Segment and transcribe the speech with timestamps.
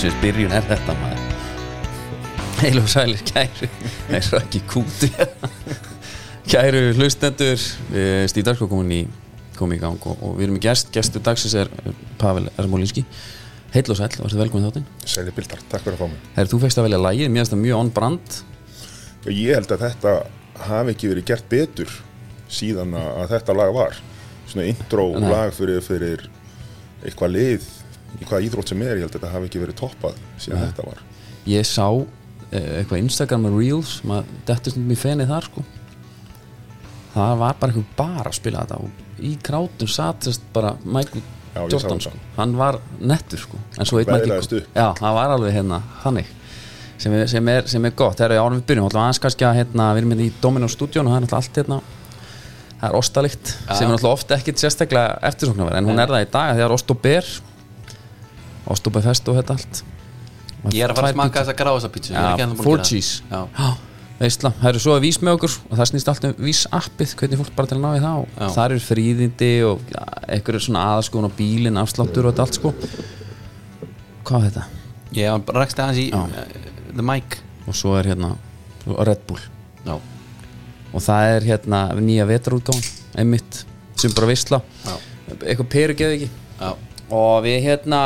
[0.00, 1.24] djöfisins byrjun er þetta maður?
[2.60, 3.66] Heil og sælir kæru
[4.16, 5.08] er svo ekki kútu
[6.48, 7.60] Kæru hlustendur
[7.92, 9.00] við Stíf Darsko komin í,
[9.58, 11.68] kom í gang og, og við erum í gest, gestur dagsins er
[12.18, 13.04] Pavel Ermolinski.
[13.74, 14.86] Heil og sæl, varstu velkomin þáttinn.
[15.04, 16.24] Sæli Bildar, takk fyrir að fá mig.
[16.38, 18.38] Herri, þú fegst að velja lagið, mér finnst það mjög on brand.
[19.20, 20.14] Og ég held að þetta
[20.70, 21.92] hafi ekki verið gert betur
[22.50, 24.00] síðan að þetta lag var.
[24.48, 25.28] Svona intro Nei.
[25.28, 26.26] lag fyrir, fyrir
[27.04, 27.70] eitthvað lið
[28.18, 30.86] í hvað íþrótt sem er, ég held að þetta hafi ekki verið toppað síðan þetta
[30.88, 31.02] var.
[31.50, 31.86] Ég sá
[32.50, 35.66] eh, eitthvað Instagram Reels maður dettur stundum í fenið þar sko.
[37.14, 41.64] Það var bara eitthvað bara að spila þetta og í krátum satist bara Michael Já,
[41.66, 42.12] Jordan sko.
[42.36, 46.28] hann var nettur sko já, það var alveg hérna þannig.
[47.00, 48.86] Sem er, sem er, sem er gott, þegar ég árum við byrjum.
[48.86, 51.38] Alltaf aðeins kannski að hérna, við erum hérna í Dominos stúdíun og það er alltaf
[51.40, 51.78] allt hérna.
[52.80, 56.28] Það er ostalikt sem er alltaf ofta ekkit sérstaklega eftirsóknarverð en hún er það í
[56.36, 57.30] dag þegar ost og ber
[58.70, 59.82] og ber fest og þetta allt.
[60.70, 63.22] Ég er að fara að smaka þessa gráðsa pítsu Já, four cheese.
[64.20, 67.14] Veistla, það eru svo að vís með okkur og það snýst alltaf um vís appið
[67.16, 68.48] hvernig fólk bara til að ná í það og Já.
[68.52, 70.02] það eru fríðindi og ja,
[70.36, 72.74] einhverju svona aðskon á bílinn, afsláttur og þetta allt sko.
[74.28, 74.66] Hvað er þetta?
[75.16, 76.20] ég var bara rakst aðeins í Já.
[76.20, 77.38] uh, The Mic.
[77.64, 78.34] Og svo er hérna
[79.08, 79.40] Red Bull.
[79.86, 83.62] Já, og það er hérna nýja vetarútgáðan einmitt,
[83.96, 84.60] sem bara veistla.
[85.40, 86.30] Eitthvað peru geði ekki?
[86.60, 86.70] Já,
[87.10, 88.00] og við hérna,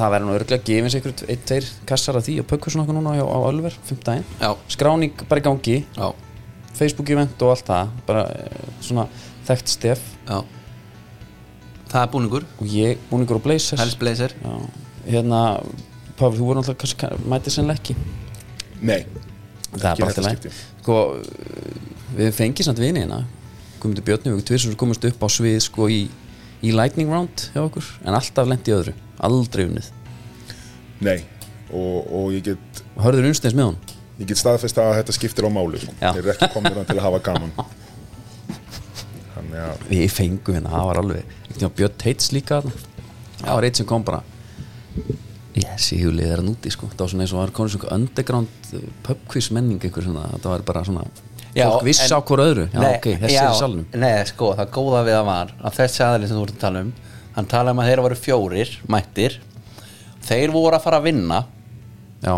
[0.00, 3.16] það verður nú örglega gefins einhver, ein, tveir kassar af því og pökkur svona núna
[3.16, 5.76] á, á Ölver, 5 daginn já, skráning bara í gangi.
[5.96, 6.08] Já,
[6.78, 9.08] Facebook event og allt það bara eh, svona
[9.48, 10.04] þekkt stef.
[10.28, 10.42] Já.
[11.88, 13.80] Það er búningur, og ég ykkur á Blazers.
[13.80, 14.34] Hells Blazer.
[14.44, 14.54] Já,
[15.08, 15.42] hérna
[16.18, 17.94] Pavel, þú voru náttúrulega kannski mætið sennilega ekki.
[18.82, 19.00] Nei,
[19.72, 20.50] það er bara alltaf skipti.
[20.50, 20.96] læg sko,
[22.18, 23.22] við fengið samt vini hérna.
[23.78, 26.00] Guðmundur Björni, við tvisur komast upp á svið sko í,
[26.64, 28.94] í lightning round hjá okkur, en alltaf lent í öðru.
[29.28, 29.92] Aldrei unnið,
[31.02, 31.18] nei
[31.74, 35.50] og, og ég get hörður unnsteins með hún ég get staðfest að þetta skiptir á
[35.52, 35.80] máli.
[36.00, 36.10] Já.
[36.10, 37.52] þeir eru ekki komin til að hafa gaman.
[39.36, 41.36] Þannig að við fengum hérna, það var alveg
[41.78, 42.60] Björn Teits líka
[43.38, 44.22] það var eitt sem kom bara
[45.58, 46.90] yes, ég hefur liðið hann úti sko.
[46.92, 50.66] Það var svona eins og var svona underground uh, pubquiz menning einhver svona, þetta var
[50.66, 51.06] bara svona
[51.66, 52.64] fólk vissi en- á hvort öðru.
[52.72, 53.86] Já, Nei, ok, þessi já, er í salnum.
[53.94, 56.80] Nei, sko, það góða við það var að þessi aðalinn sem þú ert að tala
[56.86, 56.92] um
[57.38, 59.38] hann tala um að þeir voru fjórir, mættir.
[60.28, 61.44] Þeir voru að fara að vinna.
[62.22, 62.34] Já,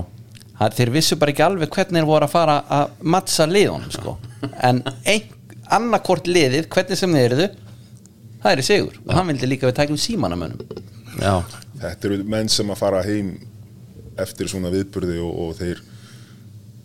[0.59, 4.17] það, þeir vissu bara ekki alveg hvernig þeir voru að fara að mattsa liðunum sko.
[4.63, 5.23] en ein,
[5.71, 7.49] annarkort liðið hvernig sem þeir eruðu
[8.43, 8.99] það er í sigur.
[9.07, 10.61] Og hann vildi líka við tækjum símanamönnum
[11.21, 11.35] já,
[11.81, 13.33] þetta eru menn sem að fara heim
[14.21, 15.81] eftir svona viðburði og, og þeir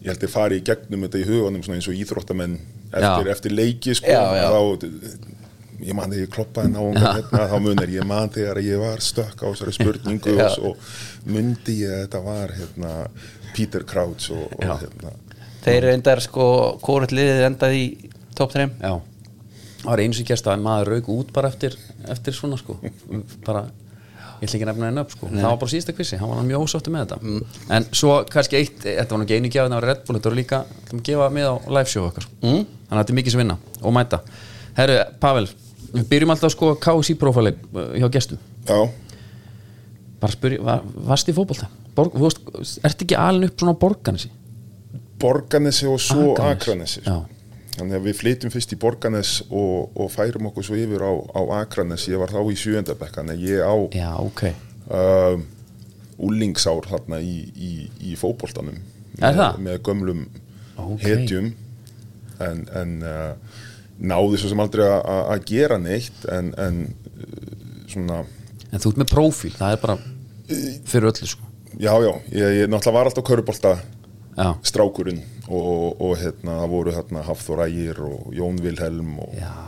[0.06, 2.60] ég held þeir fari í gegnum þetta í hugunum svona eins og íþróttamenn
[2.92, 4.12] eftir, eftir leiki sko.
[4.14, 4.46] Já, já.
[4.54, 5.34] þá
[5.82, 9.42] ég man þegar ég kloppaði náunga hérna, þá munir ég man þegar ég var stökk
[9.44, 10.74] á þessari spurningu og svo
[11.28, 12.94] myndi ég að þetta var hérna,
[13.56, 15.16] Peter Crouch og, og hérna.
[15.66, 16.46] Þeir endar sko,
[16.86, 18.94] hvort liðið endaði í top 3 já.
[19.82, 21.76] Það var eins og gerst að maður rauk út bara eftir
[22.10, 22.78] eftir svona sko.
[23.46, 23.66] Bara,
[24.46, 25.30] ég ætla ekki að nefna henni upp sko.
[25.34, 27.18] Það var bara síðasta kvissi, hann var mjög ósáttu með þetta.
[27.26, 27.60] Mm.
[27.78, 30.32] en svo kannski eitt, þetta var nú ekki einu gjafið það var Red Bull, þetta
[30.32, 30.60] var líka,
[30.94, 32.62] að gefa með á live show okkar, Mm.
[32.66, 34.20] þannig að þetta er mikið sem vinna og mæta,
[34.78, 35.48] herru, Pavel
[35.96, 37.56] við byrjum alltaf sko KSI prófæli
[38.00, 38.80] hjá gestum, já,
[40.22, 43.80] bara spyrja var, varst í fótbolta, Borg, þú veist ertu ekki alin upp svona á
[43.80, 44.30] borganesi
[45.20, 47.00] Borganesi og svo Akranes.
[47.00, 47.22] Akranesi Já.
[47.78, 51.42] Þannig að við flytjum fyrst í Borganes og, og færum okkur svo yfir á, á
[51.62, 52.08] Akranes.
[52.12, 54.44] Ég var þá í sjöndabekk þannig að ég á já, ok,
[54.90, 55.38] uh,
[56.26, 57.72] úlingsár þarna í, í,
[58.12, 58.78] í fótboltanum.
[59.20, 60.26] Er með, með gömlum
[60.76, 61.04] Ok.
[61.06, 61.54] hetjum.
[62.44, 63.62] En, en uh,
[64.04, 66.82] náði svo sem aldrei að- gera neitt en, en
[67.16, 68.24] uh, svona
[68.76, 69.96] en þú ert með prófíl, það er bara
[70.90, 71.46] fyrir öllu sko.
[71.80, 73.72] Já já, ég, ég náttúrulega var alltaf körubolta
[74.36, 79.66] já, strákurinn og, og hérna voru hérna Hafþór Ægir og Jón Vilhelm og já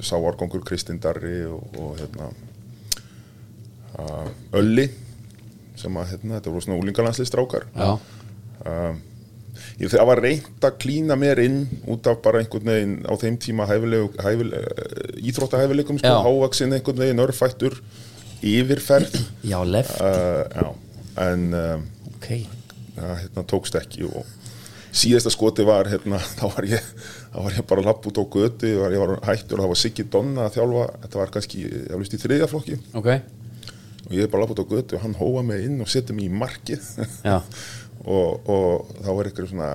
[0.00, 2.30] Sáargongur Kristinn Darri og, og hérna
[4.56, 4.88] Ölli
[5.78, 7.94] sem að hérna, þetta voru svona úlingalanslið strákar já,
[8.66, 8.98] uh,
[9.80, 13.38] ég, það var reynt að klína mér inn út af bara einhvern veginn á þeim
[13.40, 14.60] tíma uh,
[15.20, 17.80] íþróttahæfileikum sko, hávaksinn einhvern veginn örfættur
[18.40, 19.16] yfirferð.
[19.44, 20.00] Já, left.
[20.00, 20.68] Uh, já,
[21.28, 22.28] en uh, ok,
[22.96, 24.39] það hérna, tókst ekki og
[24.92, 26.88] síðasta skoti var hérna, þá var ég,
[27.34, 29.80] þá var ég bara lapp út á götu, var, ég var hættur og það var
[29.82, 32.80] Siggi Donna að þjálfa, þetta var kannski veist í þriðja flokki.
[32.98, 33.12] Ok.
[34.08, 36.16] Og ég er bara lapp út á götu og hann hóa mig inn og setti
[36.16, 36.90] mig í markið.
[38.00, 39.66] Og, og þá var eitthvað svona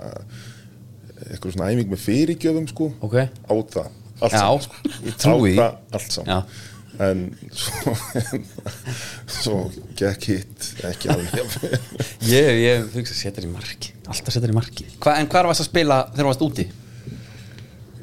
[1.29, 2.87] eitthvað svona æfing með fyrirgjöfum sko.
[3.05, 3.19] Ok.
[3.21, 3.91] Á það.
[4.17, 4.79] Allt saman sko.
[4.81, 6.31] á það allt saman.
[7.03, 7.93] En svo,
[9.41, 9.59] svo
[9.97, 11.35] gekk hitt ekki alveg
[12.29, 14.87] Ég, ég hugsa að setja þér í marki Alltaf setja þér í marki.
[15.01, 16.67] Hva, En hvar varst að spila þegar þú varst úti?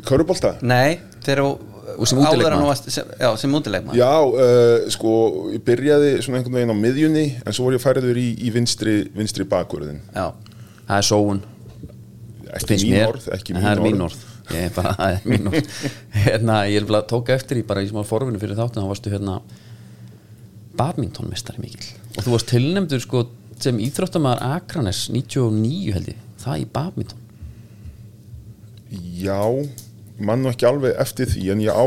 [0.09, 0.57] Körubolta?
[0.67, 1.53] Nei, þegar þú
[1.93, 5.15] áður þú varst, sem, Já, sem útilegma Já, uh, sko,
[5.55, 8.99] ég byrjaði svona einhvern veginn á miðjunni en svo var ég færður í, í vinstri,
[9.17, 10.31] vinstri bakvörðin Já,
[10.83, 11.39] Það er sóun.
[12.53, 15.51] Ekki mín orð, ekki er mín orð Ég er bara, það er mín
[16.25, 19.13] hérna, Ég er bara tóka eftir í bara í smá forvinu fyrir þáttu þá varstu
[19.13, 19.39] hérna
[20.79, 21.93] badmintonmestari mikill.
[22.17, 23.27] Og þú varst tilnefndur sko
[23.63, 26.21] sem íþróttamæður Akranes 99 held ég.
[26.43, 27.21] Það í badminton.
[29.23, 29.39] Já,
[30.21, 31.87] mann nú ekki alveg eftir því en ég á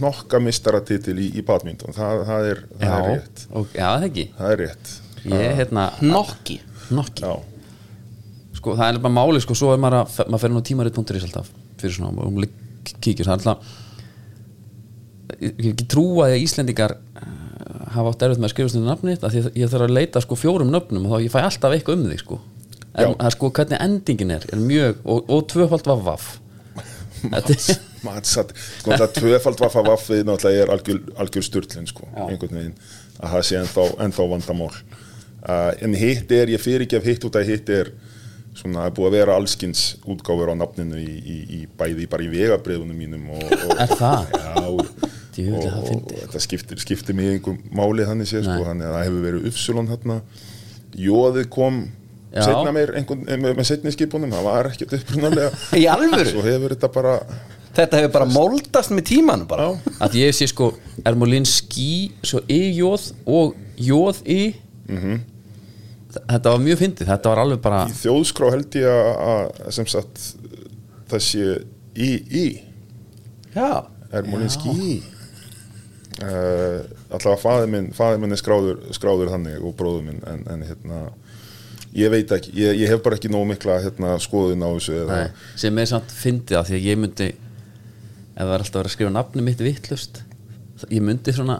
[0.00, 3.42] nokka mistaratitil í, í badminton, það, það, er, það er rétt.
[3.50, 4.24] og, Já, það ekki.
[4.38, 4.94] Það er rétt.
[5.24, 6.58] Ég hérna nokki
[6.92, 7.34] Nokki Já,
[8.58, 11.48] sko það er bara máli sko svo er maður að maður fer nú tímarit.is alltaf
[11.84, 12.44] fyrir svona og um
[12.84, 13.80] kíkjur það er alltaf
[15.40, 17.30] ég ekki trúa því að Íslendingar uh,
[17.94, 20.38] hafa átt erfitt með að skrifa stundu nafnið að því ég þarf að leita sko
[20.38, 22.40] fjórum nöfnum og þá ég fæ alltaf eitthvað um þig sko.
[22.94, 26.28] En það sko hvernig endingin er, er mjög og, og tvöfald var vaff.
[27.24, 28.50] Er- matsat,
[28.82, 32.26] sko það tvöfald vaffa vaffið náttúrulega er algjör, algjör styrlun sko, Já.
[32.28, 32.74] einhvern veginn
[33.16, 34.72] að það sé ennþá, ennþá vandamál.
[35.44, 37.90] Uh, en hitt er, ég fyrirgef hitt út að hitt er
[38.54, 42.24] svona, það er búið að vera allskins útgáfur á nafninu í, í, í bæði bara
[42.26, 44.34] í vegabriðunum mínum og, og, Er það?
[44.34, 46.18] Já, og, Djöfull, það og, fyndið.
[46.24, 48.66] þetta skiptir, skiptir mig einhver máli þannig sé, sko, Nei.
[48.68, 50.18] þannig að það hefur verið uppsulun hérna,
[51.08, 51.80] jóðið kom
[52.34, 52.42] Já.
[52.48, 55.50] setna meir einhvern, með, með setni skipunum, það var ekkert upprunalega
[55.82, 56.30] Í alvöru?
[56.30, 57.16] svo hefur þetta bara
[57.74, 59.68] Þetta hefur bara moldast með tímanum bara
[60.02, 60.68] að ég sé sko
[61.06, 63.56] Ermolinski svo y-jóð og
[64.86, 65.22] Mhm.
[66.20, 69.88] Þetta var mjög fyndið, þetta var alveg bara í þjóðskrá held ég að, að sem
[69.94, 70.30] sagt
[71.22, 71.48] sé
[71.94, 72.46] í í.
[73.54, 74.94] Já, er Molinski í.
[76.22, 80.60] Uh, allavega faðir minn faðir minn er skráður, skráður þannig og bróður minn en, en
[80.62, 81.00] hérna
[81.94, 85.16] ég veit ekki, ég, ég hef bara ekki nóg mikla hérna, skoðun á þessu eða,
[85.18, 88.90] Nei, sem er samt fyndið að því að ég myndi ef það er alltaf verið
[88.90, 90.22] að skrifa nafni mitt vittlust
[90.90, 91.58] ég myndi svona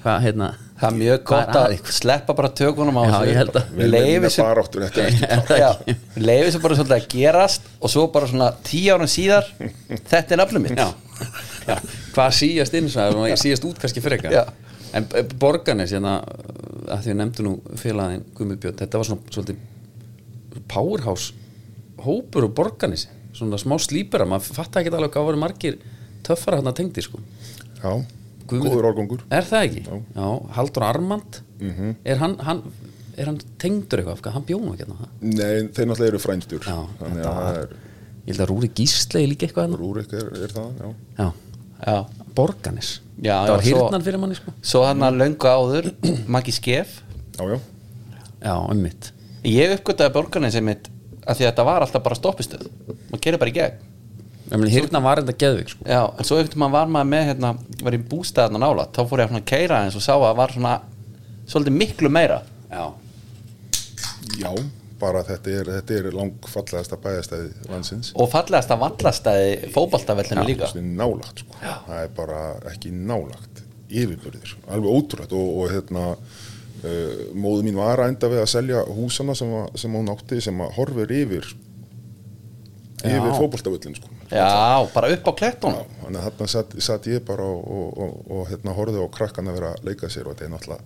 [0.00, 0.50] hvað hérna
[0.80, 3.40] það er mjög gott að að sleppa bara tökunum á Já, þessu.
[3.40, 3.90] að- það
[6.16, 9.48] leiði sér bara svolítið að gerast og svo bara svona tíu árum síðar
[10.10, 10.78] þetta er nafnum mitt.
[10.78, 10.88] Já,
[11.68, 11.76] já,
[12.16, 14.32] hvað síjast inn svo, síjast út kannski frekar?
[14.34, 14.44] Já.
[14.96, 16.16] en eh, Borganes hérna,
[16.90, 21.34] að því við nefndu nú félagin Gummibjörn, þetta var svona svolítið powerhouse
[22.04, 23.04] hópur og Borganes,
[23.36, 25.76] svona smá slípera maður fatta ekki alveg hvað voru margir
[26.26, 27.20] töffara hérna tengdi sko.
[27.82, 27.92] Já,
[28.50, 29.20] góður árgangur.
[29.30, 29.82] Er það ekki?
[29.86, 29.98] Já.
[30.16, 31.40] Já, Haldur Armand.
[31.60, 31.92] Mhm.
[32.04, 32.62] er, hann, hann,
[33.16, 34.20] er hann tengdur eitthvað?
[34.24, 36.64] Hvað, Hann bjóðum ekki hérna nei, þeir náttúrulega eru frændur.
[36.66, 37.76] Já, þannig þetta að var það er
[38.20, 39.78] Ég held að Rúri Gísle líka eitthvað hérna.
[39.80, 40.90] Rúrik er, er það, já.
[41.18, 41.28] Já,
[41.80, 41.96] Já,
[42.36, 42.90] Borganes.
[43.20, 44.52] Já, Það var hýrnan fyrir manni sko.
[44.62, 45.88] svo hann að löngu áður
[46.34, 46.98] Maggi Skef
[47.38, 47.58] já, já,
[48.44, 49.12] Já, um mitt
[49.44, 50.88] Ég uppgötaði borgarni sem mitt
[51.24, 52.66] að því að þetta var alltaf bara stoppistöð.
[53.10, 53.78] Maður gerir bara í gegn
[54.50, 55.84] Hýrnan var enda geðvik sko.
[55.86, 57.52] Já, en svo einhvern veginn var maður með hérna,
[57.86, 60.74] var í bústæðna nála þá fór ég að keira eins og sá að var svona
[61.50, 62.40] svolítið miklu meira.
[62.70, 62.84] Já,
[64.40, 64.50] já
[65.00, 68.12] bara þetta er, þetta er langfallegasta bæðastæði landsins.
[68.18, 70.68] Og fallegasta vallastæði fótboltavellinu líka.
[70.70, 71.58] Það er nálagt sko.
[71.62, 78.02] það er bara ekki nálagt yfirbörðir, alveg ótrúlega og, og hérna uh, móðu mín var
[78.02, 81.50] að enda við að selja húsana sem, sem hún átti sem að horfir yfir
[83.00, 83.36] yfir Já.
[83.38, 84.19] fótboltavöllin sko.
[84.30, 88.30] Já, bara upp á klettunum þannig að þarna satt, satt ég bara og, og, og,
[88.36, 90.84] og hérna horfði á krakkana vera að leika sér og þetta er náttúrulega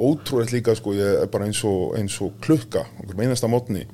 [0.00, 3.86] ótrúlega líka sko, ég er bara eins og, eins og klukka, okkur einasta mótni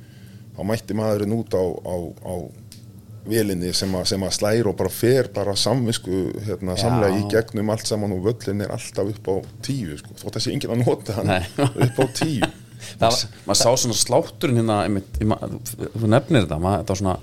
[0.56, 1.94] þá mætti maðurinn út á, á,
[2.26, 2.35] á
[3.26, 7.70] velinni sem, að- sem að slæra og bara fer bara samvisku hérna, samlega í gegnum
[7.75, 9.35] allt saman og völlin er alltaf upp á
[9.66, 11.26] tíu sko, þótt að sé enginn að nota hann.
[11.32, 11.42] Nei.
[11.58, 12.46] upp á tíu.
[13.00, 17.16] Maður mað sá svona slátturinn hérna þú þú nefnir þetta maður, þetta var svona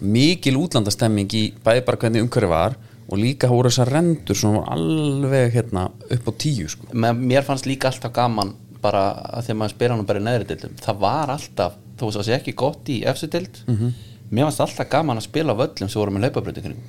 [0.00, 2.76] mikil útlandastemming í bæði bara hvernig umhverfi var
[3.06, 6.88] og líka voru þessar rendur svona voru alveg hérna upp á tíu sko.
[6.92, 9.04] Mér fannst líka alltaf gaman bara
[9.38, 12.26] að að maður spyr hann bara í neðri dildum það var alltaf, þó að það
[12.28, 13.92] sé ekki gott í efstu dild, Mhm.
[14.30, 16.82] mér fannst alltaf gaman að spila völlum sem voru með hlaupabröndingunum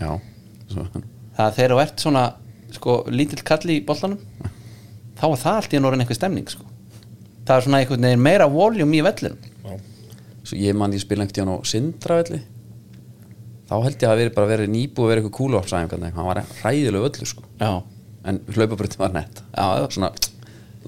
[0.00, 0.20] já
[0.70, 0.86] svo,
[1.36, 2.24] það að þegar þú ert svona
[2.72, 4.18] sko, lítill kalli í bollanum
[5.20, 6.64] þá er það allt í enn orðin eitthvað stemning sko.
[7.44, 9.49] það er svona veginn meira voljum í vellinum Já.
[10.50, 12.40] Svo ég man ég spila einhvern tíðan á Sindravelli.
[13.70, 16.42] Þá held ég að það veri bara verið nýbúið að vera eitthvað kúluápsæðing hann var
[16.64, 17.44] ræðilega öllu sko.
[17.60, 17.72] Já,
[18.26, 19.42] en hlaupabröndin var nett.
[19.94, 20.10] Svona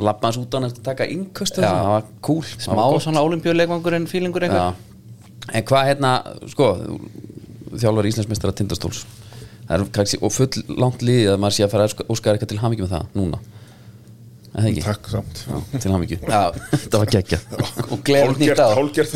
[0.02, 1.68] lappa hans út á hann eftir að taka innköstu Já.
[1.68, 4.72] það var cool smá svona olimpíuleikvangurinn fílingur einhver.
[4.72, 5.52] Já.
[5.52, 6.12] en hvað hérna
[6.50, 6.68] sko
[7.76, 9.04] þjálfur Íslandsmeistara tindastóls.
[9.70, 12.96] Er og full langt liðið að maður sé að fara óskar eitthvað til hamingi með
[12.96, 13.38] það núna
[14.52, 15.44] takk samt.
[15.48, 16.42] Já, til hamingi Já.
[16.72, 17.38] þetta var geggja
[17.88, 19.12] og gleður nýtt hálgert, á hálgert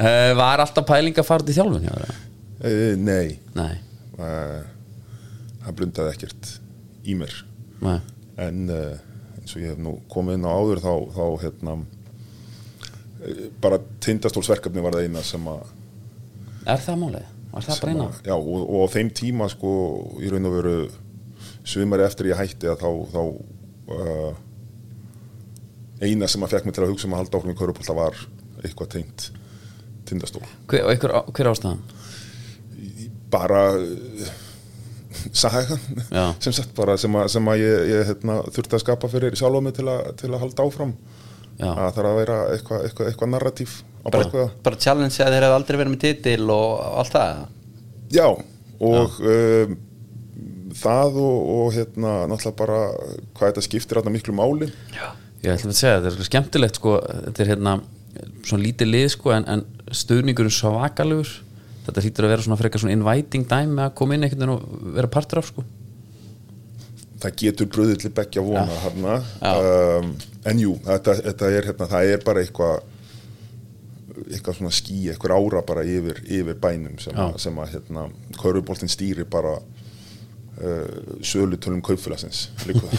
[0.00, 3.38] uh, var alltaf pæling að fara til þjálfun uh, nei.
[3.56, 3.72] Nei,
[4.20, 4.60] uh,
[5.64, 6.52] það blundaði ekkert
[7.08, 7.32] í mér.
[7.80, 7.96] Nei,
[8.44, 8.94] en uh,
[9.40, 11.78] eins og ég hef nú komið inn á áður þá, þá hérna
[13.60, 15.60] bara tindastólsverkefni var það eina sem að
[16.70, 17.26] er það málið?
[17.50, 18.06] var það sem bara eina?
[18.08, 19.72] að- já, og, og á þeim tíma sko
[20.20, 20.76] í raun og veru
[21.66, 23.22] sumari eftir ég hætti að þá, þá
[23.94, 24.32] uh,
[26.00, 28.20] eina sem að fekk mig til að hugsa um að halda ákveðum í Körupólta var
[28.64, 29.30] eitthvað tengt
[30.08, 31.82] tindastól hver, og hver, hver ástæðan?
[33.30, 33.64] bara
[36.10, 36.24] Já.
[36.44, 39.62] sem sagt bara sem að, sem að ég, ég hérna, þurfti að skapa fyrir sjálfa
[39.64, 39.88] mig til,
[40.20, 40.94] til að halda áfram
[41.60, 41.68] Já.
[41.68, 43.76] að það þarf að vera eitthvað eitthva, eitthva narratív
[44.06, 46.70] bara, bara challenge að þeir hefði aldrei verið með titil og
[47.02, 47.42] allt það
[48.10, 48.26] Já,
[48.80, 49.76] og um,
[50.76, 52.80] það og, og hérna náttúrulega bara
[53.36, 54.70] hvað þetta skiptir hérna miklu máli
[55.40, 56.96] ég ætlum að segja, þetta er skemmtilegt sko,
[57.26, 57.76] þetta er hérna
[58.44, 61.30] svona lítið lið sko, en, en stuðningurinn svakalugur
[61.86, 64.94] þetta hlýtur að vera svona frekar svona inviting dæmi að koma inn einhvern veginn og
[64.98, 65.64] vera partur af sko.
[67.20, 69.52] það getur bröðið til beggja vona hérna Já.
[70.00, 70.14] um,
[70.50, 72.88] en jú, þetta, þetta er hérna, það er bara eitthvað
[74.30, 77.26] eitthvað svona ský, eitthvað ára bara yfir, yfir bænum sem, Já.
[77.26, 78.06] að, sem að hérna,
[78.40, 79.56] Köruboltin stýri bara
[81.24, 82.48] sölutölum kaupfélagsins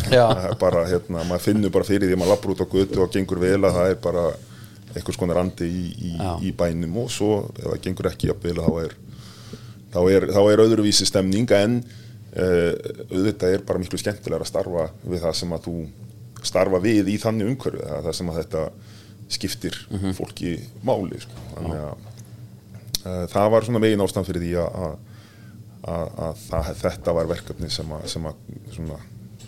[0.63, 3.41] bara, hérna, maður finnur bara fyrir því að maður lappur út á götu og gengur
[3.43, 4.25] vel að það er bara
[4.91, 6.13] eitthvað skonar andi í, í,
[6.49, 8.95] í bænum og svo ef það gengur ekki að þá er
[9.91, 12.71] þá er, þá er öðruvísi stemning en uh,
[13.11, 15.75] auðvitað er bara miklu skemmtilega að starfa við það sem að þú
[16.51, 18.65] starfa við í þannig umhverfi það það sem að þetta
[19.31, 19.77] skiptir
[20.17, 21.45] fólki máli sko.
[21.53, 21.93] þannig að
[23.05, 24.95] uh, það var svona megin ástæðan fyrir því að,
[25.81, 28.41] að, að, að það, þetta var verkefni sem að, sem að
[28.75, 28.97] svona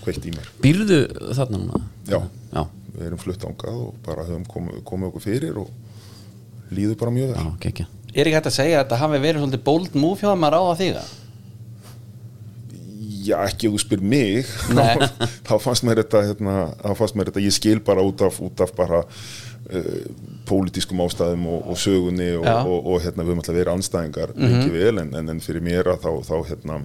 [0.04, 1.00] kveikt í mér býrðu
[1.38, 1.82] þarna núna?
[2.10, 2.20] Já.
[2.52, 2.64] já,
[2.98, 7.34] við erum flutt ángað og bara höfum komið, komið okkur fyrir og líður bara mjög
[7.34, 10.22] vel já, geggja er ekki hægt að segja að þetta hafi verið svolítið bold move
[10.22, 11.12] hjá þeim að ráða því það
[13.24, 15.08] Já, ekki ef þú spyr mig Nei.
[15.48, 18.64] þá fannst mér þetta hérna, þá fannst mér þetta, ég skil bara út af, út
[18.66, 20.02] af bara uh,
[20.48, 24.70] pólitískum ástæðum og, og sögunni og, og, og hérna, við höfum alltaf verið anstæðingar mm
[24.74, 26.80] vel, en, en, en fyrir mér að þá, þá hérna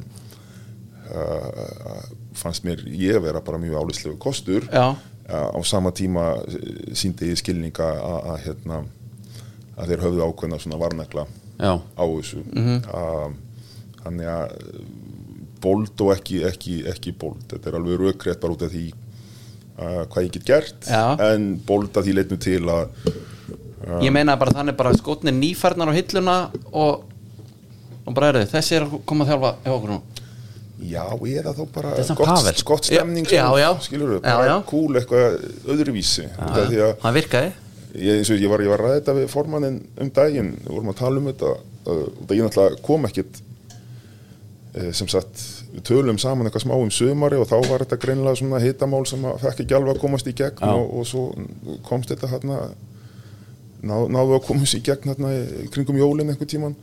[1.15, 2.05] uh,
[2.39, 4.69] fannst mér ég vera bara mjög álislegu kostur.
[4.73, 4.95] Uh,
[5.29, 6.31] á sama tíma
[6.97, 8.79] síndi ég skilninga að, að hérna
[9.79, 11.27] að þeir höfðu ákveðna svona varnekla
[11.59, 12.45] já, á þessu.
[12.55, 13.37] Um,
[14.03, 14.57] þannig að
[15.63, 17.45] bold og ekki, ekki, ekki bold.
[17.51, 18.87] Þetta er alveg raukrétt bara út af því
[19.79, 21.03] uh, hvað ég get gert Já.
[21.29, 23.11] en bold að því leitnum til að
[24.03, 26.37] ég meina bara þannig bara skotnir nýfarnar á hilluna
[26.73, 27.05] og,
[28.05, 30.01] og bara eru þessi er að koma að þjálfa hjá okkur nú.
[30.79, 33.71] Já, eða þá bara er gott, gott stemning Já, já.
[33.83, 34.57] skilur við, Já, bara já.
[34.69, 35.41] cool eitthvað
[35.75, 36.29] öðruvísi.
[36.39, 37.51] Það virkaði.
[37.99, 40.99] Ég, ég var, ég var að ræða þetta við formannin um daginn, við vorum að
[41.01, 41.53] tala um þetta
[41.89, 43.41] og ég náttúrulega kom ekkit
[44.77, 48.41] uh, sem sagt við tölum saman eitthvað smá um sömari og þá var þetta greinilega
[48.41, 50.73] svona hitamál sem að fekk ekki alveg að komast í gegn Já.
[50.75, 51.25] og, og svo
[51.89, 52.61] komst þetta hérna
[53.83, 56.75] ná, náðu að komast í gegn hérna í kringum jólin einhver tíman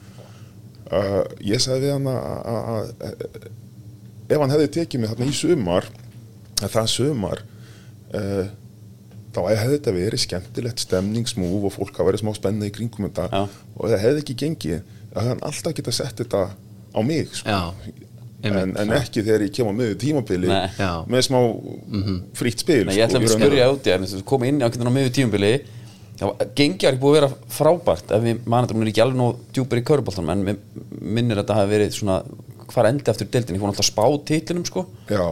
[0.92, 2.94] uh, ég sagði við hann að-
[4.30, 5.90] ef hann hefði tekið mig þarna í sumar
[6.64, 7.42] að það sumar
[8.16, 8.46] uh,
[9.36, 13.28] þá hefði þetta verið skemmtilegt stemningsmúf og fólk hafa verið smá spennið í kringum þetta
[13.34, 13.42] Já.
[13.76, 14.84] og það hefði ekki gengið.
[15.16, 16.42] Að hann alltaf geta sett þetta
[16.96, 17.52] á mig sko.
[17.52, 17.60] já,
[18.48, 20.50] en, en ekki þegar ég kem á miður tímabili
[21.12, 21.38] með smá
[22.40, 25.12] frítt spil Nei, ég ætla sko, að og spyrja að koma inn á miður
[26.20, 29.20] tíumbili gengi er ekki búið að vera frábært ef við mannatum hún er ekki alveg
[29.20, 30.60] nóg djúpar í köruboltanum en mér
[31.02, 32.20] minnir að þetta hafi verið svona
[32.72, 34.86] hvar endi eftir deildin, ég fór alltaf að spá titlinum sko.
[35.12, 35.26] Já,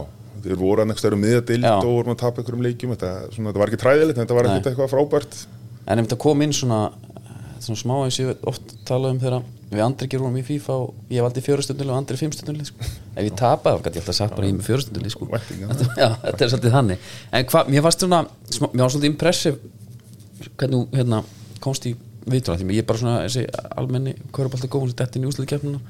[0.44, 1.72] þeir voru að nekst um miðadild Já.
[1.80, 2.92] og vorum að tapa einhverjum leikjum.
[2.94, 5.40] Þetta, svona, þetta var ekki træðilegt, þetta var ekkert eitthvað frábært.
[5.84, 6.78] En ef þetta kom inn svona
[7.64, 10.90] svona smá eins og ég oft talað um þegar við andri gerum í FIFA og
[11.10, 12.88] ég hef aldrei fjórastundunli og andri fimmstundunli sko.
[13.14, 15.28] ef ég tapaði þá gæti ég alltaf sagt bara ég er með fjórastundunli sko.
[15.32, 17.08] Þetta- Já, er svolítið þannig.
[17.32, 18.20] En hvað, mér varst svona
[18.60, 19.58] mér var svolítið impressiv
[20.56, 21.22] hvernig þú hérna,
[21.64, 22.72] komst í viðtráð því.
[22.74, 23.44] Ég er bara svona þessi
[23.76, 25.80] almenni körubalta góð, hún er dættin í úsliðkeppnuna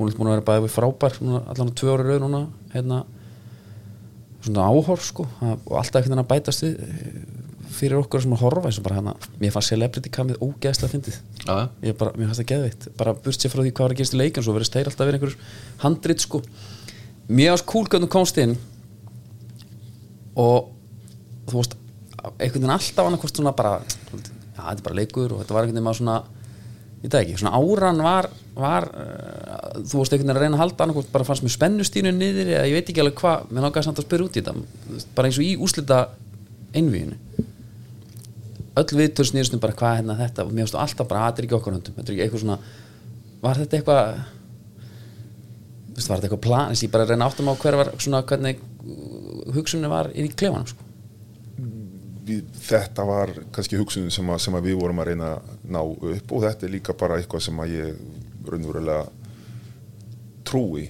[0.00, 2.40] hún er búin að vera bæðið við frábær núna, allan á tvö ári rauð núna
[2.72, 3.00] hérna,
[4.46, 5.26] svona áhorf sko.
[5.44, 7.18] Að- og alltaf að bætast við eh,
[7.70, 11.18] fyrir okkur sem að horfa eins og bara hérna mér fannst celebrity kamið ógeðslega fyndið.
[11.84, 14.16] Ég bara, mér fannst það geðveitt bara burt sér frá því hvað var að gerast
[14.16, 15.36] í leikin svo verið steir alltaf verið einhver
[15.84, 16.42] handrit sko.
[17.28, 18.56] Mér varst cool hvernig komst inn
[20.34, 20.72] og
[21.46, 21.76] þú veist
[22.26, 25.66] einhvern veginn alltaf annað hvort svona bara já, þetta er bara leikur og þetta var
[25.66, 26.18] einhvern veginn maður svona
[27.00, 30.64] ég það ekki, svona áran var, var uh, þú varst einhvern veginn að reyna að
[30.64, 33.88] halda annarkvort bara fannst með spennustínu niður eða ég veit ekki alveg hvað, mér langaði
[33.88, 36.00] samt að spyrja út í þetta Þú veist, bara eins og í úslita
[36.76, 37.46] einvíðinu
[38.80, 41.42] öll viðtöl snýrst um bara hvað hérna þetta og mér finnst alltaf bara að þetta
[41.42, 41.96] er ekki okkar höndum.
[41.96, 42.58] Þetta er ekki eitthvað svona
[43.40, 44.12] var þetta eitthvað
[45.90, 47.92] þú veist, var þetta eitthvað plan þess að ég bara reyna áttum á hver var
[47.98, 48.62] svona hvernig
[49.56, 50.86] hugsunni var inn í klefanum sko.
[52.30, 55.80] Við, þetta var kannski hugsunin sem, að, sem að við vorum að reyna að ná
[55.82, 58.02] upp og þetta er líka bara eitthvað sem að ég
[58.50, 59.04] raunverulega
[60.46, 60.88] trúi.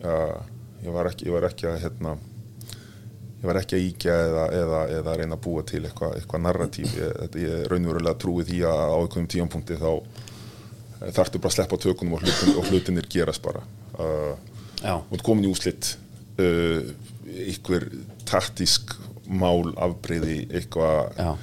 [0.00, 0.40] Uh,
[0.84, 2.14] ég, var ekki, ég var ekki að hérna,
[3.40, 6.96] ég var ekki að íkja eða, eða, eða reyna að búa til eitthvað, eitthvað narratív
[6.96, 11.80] ég, ég raunverulega trúi því að á einhverjum tíampunkti þá eh, þarftu bara að sleppa
[11.84, 13.64] tökunum og, hlutin, og hlutinir gerast bara.
[14.00, 14.34] Uh,
[15.12, 15.94] og komin í úslit
[16.40, 16.80] uh,
[17.30, 17.84] einhver
[18.28, 18.96] taktísk
[19.30, 21.38] mál afbreyði eitthvað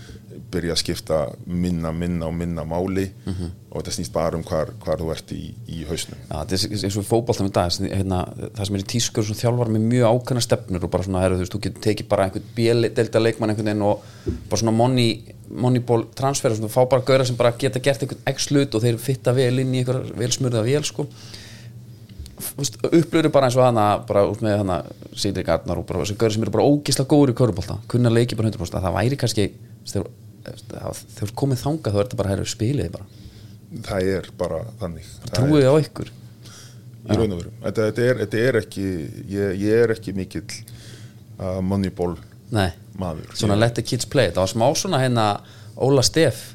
[0.51, 1.17] byrja að skipta
[1.49, 5.41] minna, minna og minna máli og þetta snýst bara um hvar, hvar þú ert í,
[5.73, 6.19] í hausnum.
[6.29, 8.21] Já þetta er eins og fótboltanum í dag hérna,
[8.55, 11.39] það sem er í tískur og þjálfar með mjög ákveðna stefnur og bara svona, herru,
[11.39, 14.05] þú veist, þú getur tekið bara einhvern bjöl-delta leikmann einhvern veginn og
[14.47, 18.47] bara svona money, moneyball transfer og svona, fá bara gauðra sem bara geta gert einhvern
[18.47, 21.09] hlut og þeir fitta vel inn í einhver vel smurða vel, sko
[22.37, 24.77] upplöru bara eins og hana bara út með hana
[25.17, 28.37] Sýdrik Arnar og bara þessi gauðra sem eru bara ógislega góður í körubólta kunna leiki
[28.37, 29.47] bara 100% að það væri kannski
[29.87, 33.07] þegar komið þangað þá er þetta bara herru spiliði bara.
[33.87, 35.09] Það er bara þannig.
[35.33, 36.11] Trúið á ykkur.
[37.07, 37.51] Í raun og veru.
[37.63, 38.85] Þetta, þetta, er, þetta er ekki
[39.31, 40.45] ég, ég er ekki mikill
[41.39, 42.17] uh, moneyball
[42.51, 43.31] Nei, maður.
[43.35, 45.25] Svona let the kids play það var smá svona hérna
[45.83, 46.53] Óla Steff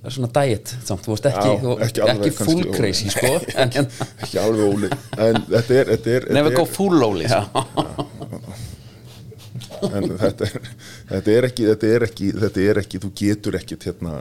[0.00, 2.76] það er svona diet samt, þú veist ekki, Já, þú, ekki ekki, alveg full kannski
[2.78, 4.90] crazy sko, en hérna ekki alveg óli.
[5.20, 7.40] En þetta er, þetta er, go er, full óli já,
[9.90, 10.70] en þetta er,
[11.10, 14.16] þetta er ekki þetta er ekki, þetta er ekki þú getur ekkit hérna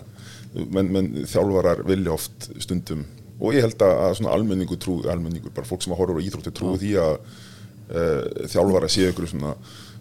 [0.54, 3.06] menn, menn þjálfarar vilja oft stundum
[3.40, 6.26] og ég held að, að svona almenningu trú almenningur, bara fólk sem að horfa á
[6.28, 9.54] íþrótti trúi því að uh, þjálfara séu ykkur svona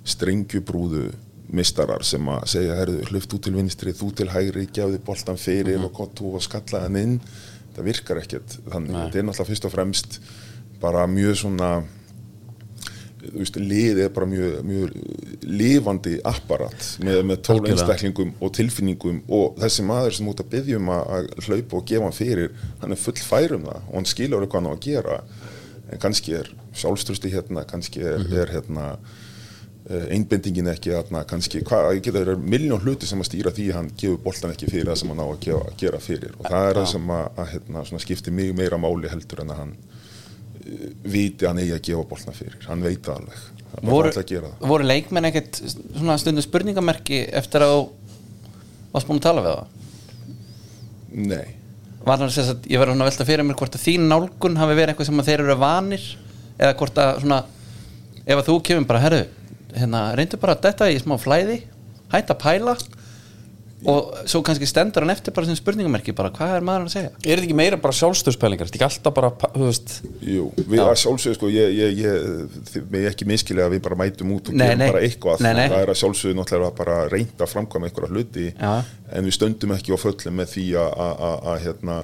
[0.08, 1.06] strengjubrúðu
[1.52, 2.74] mistarar sem að segja
[3.10, 6.82] hluft út til vinstri, þú til hægri gefði boltan fyrir og gott þú og skalla
[6.84, 7.20] hann inn
[7.76, 9.04] það virkar ekkert þannig, Nei.
[9.06, 10.18] þetta er náttúrulega fyrst og fremst
[10.82, 11.70] bara mjög svona
[13.18, 14.92] þú veist, liðið er bara mjög, mjög
[15.48, 17.74] lifandi apparat með, með tól Algjörlega.
[17.74, 21.86] einstaklingum og tilfinningum og þessi maður sem út að byggja um að að hlaupa og
[21.90, 24.84] gefa fyrir hann er full fær um það og hann skilur eitthvað hann á að
[24.86, 25.18] gera
[25.88, 28.36] en kannski er sjálfströsti hérna kannski er, Mhm.
[28.42, 28.86] er hérna
[29.88, 33.78] einbendingin ekki hérna, kannski, hvað, ég geta þeirra miljón hluti sem að stýra því að
[33.78, 36.34] hann gefur boltan ekki fyrir það sem hann á að gefa, gera fyrir.
[36.38, 39.62] Og það er það sem að, að hérna, skiptir mig meira máli heldur en að
[39.62, 39.76] hann
[40.64, 42.58] eh, viti að hann eigi að gefa boltan fyrir.
[42.68, 44.68] Hann veit það alveg, bara voru, að það.
[44.74, 47.88] voru leikmenn ekkert svona stundum spurningamerki eftir að
[48.92, 49.76] varst búin að tala við það
[51.28, 51.46] nei,
[52.04, 54.76] var það þess að ég svona að velta fyrir mér hvort að þín nálgun hafi
[54.76, 56.06] verið eitthvað sem að þeir eru vanir
[56.58, 57.40] eða hvort að svona
[58.24, 59.20] ef að þú kemur bara, herru
[59.80, 61.62] hérna, reyndu bara að detta í smá flæði
[62.12, 62.76] hætta að pæla
[63.88, 67.10] og svo kannski stendur hann eftir bara sem spurningamerki bara hvað er maður að segja
[67.14, 69.92] er þetta ekki meira bara sjálfstöðspælingar þetta er ekki alltaf bara, þú veist
[70.26, 74.32] jú, við að sjálfsögðu sko, ég, ég, ég, mig ekki miskilega að við bara mætum
[74.34, 74.88] út og Nei, gerum nei.
[74.90, 75.68] bara eitthvað Nei, nei.
[75.70, 78.72] það er að sjálfsögðu náttúrulega bara reynda að framkvæma einhverja hluti Já.
[79.14, 82.00] en við stöndum ekki á föllum með því að- að að- að, hérna,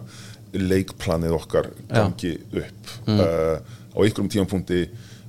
[0.54, 3.18] leikplanið okkar gangi upp Mm.
[3.18, 4.84] uh, á einhverjum tímapunkti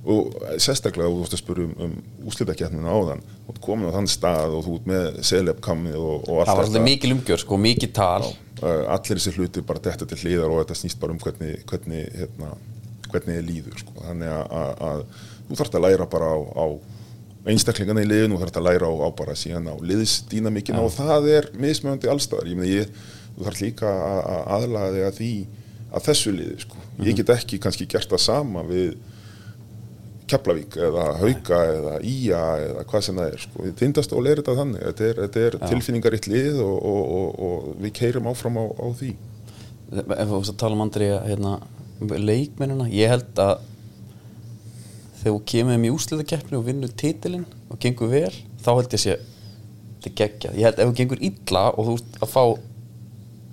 [0.06, 1.94] og sérstaklega þú vorst að spura um, um
[2.30, 3.22] úslitakjarnina áðan.
[3.46, 6.60] Þú ert komin á þann stað og þú ert með selebkamið og, og allt það
[6.60, 6.70] var þetta.
[6.70, 8.28] alltaf mikil umgjör sko, mikil tal.
[8.62, 12.52] Allir þessi hluti bara detta til hliðar og þetta snýst bara um hvernig hvernig, hérna,
[13.10, 13.96] hvernig þið líður sko.
[14.04, 15.02] þannig að,
[15.48, 16.66] þú þarft að læra bara á, á
[17.46, 21.28] einstaklingana í liðinu, þú þarft að læra á, á bara síðan á liðsdýnamikina og það
[21.34, 23.04] er mismjöndi allstaðar, ég meina ég
[23.36, 25.34] þú þarft líka að, að aðlaga þig að því
[25.96, 26.80] að þessu liði, sko.
[27.06, 28.96] Ég get ekki kannski gert það sama við
[30.26, 33.68] Keflavík eða Hauka eða Ía eða hvað sem það er sko.
[33.78, 37.94] tindastól er þetta þannig þetta er, þetta er tilfinningaritt lið og, og, og, og við
[38.00, 39.12] keirum áfram á, á því.
[40.02, 41.56] Ef þú tala um Andri hérna,
[42.02, 43.62] um leikmennina, ég held að
[45.20, 49.02] þegar þú kemur þeim í úslitakeppni og vinnur titilinn og gengur vel, þá held ég
[49.02, 52.42] sé þetta er geggjað, ég held ef þú gengur illa og þú veist að fá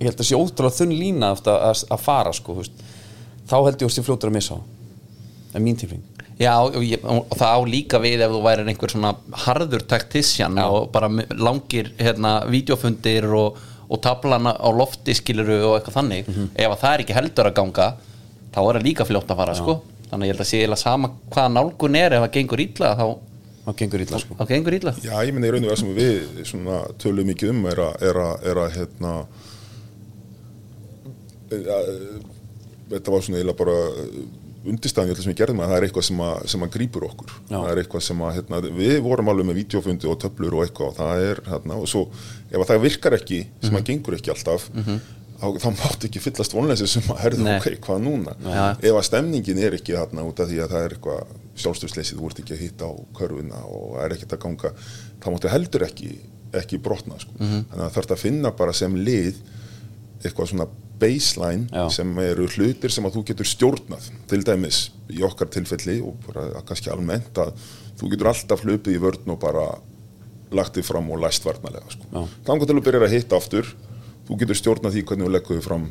[0.02, 2.66] ég held að sé ótrúlega þunn lína að, að, að fara sko, þú
[3.50, 4.60] þá held ég að sé fljótur að missa á.
[5.54, 8.72] Það er mín tilfing Já, og, ég, og það á líka við ef þú værir
[8.72, 9.12] einhver svona
[9.46, 16.00] harður taktisjan og bara langir hérna, vídeofundir og, og tablana á lofti skiluru og eitthvað
[16.00, 16.32] þannig.
[16.56, 17.92] Ef að það er ekki heldur að ganga
[18.54, 19.78] þá er það líka fljótt að fara sko.
[20.10, 22.92] þannig að ég held að sé eiginlega sama hvaða nálgun er ef það gengur illa
[23.00, 23.06] þá,
[23.64, 24.36] þá gengur illa sko.
[24.38, 24.94] þá gengur illa.
[25.02, 28.06] Já, ég minna í raun og veru sem við svona, tölum mikið um er að,
[28.10, 29.16] er að, er að hérna,
[31.50, 32.14] uh,
[32.94, 33.78] þetta var svona eiginlega bara
[34.64, 37.06] undirstæðan í öllu sem við gerðum að það er eitthvað sem að, sem að grípur
[37.10, 37.56] okkur Já.
[37.58, 40.92] það er eitthvað sem að, hérna, við vorum alveg með videofundi og töflur og eitthvað
[40.92, 42.04] og það er, hérna, og svo
[42.52, 44.68] ef að það virkar ekki, sem að gengur ekki alltaf
[45.44, 48.64] þá, þá mátt ekki fyllast vonleysi sem að herðu, ok, hvað núna Já.
[48.80, 52.30] ef að stemningin er ekki þarna út af því að það er eitthvað sjálfstöðsleysið, þú
[52.30, 54.72] ert ekki að hitta á körfuna og það er ekkert að ganga
[55.24, 56.14] þá máttu heldur ekki,
[56.64, 57.36] ekki brotna sko.
[57.42, 59.42] þannig að þarf að finna bara sem lið
[60.30, 60.68] eitthvað svona
[61.04, 61.88] baseline Já.
[61.92, 66.62] sem eru hlutir sem að þú getur stjórnað til dæmis í okkar tilfelli og bara
[66.68, 67.52] kannski almennt að
[68.00, 69.66] þú getur alltaf hlupið í vörn og bara
[70.54, 72.28] lagt þig fram og læst varnalega sko.
[72.46, 73.70] Þannig til að byrja að hitta aftur
[74.28, 75.88] þú getur stjórnað því hvernig þú leggur þig fram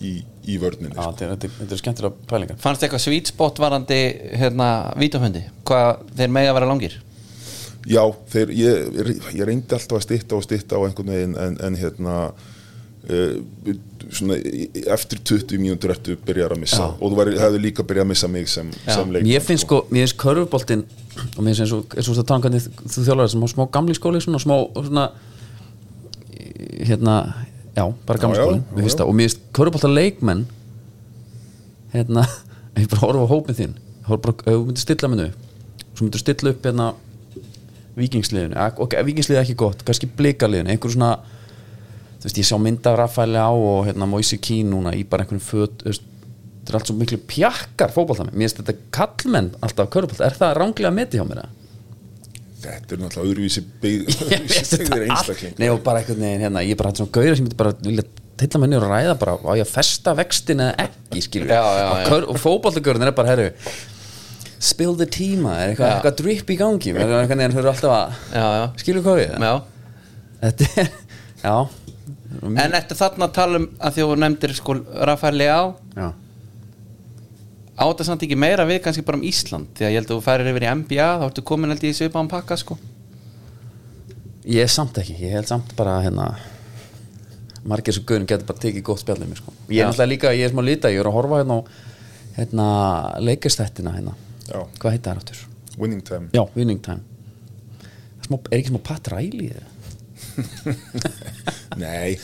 [0.00, 0.12] í,
[0.46, 1.10] í vörninni Já, sko.
[1.10, 3.98] þetta er- þetta er- þetta er skemmtilega pælingar Fannst eitthvað sweet spot varandi
[4.38, 5.42] hérna, vítafundi?
[5.66, 6.96] Hvað þeir mega að vera langir?
[7.86, 9.00] Já, þeir, ég,
[9.36, 12.16] ég reyndi alltaf að stytta og stytta á einhvern veginn en, en hérna
[13.06, 16.82] svona, í- í- eftir 20 mínútur ertu byrjar að missa.
[16.82, 16.88] Já.
[17.00, 20.04] og þú hefði líka byrjað að missa mig sem, sem leikmann Mér finnst sko, mér
[20.06, 20.84] finnst körfuboltinn
[21.36, 21.86] og mér finnst eins og,
[22.18, 22.58] það tala um
[22.90, 25.06] þú þjálfur sem á smá gamli skóli svona smá svona
[26.86, 27.16] hérna,
[27.76, 30.44] já, bara gamli skóli mér finnst það, og mér finnst körfubolta leikmenn
[31.94, 32.26] hérna,
[32.78, 33.74] ég bara horfa á hópin þín
[34.06, 35.28] horfa bara, þú myndir stilla minnu
[35.96, 36.90] svo myndir stilla upp hérna
[37.96, 41.14] vikingsliðinu, ok, vikingsliðið er ekki gott kannski blikaliðinu, einhver svona
[42.26, 45.22] þú veist, ég sá mynda af Rafaeli á og hérna Moise Keane núna í bara
[45.22, 46.02] einhvern föt þú veist,
[46.66, 50.56] þetta er allt svo miklu pjakkar fótballtami, mér finnst þetta kallmenn alltaf körfballta, er það
[50.58, 51.52] ránglega að meti hjá mér eða?
[52.66, 56.24] Þetta er náttúrulega öðruvísi byggð Ég veist byggðir þetta allt einstakling Nei og bara einhvern
[56.24, 58.06] veginn hérna, ég bara hætti svona gauðir sem myndi bara vilja
[58.40, 61.60] teilla með niður og ræða bara á ég að festa vextin eða ekki skilur Já,
[61.62, 62.08] já, og, já.
[62.10, 63.46] kör- og fótballtagörðin er bara herru
[64.66, 65.94] spill the tíma, er eitthvað, Já.
[66.00, 66.92] eitthvað drip í gangi?
[66.96, 68.64] Þau eru alltaf að Já, já.
[68.82, 69.54] Skilur hvað við Já.
[70.42, 70.90] Þetta er,
[71.44, 71.56] já
[72.46, 74.74] En eftir þarna að tala um að þjóðu nefndir sko
[75.08, 75.58] Rafael Leá
[75.96, 76.08] já,
[77.76, 79.70] á þetta samt ekki meira við kannski bara um Ísland?
[79.76, 81.94] Því að ég held að þú færir yfir í NBA þá ertu komin held ég
[81.94, 82.78] í svipaðan pakka sko.
[84.46, 85.16] Ég er samt ekki.
[85.22, 86.30] Ég held samt bara hérna
[87.66, 89.52] margir sem gauðin getur bara tekið gott spjallið mér sko.
[89.68, 91.60] ég er náttúrulega líka, ég er smá lita ég er að horfa hérna á
[92.36, 92.66] hérna
[93.26, 94.14] leikastættina hérna.
[94.46, 94.60] Já.
[94.78, 95.40] hvað heita það áttur?
[95.76, 96.28] Winning time.
[96.32, 97.02] Já, winning time.
[98.26, 99.66] Smá, Er ekki smá Pat Riley eða?
[101.82, 102.16] Nei,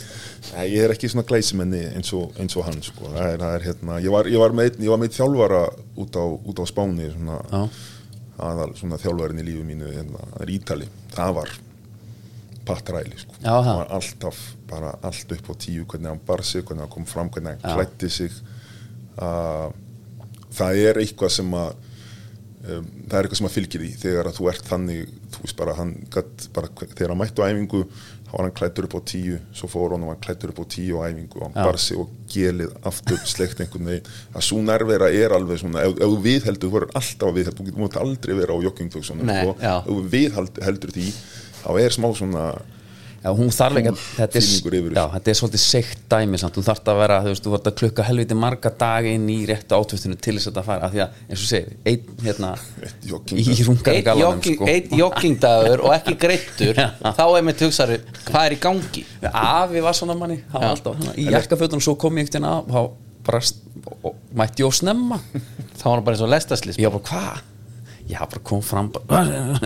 [0.68, 3.08] ég er ekki svona glæsimenni eins og, eins og hann sko.
[3.12, 5.60] það er, það er, hérna, ég, var, ég, var með, ég var með þjálfara
[6.04, 7.66] út á, út á Spáni svona,
[8.42, 11.54] aðal svona þjálfarin í lífi mínu hérna, það er Ítali, það var
[12.62, 13.34] Pat Riley sko.
[13.42, 13.70] Það.
[13.80, 17.30] var alltaf bara allt upp á tíu hvernig hann bar sig, hvernig hann kom fram
[17.32, 18.36] hvernig hann klætti sig
[19.18, 19.72] uh,
[20.54, 21.72] það er eitthvað sem að
[22.62, 25.60] um, það er eitthvað sem að fylgir því þegar að þú ert þannig þú veist
[25.60, 29.38] bara hann gat, bara, þegar hann mættu æfingu þá var hann klættur upp á tíu
[29.52, 31.66] svo fór hann og hann klættur upp á tíu á æfingu og hann Já.
[31.68, 35.96] bar sig og gelið aftur sleikt einhvern veginn að svo nærvera er alveg svona ef,
[35.98, 39.40] ef þú viðheldur, þú verður alltaf að viðheldur þú mútið aldrei vera á joggingbuxunum Nei,
[39.42, 39.56] sko.
[39.60, 41.08] ef þú viðheldur heldur því
[41.62, 42.46] þá er smá svona
[43.22, 44.46] Já, hún þarf ekki að þetta er,
[44.96, 47.68] já, þetta er svolítið seikt dæmi samt, þú þarf að vera, þú veist, þú vart
[47.70, 50.96] að klukka helviti marga daga inn í réttu átvistinu til þess að þetta fara, af
[50.96, 52.50] því að, eins og segir einn, hérna,
[53.38, 54.68] í rungar Eitt galanum, sko.
[54.72, 56.82] einn joggingdagur og ekki greittur
[57.20, 59.06] þá er mitt hugsaður hvað er í gangi?
[59.30, 60.74] Afi var svona manni, hann var Já.
[60.74, 62.82] alltaf hana, í jakkafötunum, svo kom ég ekkert inn að, þá
[63.22, 63.44] bara,
[64.34, 65.22] mætti ég og snemma.
[65.78, 67.48] Þá var hann bara eins og lestaslis var bara, hvað?
[68.10, 69.60] ég bara kom fram bara,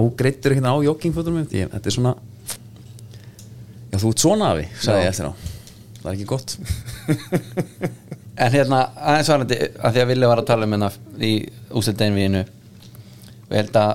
[0.00, 2.14] og greittur hérna á joggingfötunum þetta er svona
[3.94, 5.32] já, þú ert svona afi, sagði ég eftir á.
[6.00, 6.56] Það er ekki gott.
[8.34, 10.88] En hérna, aðeins varandi að því að Villi var að tala um hérna
[11.22, 11.28] í
[11.78, 13.92] úsildeinvíinu og ég held að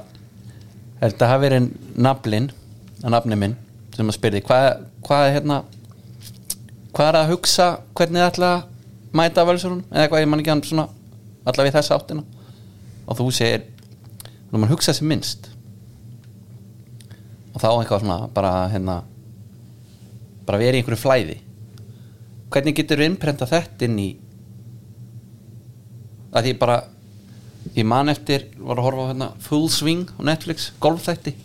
[1.01, 1.67] held að hafi verið
[1.99, 2.47] naflin
[3.03, 3.57] að nafni minn
[3.97, 5.57] sem að spyrði hvað, hvað er hérna
[6.95, 7.67] hvað er að hugsa
[7.99, 8.63] hvernig þið ætla að
[9.19, 10.87] mæta völsurinn eða eitthvað ég man ekki hann svona
[11.43, 12.23] allavega í þessa áttina.
[13.09, 13.67] Og þú segir
[14.49, 15.49] þú mann hugsa sem minnst.
[17.53, 19.01] Og þá eitthvað svona bara hérna
[20.49, 21.37] bara verið í einhverju flæði.
[22.49, 24.09] Hvernig getur þú innprenta þetta inn í
[26.33, 26.79] að því bara
[27.75, 31.35] ég man eftir, var að horfa á hérna Full Swing á Netflix, golfþætti.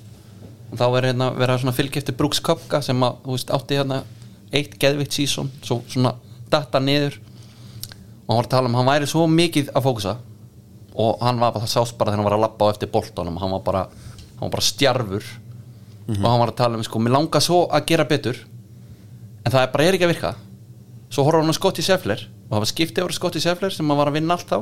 [0.73, 3.53] Og þá er hérna verið að svona fylgja eftir Brooks Kopka sem að, þú veist,
[3.55, 4.01] átti hérna
[4.55, 6.15] eitt geðvikt sísón, svo svona
[6.53, 7.19] datta niður.
[8.25, 10.17] Og hann var að tala um, hann væri svo mikið að fókusa.
[10.95, 13.39] Og hann var bara, það sást bara þegar hann var að labba á eftir boltanum,
[13.43, 15.31] hann var bara hann var bara stjarfur.
[16.05, 18.41] Og hann var að tala um, sko, mér langar svo að gera betur
[19.45, 20.33] en það er bara er ekki að virka.
[21.13, 24.11] Svo horfður hann á Scotty Scheffler og það var skiptið yfir Scotty Scheffler sem var
[24.11, 24.59] að vinna allt þá.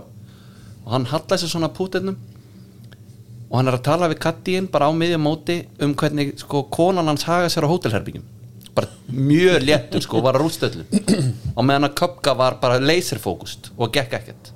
[0.83, 2.19] Og hann hallaði sér svona pútinnum
[3.53, 7.11] og hann er að tala við kattíinn bara á miðjum móti um hvernig sko konan
[7.11, 8.25] hans haga sér á hótelherbyggjum
[8.75, 10.85] bara mjög léttur sko og var að rústöðlu
[11.57, 14.53] og meðan að Köpka var bara laserfókust og gekk ekkert.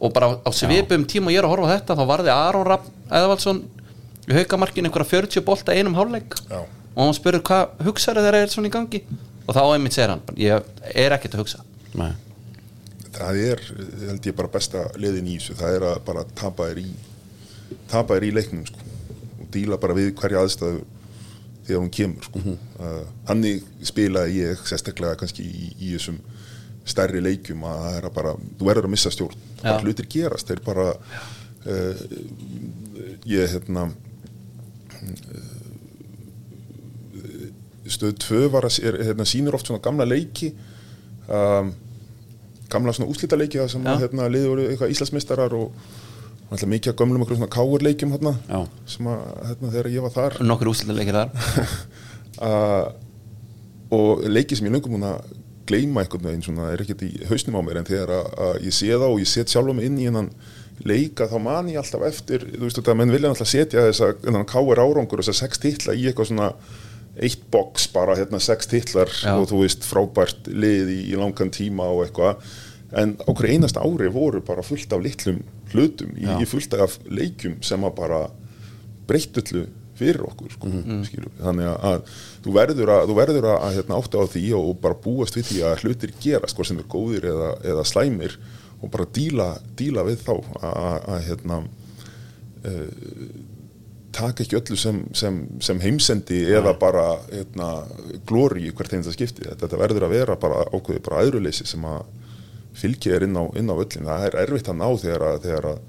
[0.00, 2.66] Og bara á svipum tíma og ég er að horfa á þetta þá varði Aron
[2.68, 3.60] Rapp Eðvaldsson
[4.24, 6.36] í haukamarkinu einhverja 40 bolta einum hálfleik.
[6.48, 6.64] Já.
[6.94, 9.02] Og hann spurur hvað hugsaðu þeirra er svona í gangi?
[9.44, 11.64] Og þá einmitt segir hann ég er ekkert að hugsa.
[11.94, 12.12] Nei.
[13.14, 13.60] það er,
[14.08, 16.88] held ég bara besta liðin í þessu, það er að bara tapa þér í
[17.90, 18.88] tapa þér í leiknum sko,
[19.38, 20.80] og díla bara við hverja aðstæðu
[21.64, 22.42] þegar hún kemur sko.
[22.82, 26.18] uh, hannig spilaði ég sérstaklega kannski í, í þessum
[26.84, 30.10] stærri leikjum að það er að bara þú verður að missa stjórn, það er hlutir
[30.12, 30.50] gerast.
[30.50, 32.02] Þeir bara uh,
[33.30, 33.86] ég hérna
[37.92, 40.52] stöð 2 var að er, hérna, sýnir oft svona gamla leiki
[41.28, 41.72] um,
[42.72, 43.92] gamla svona úslita leiki það sem Já.
[43.92, 45.92] að, hérna, liður voru eitthvað Íslandsmeistarar og
[46.50, 48.34] alltaf mikið að gömlum okkur svona káur leikjum hérna,
[48.88, 50.36] sem að hérna, þegar ég var þar.
[50.44, 51.30] Nokkur úsleikir þar.
[52.34, 52.88] Uh,
[53.94, 55.28] og leiki sem ég löngum hún að
[55.68, 58.74] gleyma einhvern veginn svona er ekkert í hausnum á mér en þegar að, að ég
[58.74, 60.32] sé það og ég set sjálfum inn í hennan
[60.84, 64.16] leika þá man ég alltaf eftir þú veist þetta, menn vilja alltaf setja þess að
[64.26, 66.50] þennan káir árangur þess að sex titla í eitthvað svona
[67.22, 69.36] eitt box bara hérna sex titlar Já.
[69.38, 72.40] og þú veist frábært lið í, í langan tíma og eitthvað
[72.94, 75.38] en hverju einasta ári voru bara fullt af litlum
[75.72, 78.20] hlutum í, í fullt af leikjum sem að bara
[79.08, 80.90] breyttullu fyrir okkur sko, Mhm.
[80.90, 81.26] mm.
[81.38, 84.70] þannig að, að þú verður að, þú verður að, að hérna, átta á því og,
[84.82, 88.34] bara búast við því að hlutir gerast hvort sem er góðir eða, eða slæmir
[88.82, 89.48] og bara díla,
[89.78, 92.88] díla við þá að, að hérna uh,
[94.14, 97.70] taka ekki öllu sem, sem, sem heimsendi eða bara hérna,
[98.28, 99.46] glóri í hvert einasta skipti.
[99.46, 102.04] Þetta, þetta verður að vera bara ákveði bara aðruleysi sem að
[102.78, 105.68] fylgja er inn á, inn á öllin það er erfitt að ná þegar að, þegar
[105.70, 105.82] að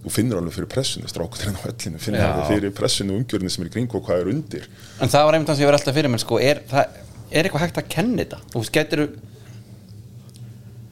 [0.00, 2.28] þú finnur alveg fyrir pressunni, strákur inn á öllinu finnur Já.
[2.28, 4.68] alveg fyrir pressunni og umgjörni sem er í kring og hvað er undir.
[5.02, 7.48] En það var einmitt það sem ég var alltaf fyrir mér sko, er, það, er
[7.48, 8.38] eitthvað hægt að kenna þetta?
[8.46, 9.04] Og þú veist, getur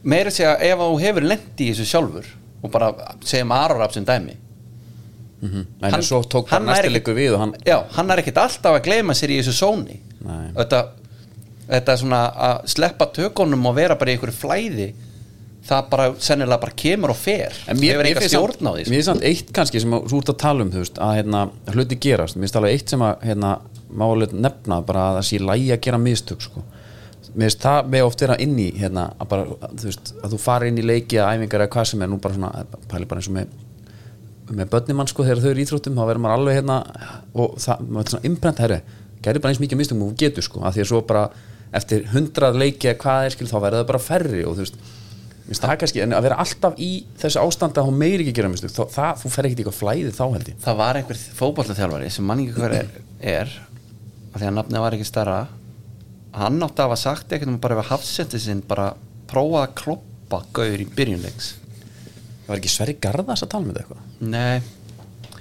[0.09, 2.91] meira segja ef þú hefur lendi í þessu sjálfur og bara
[3.27, 4.37] segjum Arorab sem dæmi
[5.43, 8.75] En hann, svo tók hann er ekki- leikur við hann já, hann er ekkert alltaf
[8.81, 10.49] að gleyma sér í þessu sóni Nei.
[10.57, 10.81] þetta,
[11.69, 14.89] þetta er svona að sleppa tökunum og vera bara í einhverju flæði
[15.69, 18.91] það bara sennilega bara kemur og fer En mér, mér eitthvað stjórn á því sko.
[18.91, 21.99] Mér finnst samt eitt kannski sem þú ert að tala um veist, að hérna, hluti
[22.01, 23.53] gerast Mér finnst alveg eitt sem að hérna,
[23.95, 26.65] má alveg nefna bara að það sé lægi að gera mistök sko.
[27.37, 29.45] Mér finnst það með oft vera inn í hérna, að, bara,
[29.77, 32.19] þú veist, að þú fari inn í leiki að æfingar eða hvað sem er nú
[32.25, 33.53] bara svona pæli bara eins og með
[34.55, 36.79] með börnimann sko þegar þau eru íþróttum þá verður maður alveg hérna
[37.35, 38.79] og það, maður er svona imprenta herri,
[39.25, 41.25] gerði bara eins mikið mistökum og getur sko, að því að svo bara
[41.79, 44.81] eftir hundrað leiki eða hvað er skil þá verður það bara færri og þú veist
[45.49, 48.35] Mér finnst það kannski, en að vera alltaf í þessu ástandi að hún meiri ekki
[48.37, 48.69] gera mistök.
[48.69, 50.59] Þá, það, þú fer í eitthvað flæði þá held ég.
[50.61, 52.91] Það var einhver fótballaþjálfari sem mann ekki hver er,
[53.33, 53.55] er
[54.29, 55.39] af því að nafnið var ekki stærra
[56.37, 57.81] hann átti að hafa sagt ekkert um bara
[62.49, 64.29] var ekki Sverri Garðas að tala með þetta eitthvað?
[64.35, 64.75] Nei,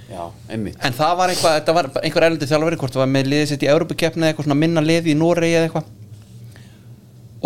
[0.08, 0.78] Já, einmitt.
[0.80, 3.64] En það var eitthvað þetta var einhver erlendi þjálfari hvort það var með liðið sitt
[3.66, 5.90] í Európa-keppni eða eitthvað svona minna liði í Noregi eða eitthvað.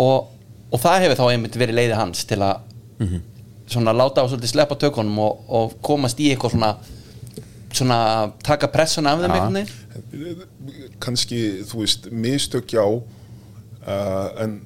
[0.03, 0.29] Og,
[0.71, 3.09] og það hefur þá einmitt verið leiði hans til að
[3.73, 6.71] svona láta á svolítið sleppa tökunum og, og komast í eitthvað svona
[7.73, 7.97] svona
[8.45, 10.93] taka pressuna af þeim einhvern veginn.
[11.03, 14.61] Kannski, þú veist, mistök já uh, en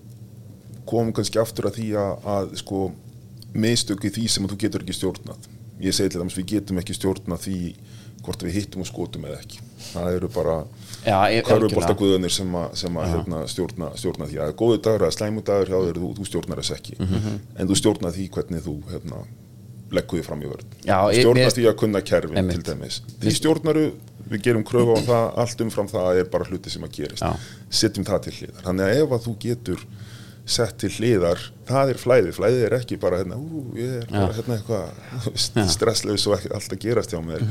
[0.87, 2.81] komum kannski aftur að því að, að sko,
[3.57, 5.47] mistök í því sem þú getur ekki stjórnað.
[5.81, 7.57] Ég segi til dæmis við getum ekki stjórnað því
[8.27, 9.59] hvort við hittum og skotum eða ekki.
[9.93, 10.55] Það eru bara
[11.05, 11.99] Já, ég- körfubolta algjörlega.
[12.01, 14.39] guðunir sem að, hérna, stjórna, stjórna því.
[14.43, 16.97] Að góðu dagur eða slæmu dagur hjá þér, þú, þú stjórnar þess ekki.
[17.57, 19.21] En þú stjórnar því hvernig þú hérna,
[19.91, 22.63] leggur því fram í vörð ég- stjórnar mér- því að kunna kerfin Einmitt.
[22.65, 23.01] til dæmis.
[23.21, 23.85] Því stjórnaru,
[24.29, 27.21] við gerum kröfu á það allt umfram það er bara hluti sem að gerist.
[27.23, 27.37] Já.
[27.69, 28.61] setjum það til hliðar.
[28.65, 29.79] Þannig að ef að þú getur
[30.47, 34.31] sett til hliðar, það er flæði flæði er ekki bara hérna, ú, ég er bara
[34.37, 37.43] hérna eitthvað stresslaus og ekki allt að gerast hjá mér.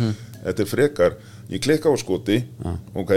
[0.46, 1.16] Þetta er frekar,
[1.52, 2.38] ég klikka á skoti
[2.96, 3.12] ok,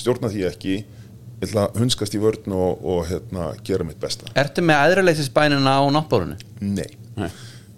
[0.00, 4.30] stjórna því ekki ég ætla að hunskast í vörn og, og hérna, gera mitt besta.
[4.40, 6.38] Ertu með aðraleysisbænina á náttbórunu?
[6.64, 6.88] Nei,
[7.20, 7.28] Nei.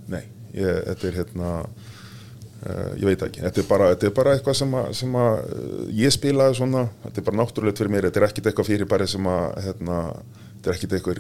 [0.07, 0.23] nei
[0.55, 4.61] ég, þetta er hérna uh, ég veit ekki, þetta er bara, þetta er bara eitthvað
[4.61, 8.23] sem að, sem að uh, ég spilaði svona, þetta er bara náttúrulegt fyrir mér þetta
[8.23, 9.99] er ekkit eitthvað fyrir bara sem að hérna,
[10.59, 11.17] þetta er ekkit eitthvað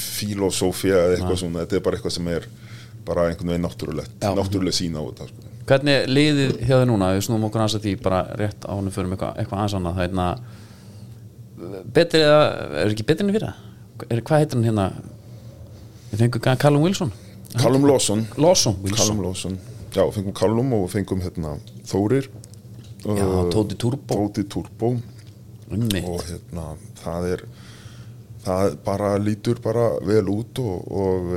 [0.00, 2.48] filosófía eða eitthvað svona, þetta er bara eitthvað sem er
[3.06, 4.32] bara einhvern veginn náttúrulegt Já.
[4.36, 5.46] náttúruleg sína á þetta sko.
[5.70, 8.72] Hvernig er liðið hjá þið núna, við snúum okkur aðeins að því bara rétt á
[8.72, 9.96] henni fyrir eitthvað, eitthvað aðeins annað.
[9.96, 10.28] Það er hérna
[11.94, 12.40] betri eða,
[12.80, 13.52] er ekki betri enn fyrir
[14.08, 14.86] er, hvað heitir hann hérna?
[16.10, 17.12] Við fengum Callum Wilson.
[17.60, 18.26] Callum Lawson.
[18.38, 18.98] Lawson, Wilson.
[18.98, 19.58] Callum Lawson,
[19.94, 21.56] já, fengum Callum og fengum hérna
[21.90, 22.30] Þórir.
[23.04, 24.14] Já, uh, Tóti Turbo.
[24.14, 24.96] Tóti Turbo.
[25.70, 26.02] Einmitt.
[26.02, 27.42] og hérna það er
[28.44, 31.32] það bara lítur bara vel út og, og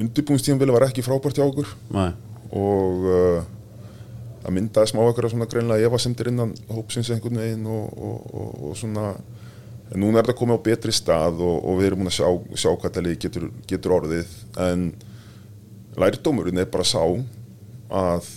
[0.00, 2.10] undirbúinstíðanbili var ekki frábært hjá okkur Nei.
[2.56, 3.40] og uh,
[4.44, 8.78] það myndaði smá okkur svona greinlega efasendir innan hópsins einhvern veginn og, og, og, og
[8.80, 9.12] svona
[9.90, 12.70] núna er þetta komið á betri stað og, og við erum búin að sjá, sjá
[12.72, 14.90] hvað það getur, getur orðið en
[15.98, 17.02] lærdómurinn er bara sá
[17.90, 18.28] að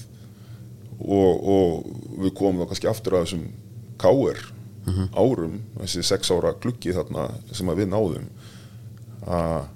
[1.03, 3.45] og, og við komum þá kannski aftur að þessum
[4.83, 8.27] káir árum, þessi sex ára gluggi þarna sem við náðum
[9.23, 9.69] að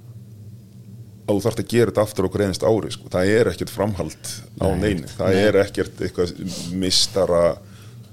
[1.28, 3.10] þú þarfst að gera þetta aftur okkur einast ári sko.
[3.12, 4.30] það er ekkert framhald
[4.64, 5.08] á neinu.
[5.12, 6.34] Það er ekkert eitthvað
[6.72, 7.42] mistara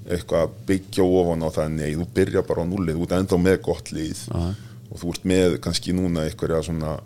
[0.04, 3.38] eitthvað að byggja ofan á það nei, þú byrja bara á nullið þú ert ennþá
[3.40, 6.98] með gott líð og þú ert með kannski núna eitthvað svona,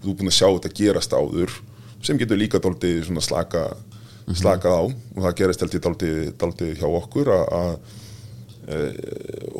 [0.00, 1.58] þú ert búin að sjá þetta gerast áður
[2.00, 3.66] sem getur líka svona slaka
[4.36, 4.82] slakað á.
[5.16, 5.64] Og það gerist
[6.40, 7.48] dálítið hjá okkur að,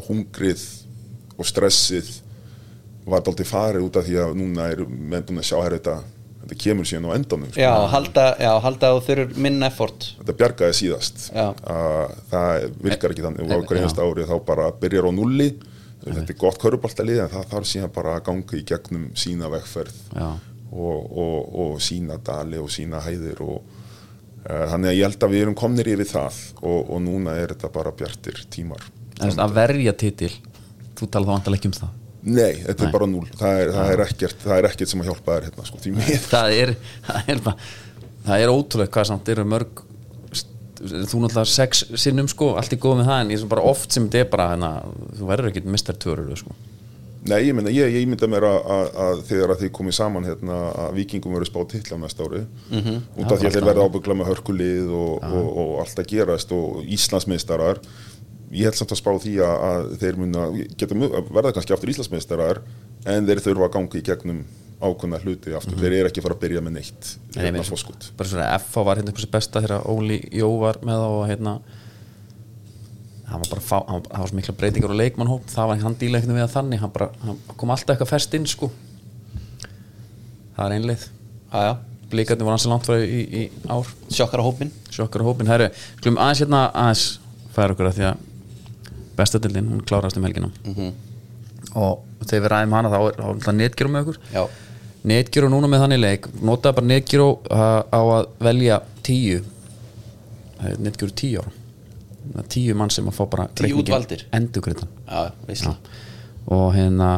[0.09, 0.64] hungrið
[1.37, 2.09] og stressið
[3.11, 5.96] var dálítið farið út af því að núna er menn búin að sjá hér þetta
[6.40, 7.61] þetta kemur síðan á endanum sko.
[7.62, 10.07] Já, halda, já, halda þú þurfur minn effort.
[10.20, 11.27] Þetta bjargaði síðast.
[11.37, 13.44] Að það virkar ekki þannig.
[13.44, 13.66] Og á Já.
[13.68, 15.51] hverju einasta ári þá bara byrjar á nulli
[16.01, 19.99] þetta er gott körubaltalið en það þarf síðan bara að ganga í gegnum sína vegferð
[20.16, 20.38] og,
[20.70, 25.44] og, og sína dali og sína hæðir og uh, þannig að ég held að við
[25.44, 28.87] erum komnir yfir það og, og núna er þetta bara bjartir tímar
[29.20, 30.33] að verja titil
[31.00, 32.88] þú tala þá vantilega ekki um það Nei, þetta Nei.
[32.88, 35.46] er bara núl það er, það, er ekkert, það er ekkert sem að hjálpa þér
[35.48, 35.78] hérna sko,
[36.35, 36.72] það er,
[37.06, 37.44] það er,
[38.26, 39.85] það er ótrúlega hvað samt eru mörg
[40.80, 43.92] þú náttúrulega sex sinnum sko allt er góð með það en ég er bara oft
[43.96, 44.70] sem þetta er bara hana,
[45.18, 46.54] þú verður ekkert mistar törur sko.
[47.28, 50.24] Nei, ég mynda, ég, ég mynda mér að, að, að þegar að þið komið saman
[50.24, 52.40] hérna að vikingum verður spáð titla á næsta ári
[52.72, 52.94] Mhm.
[53.20, 56.54] út af því að þeir verða ábyggla með hörkulið og, og, og allt að gerast
[56.56, 57.83] og Íslandsmeistarar
[58.51, 60.45] ég held samt að spá því að, að þeir muna
[60.81, 60.97] geta
[61.31, 62.63] verða kannski aftur Íslandsmeistarar
[63.11, 64.41] en þeir þurfa að ganga í gegnum
[64.81, 67.11] ákveðna hluti aftur, þeir eru ekki að fara að byrja með neitt.
[67.35, 70.79] Nei, hérna mér- fóskut bara svona FH var hérna einhversu besta þegar Óli Jó var
[70.89, 71.53] með þá og hérna
[73.31, 75.87] hann var bara fá, hann, það var svo mikla breytingar á leikmannhóp það var ekki
[75.87, 78.71] hann díla ekkert við að þannig hann, bara, hann kom alltaf eitthvað fest inn sko.
[80.57, 81.05] Það er einleið
[81.51, 81.71] Já, já,
[82.11, 83.89] blíkarnir voru ansið langt frá í, í ár.
[84.11, 85.69] Sjokkara hópin sjokkar hópin, herru,
[86.01, 87.05] skulum aðeins hérna aðeins
[87.55, 88.27] færa okkur að því að
[89.20, 90.50] bestadildin, hún klárast um helgina.
[91.78, 94.20] Og þegar við ræðum hana þá er, alltaf netgjörum með okkur.
[94.35, 94.42] Já,
[95.12, 97.48] netgjörum núna með þannig leik notaði bara netgjörum
[97.94, 99.40] á að velja tíu.
[100.80, 101.56] Netgjörum tíu ára.
[102.52, 104.26] Tíu mann sem að fá bara Tíu útvaldir?
[106.50, 107.09] og hérna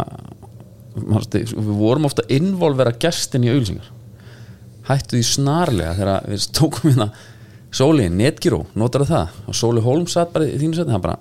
[1.33, 3.91] við vorum ofta að involvera gestin í auðlýsingar
[4.89, 7.09] hættu því snarlega þegar við tókum hérna
[7.73, 9.37] Sóli, netgíró, notar það?
[9.49, 11.15] Og Sóli Holm satt bara í þínu setni hann bara,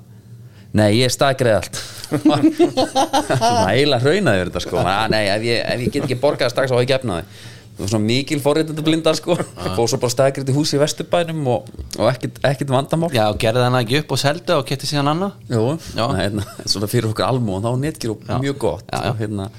[0.77, 1.81] nei ég staðgreði allt.
[2.11, 4.83] Svona eiginlega hraunaði verið þetta sko.
[4.83, 7.49] Að, nei, ef ég, ef ég get ekki borgað strax á að ég gefna þið
[7.71, 9.35] það var svona mikil forréttandi blindar sko.
[9.75, 13.09] Fóð svo bara staðgreði hús í vesturbænum og, og ekkit, ekkit vandamál.
[13.15, 15.37] Já, gerði hann ekki upp og seldi og kefti síðan annað?
[15.49, 15.65] Jú,
[15.97, 19.13] hérna, svona fyrir okkur almú og þá er netgíru mjög gott Já, já.
[19.13, 19.49] Og, hérna,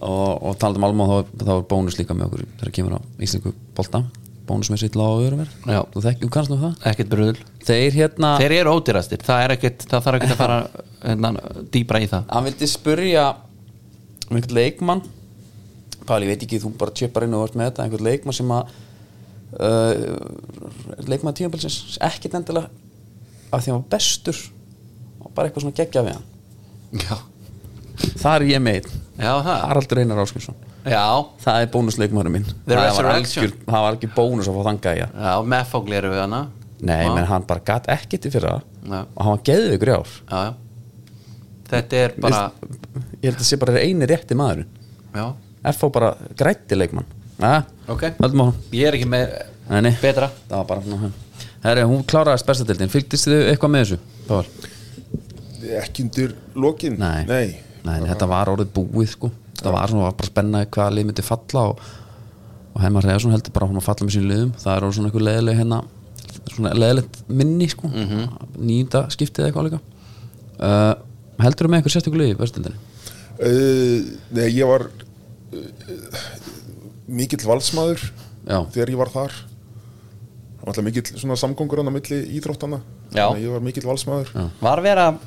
[0.00, 3.00] og, og talað um almú þá, þá er bónus líka með okkur þegar kemur á
[3.18, 4.04] íslensku bolta
[4.48, 5.80] bónus með sitt lág og öruver Já.
[5.94, 6.74] þú þekkjum kannski nú það?
[6.90, 10.58] Ekkert bröðul þeir hérna, Þeir eru ódýrastir, það er ekkert Það þarf ekkert að fara
[11.04, 11.30] hérna,
[11.72, 12.26] dýbra í það.
[12.32, 13.24] Hann vildi spurja
[14.28, 15.04] um einhvern leikmann.
[16.04, 17.86] Páli, ég veit ekki, þú bara tjöpar inn og vart með þetta.
[17.86, 18.74] Einhvern leikmann sem að
[19.60, 21.98] uh, leikmann tímabilsins.
[22.04, 22.68] Ekkert endilega
[23.54, 24.40] af því að hann var bestur
[25.24, 26.30] og bara eitthvað svona geggja við hann.
[27.04, 27.16] Já,
[28.20, 29.58] það er ég með já það.
[29.70, 31.04] Haraldur Einar Áskilsson Já,
[31.40, 32.44] það er bónusleikmaður minn.
[32.68, 35.06] Það var, algjör, það var algjör bónus að fá þann gæja.
[35.16, 36.40] Já, með fágleru við hana.
[36.84, 38.98] Nei, menn hann bara gatt ekkert í fyrra Já.
[39.00, 40.10] og hann var geðvigur í ár.
[40.28, 40.52] Já, já.
[41.70, 42.40] Þetta er bara
[43.22, 44.66] ég held að sé bara eini rétti maður
[45.14, 45.24] Já,
[45.72, 45.88] F.O.
[45.94, 47.08] bara grætti leikmann.
[47.40, 48.04] Ja, ok.
[48.20, 49.32] Höldum á hann Ég er ekki með
[49.70, 49.92] Nei, nei.
[50.02, 50.28] betra.
[50.50, 51.12] Það var bara svona
[51.64, 53.98] Herri, hún kláraðist bestadildin, fylgdist þið eitthvað með þessu?
[54.28, 54.44] Pál?
[55.80, 56.98] ekki undir lokin.
[57.00, 57.24] Nei.
[57.24, 57.56] Nei,
[57.86, 59.30] nei, þetta var orðið búið sko
[59.60, 61.84] það var svona var bara spennaði hvaða lið myndi falla og,
[62.74, 65.26] og Heimar Reyðarsson heldur bara hún að falla með sín liðum það er svona eitthvað
[65.28, 65.80] leðileg hérna
[66.50, 68.48] svona leðilegt minni sko mm -hmm.
[68.58, 69.80] nýjunda skiptið eitthvað líka
[70.58, 70.94] uh,
[71.44, 72.78] heldur þú með eitthvað sérstöku lið í bestildinni?
[73.34, 73.98] Uh,
[74.30, 76.18] nei, ég var uh,
[77.06, 78.02] mikill valsmaður
[78.44, 78.58] Já.
[78.74, 79.32] þegar ég var þar
[80.60, 82.80] var alltaf mikill svona samgöngur hann á milli íþróttana
[83.14, 83.28] Já.
[83.28, 84.30] Þannig að ég var mikill valsmaður
[84.60, 85.18] Var verið að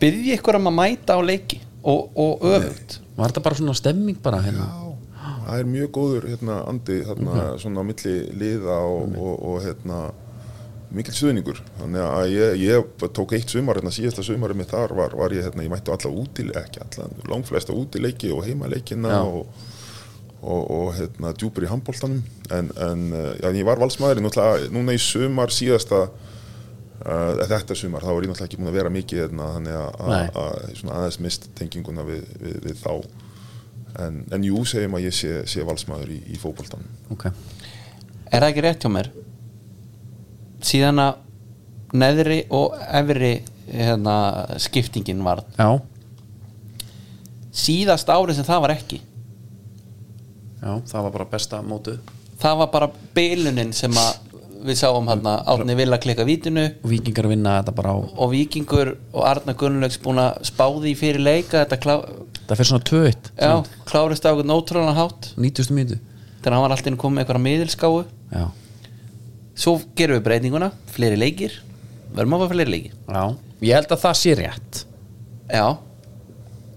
[0.00, 4.18] byggja ykkur um að mæta á leiki og, og öfugt Var þetta bara svona stemming
[4.24, 4.66] bara hérna?
[4.66, 9.62] Já, það er mjög góður hérna, andi þarna, svona á milli liða og, og, og
[9.66, 10.02] hérna
[10.90, 15.14] mikil stuðningur þannig að ég, ég tók eitt sumar hérna síðasta sumarið mitt þar var,
[15.18, 19.20] var ég hérna, ég mætti alla úti, ekki alla langflesta útileiki og heimaleikina Já.
[19.22, 19.68] og,
[20.40, 25.02] og, og hérna djúpur í handbóltanum en, en uh, já, ég var valsmaðurinn núna í
[25.02, 26.08] sumar síðasta
[27.06, 30.90] uh, þetta sumar, þá var ég náttúrulega ekki búin að vera mikið hérna, þannig að-
[30.90, 32.92] aðeins mist tenginguna við, við, við þá.
[34.00, 36.86] En, en jú segjum að ég sé, sé valsmaður í, í fótboltanum.
[37.10, 37.26] Ok.
[38.30, 39.10] Er það ekki rétt hjá mér?
[40.62, 43.32] Síðan að neðri og efri
[43.70, 44.14] hérna,
[44.62, 45.80] skiptingin var já,
[47.50, 49.00] síðast árið sem það var ekki.
[50.60, 51.96] Já, það var bara besta mótu
[52.40, 54.29] það var bara bylunin sem að
[54.66, 56.66] við sáum hann að Átni Villa klikka vítinu.
[56.82, 60.96] Og vikingar vinna þetta bara á og Víkingur og Arna Gunnlaugs búin að spáði í
[60.98, 61.94] fyrir leika þetta klá,
[62.46, 63.52] það fyrir svona 2-1 já,
[63.88, 65.30] klárist á einhvern ótrúlega hátt.
[65.36, 65.74] 90.
[65.76, 66.00] mínútu.
[66.40, 68.00] Þegar hann var alltaf komið með einhverja miðilskáu
[68.30, 68.44] já,
[69.60, 71.60] svo gerum við breytinguna, fleiri leikir.
[72.14, 72.92] Verðum að fara fleiri leiki.
[73.06, 73.22] Já,
[73.66, 74.82] ég held að það sé rétt.
[75.50, 75.66] Já,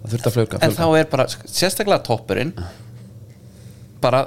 [0.02, 2.54] það þurfti að flöka, en þá er bara sérstaklega toppurinn.
[4.04, 4.26] Bara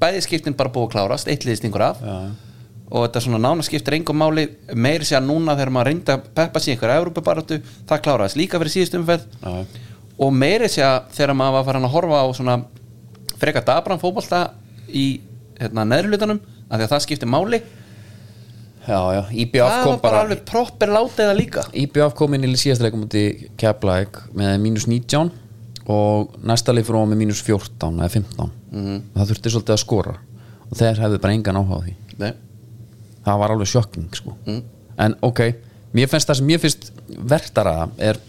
[0.00, 2.00] bæði skiptin bara búið að klárast eitt liðstingur af.
[2.04, 2.49] Já,
[2.90, 6.24] og þetta svona nána skiptir engum máli meiri sé að núna þegar maður reynda að
[6.34, 9.26] peppa sér einhverja Európa-baratu, það kláraðist líka fyrir síðust umferð.
[9.44, 9.84] Já,
[10.20, 12.56] og meiri sé að þegar maður var farin að horfa á svona
[13.40, 14.40] frekar dabran fótbolta
[14.90, 15.04] í
[15.60, 17.62] hérna, neðrulutanum af því að það skiptir máli.
[18.88, 21.64] Já, já IBF það kom var bara bara alveg proper látið líka.
[21.76, 23.24] IBF kom inn í síðasta leikum út í
[23.60, 25.30] Keflæk með mínus 19
[25.90, 28.98] og næsta leik fyrir með mínus 14 eða 15 Mhm.
[29.14, 30.14] það þurfti svolítið að skora.
[30.70, 31.94] Og þeir hefðu bara engan áhuga á því.
[32.18, 32.32] Nei.
[33.26, 34.34] Það var alveg sjokking sko.
[34.46, 34.62] Mm.
[35.04, 35.40] en ok,
[35.96, 36.90] mér finnst það sem mér finnst
[37.30, 38.20] verktara er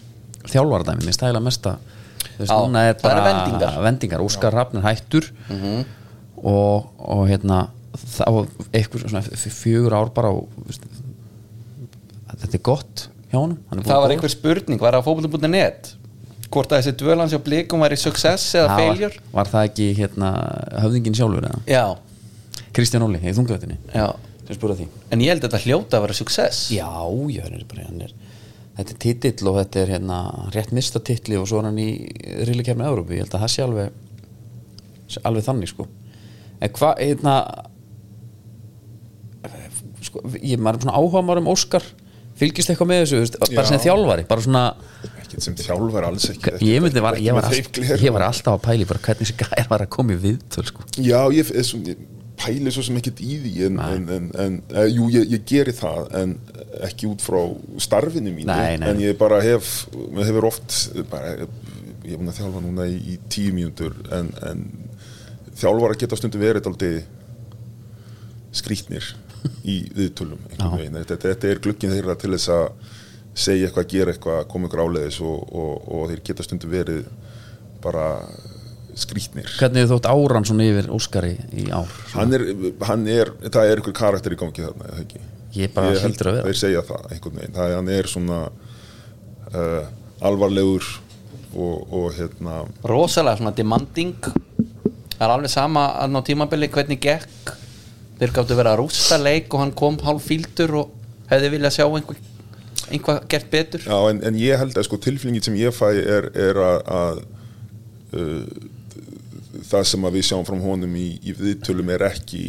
[0.50, 1.76] þjálfaradæmi, mér stæla mesta
[2.22, 3.78] þú veist, er það eru bara vendingar.
[3.84, 4.24] vendingar.
[4.24, 5.28] Óskar Rafnir hættur
[6.42, 9.22] og, og hérna það var eitthvað svona
[9.56, 10.86] fjögur ár bara og veist,
[12.32, 13.58] þetta er gott hjá honum.
[13.68, 15.92] Hann er búinn það var einhver spurning, var það fótbolta.net
[16.52, 19.22] hvort að þessi dvölans hjá blikum væri success eða Það var, failure?
[19.32, 20.32] var það ekki hérna
[20.82, 21.60] höfðingin sjálfur eða?
[21.70, 21.84] Já,
[22.76, 24.06] Kristján Óli, í þungaðinni já
[24.52, 24.86] sem spura því.
[25.10, 26.62] En ég held að þetta hljóta að vera success.
[26.74, 26.92] Já,
[27.32, 28.14] já, hann er bara hann er,
[28.78, 30.20] þetta er titill og þetta er hérna
[30.54, 31.90] rétt mista titli og svo er hann í
[32.48, 34.00] rílikefni Európu, ég held að það sé alveg
[35.12, 35.88] sé alveg þannig sko.
[36.62, 37.36] En hvað, hérna
[40.06, 41.86] sko, ég maður er svona áhuga maður um Óskar.
[42.42, 44.62] Fylgist eitthvað með þessu, þú veist, bara sem þjálfari bara svona,
[45.20, 46.54] ekkert sem þjálfar alls ekki.
[46.64, 48.06] Ég myndi var, ekki ég var, með all, þeim gleraugun.
[48.06, 50.86] ég var alltaf að pæli bara hvernig þessi gæjar var að koma í viðtöl sko.
[50.96, 52.00] Já, ég, ég, ég
[52.38, 55.74] pæli svo sem ekkert í því en, en, en, en e, jú, ég, ég geri
[55.76, 56.36] það en
[56.86, 57.40] ekki út frá
[57.82, 58.88] starfinu mínu Nei, nei.
[58.90, 59.84] en ég bara hef
[60.16, 60.76] hefur oft
[61.12, 64.64] bara, ég er búin að þjálfa núna í, í tíu mínútur en, en
[65.58, 67.02] þjálfara geta stundum verið aldrei
[68.52, 69.12] skrýtnir
[69.68, 70.42] í viðtölum
[70.96, 72.66] þetta, þetta er glukkin þeirra til þess að
[73.32, 77.06] segja eitthvað, gera eitthvað, koma ykkur áleiðis og, og, og þeir geta stundum verið
[77.82, 78.08] bara
[78.98, 79.48] skrýtnir.
[79.58, 81.92] Hvernig þótt áran svona yfir Óskari í ár?
[82.14, 82.44] Hann er,
[82.88, 85.22] hann er, það er einhver karakter í gangi þarna, eða ekki?
[85.56, 86.48] Ég bara held hlýtur að vera.
[86.48, 88.38] þeir segja það einhvern veginn, það er, hann er svona
[89.52, 89.90] uh,
[90.24, 90.86] alvarlegur
[91.52, 94.16] og, og hérna rosalega svona demanding.
[95.12, 97.52] Það er alveg sama að ná tímabili hvernig gekk.
[98.18, 100.94] Þeir gáttu verið að rústa leik og hann kom hálf fíldur og
[101.30, 102.18] hefði viljað sjá einhver,
[102.88, 103.84] einhvað gert betur.
[103.86, 107.22] Já, en, en ég held að sko tilflingin sem ég fæ er, er að, að
[108.16, 108.70] uh,
[109.72, 112.42] það sem að við sjáum frá honum í, í viðtölum er ekki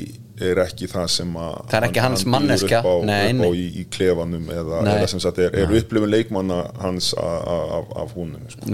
[0.43, 2.79] er ekki það sem að Það er ekki hann- hans manneskja.
[2.81, 6.09] upp á, Nei, upp á í, í klefanum eða, eða sem sagt er, er upplifun
[6.11, 8.65] leikmanna hans a- a- af, af honum sko.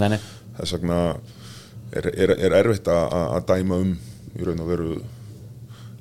[0.60, 0.98] þess vegna
[1.92, 3.16] er, er, er erfitt að,
[3.52, 3.92] dæma um
[4.38, 4.90] í raun og veru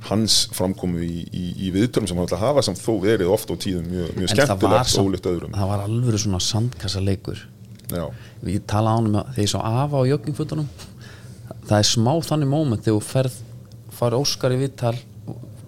[0.09, 3.49] hans framkomu í, í, í viðtölum sem hann ætla að hafa samt þó verið oft
[3.51, 5.51] og tíðum mjög, mjög skemmtilegt samt- ólíkt öðrum.
[5.57, 7.41] það var alveg svona sandkassa leikur
[7.91, 8.05] já,
[8.47, 10.69] ég tala á hann um að ég sá afa á joggingfötunum
[11.69, 13.39] það er smá þannig moment þegar þú ferð
[13.99, 14.95] farið Óskar í viðtal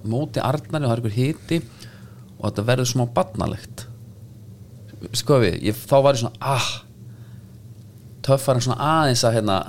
[0.08, 1.62] móti Arnari og það er ykkur hiti
[2.40, 3.86] og þetta verður smá barnalegt
[5.18, 6.72] sko við, ég, þá var ég svona ah
[8.26, 9.60] töffar en svona aðeins að hérna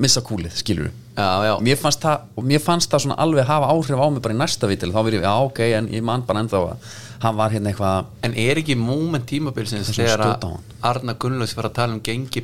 [0.00, 1.54] missa kúlið, skilur já, já.
[1.62, 4.70] mér fannst það, mér fannst það svona alveg hafa áhrif á mig bara í næsta
[4.70, 6.86] vitil þá verið ég, já ok, en ég man bara ennþá að
[7.24, 10.56] hann var hérna eitthvað en er ekki moment tímabilsins þegar að.
[10.84, 12.42] Arna Gunnlaugs var að tala um gengi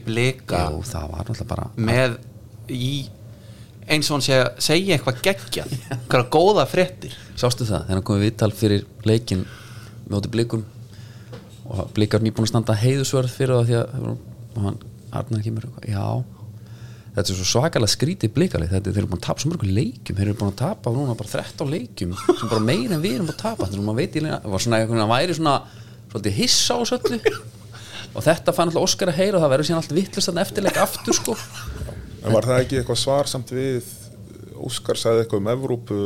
[1.11, 2.21] var náttúrulega bara með
[2.75, 2.93] í
[3.91, 7.15] eins og hann að segja eitthvað geggja eitthvað góða fréttir.
[7.39, 9.47] Sástu það, þegar hann komið viðtal fyrir leikin
[10.11, 10.67] móti blikum
[11.71, 14.79] og blikar nýbúin að standa heiðusvörð fyrir það því að og hann,
[15.11, 16.05] Arnar kemur eitthvað, já
[17.11, 20.19] þetta er svo svakalega skrítið blikalið þetta þeir eru búin að tapa svo mörgum leikjum.
[20.19, 23.33] Þeir eru búin að tapa núna bara 13 leikjum sem bara meira en við erum
[23.33, 23.67] að tapa.
[23.67, 25.57] Þannig að maður veit í leina, var svona eitthvað að væri svona
[26.13, 27.41] svolítið hissa á þessu öllu.
[28.11, 30.79] Og þetta fann alltaf Óskar að heyra og það verður síðan allt vittlust þarna eftirleik
[30.83, 31.37] aftur sko
[32.21, 33.91] En var það ekki eitthvað svar samt við
[34.61, 35.99] Óskar sagði eitthvað um Evrópu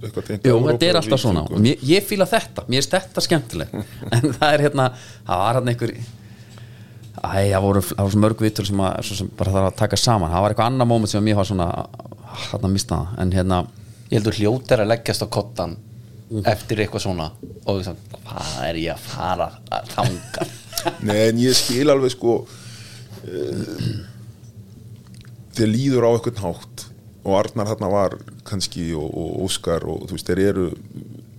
[0.00, 1.42] eitthvað tengt Jú, Evrópu þetta er alltaf svona.
[1.48, 3.74] og mér, ég fíla þetta, mér er þetta skemmtileg
[4.16, 4.86] en það er hérna,
[5.26, 5.96] það var hérna einhver
[7.16, 10.28] Æ, það voru, svo mörg vitur sem, að, svo sem bara þarf að taka saman.
[10.30, 11.68] Það var eitthvað annað moment sem mér var svona
[12.36, 13.60] hérna mista það, en hérna
[14.10, 15.76] ég heldur hljótar að leggjast á kottan
[16.46, 17.30] eftir eitthvað svona
[17.64, 20.46] og þú veist, hvað er ég að fara að þanga
[21.06, 23.88] Nei, en ég skil alveg sko uh,
[25.56, 26.86] þeir líður á eitthvað hátt.
[27.26, 30.66] Og Arnar þarna var kannski og, og Óskar og þú veist, þeir eru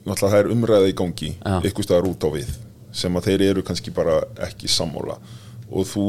[0.08, 1.58] náttúrulega það er umræða í gangi Já.
[1.62, 2.54] eitthvað staðar út á við
[2.98, 5.18] sem að þeir eru kannski bara ekki sammála.
[5.68, 6.06] Og þú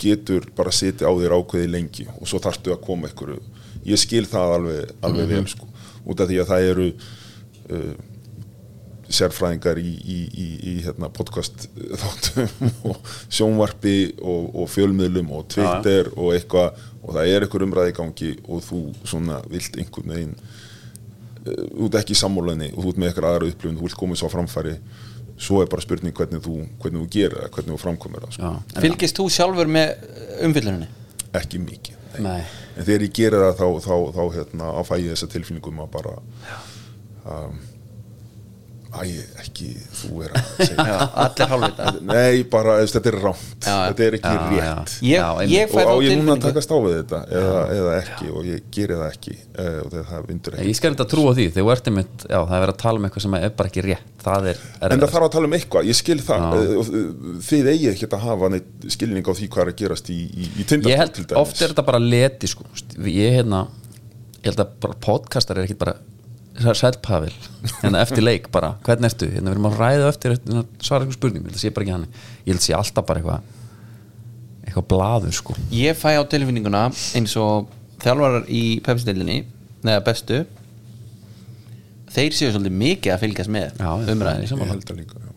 [0.00, 3.40] getur bara setið á þér ákveði lengi og svo þarftu að koma einhverju.
[3.88, 5.68] Ég skil það alveg, alveg vel sko.
[6.08, 7.92] Út af því að það eru uh,
[9.12, 16.08] sérfræðingar í, í, í, í hérna, podcast þáttum og sjónvarpi og, og fjölmiðlum og Twitter
[16.16, 20.36] og eitthvað og það er eitthvað umræði í gangi og þú svona vilt einhvern veginn
[21.42, 24.18] þú ert ekki í sammólaðinni og þú ert með eitthvað aðra upplifun, þú vilt koma
[24.18, 24.74] svo á framfæri
[25.42, 28.52] svo er bara spurning hvernig þú, hvernig þú gerir það, hvernig þú framkomir það sko.
[28.84, 29.94] fylgist þú sjálfur með
[30.46, 30.88] umfylluninni?
[31.40, 32.22] ekki mikið nei.
[32.28, 32.42] Nei.
[32.76, 36.14] en þegar ég gerir það þá, þá, þá hérna, áfæ ég þessa tilfinningum að bara
[37.26, 37.60] um,
[38.92, 39.02] æ,
[39.40, 40.84] ekki þú er að segja.
[40.88, 41.92] Já, allir hálfvita.
[42.10, 43.86] Nei, bara þetta er rámt Já, já.
[43.88, 44.58] Þetta er ekki Já, rétt.
[44.58, 45.08] Já.
[45.08, 48.48] Ég, Já, ég Og á ég núna að á við þetta eða, eða ekki og
[48.50, 50.68] ég geri það ekki uh, og þegar það vindur ekki.
[50.72, 53.02] ég skal þetta trúa því, þegar þú ert einmitt já, það er verið að tala
[53.02, 55.50] um eitthvað sem er bara ekki rétt það er, er En það þarf að tala
[55.50, 56.46] um eitthvað, ég skil það.
[56.46, 56.78] Já.
[56.82, 60.12] og, uh, Þið eigi ekki að hafa neitt skilning á því hvað er að gerast
[60.12, 62.68] í, í, í ég tindastól held, oft er þetta bara leti sko,
[63.08, 63.64] ég hérna
[64.42, 65.96] ég held að bara podcastar er ekki bara
[66.60, 67.34] sælpafil,
[67.80, 71.16] hérna eftir leik bara, hvernig ertu, hérna við erum að ræða eftir hérna, svara einhver
[71.16, 72.08] spurning, ég held að sé bara ekki hann.
[72.44, 73.60] Ég held að sé alltaf bara eitthvað
[74.62, 75.56] eitthvað blaður sko.
[75.74, 76.86] Ég fæ á tilfinninguna
[77.18, 77.70] eins og
[78.02, 79.38] þjálfarar í pepsdeildinni
[79.82, 80.42] neða bestu
[82.12, 84.74] þeir séu svolítið mikið að fylgjast með umræðinni sammála.
[84.74, 85.30] held það líka já.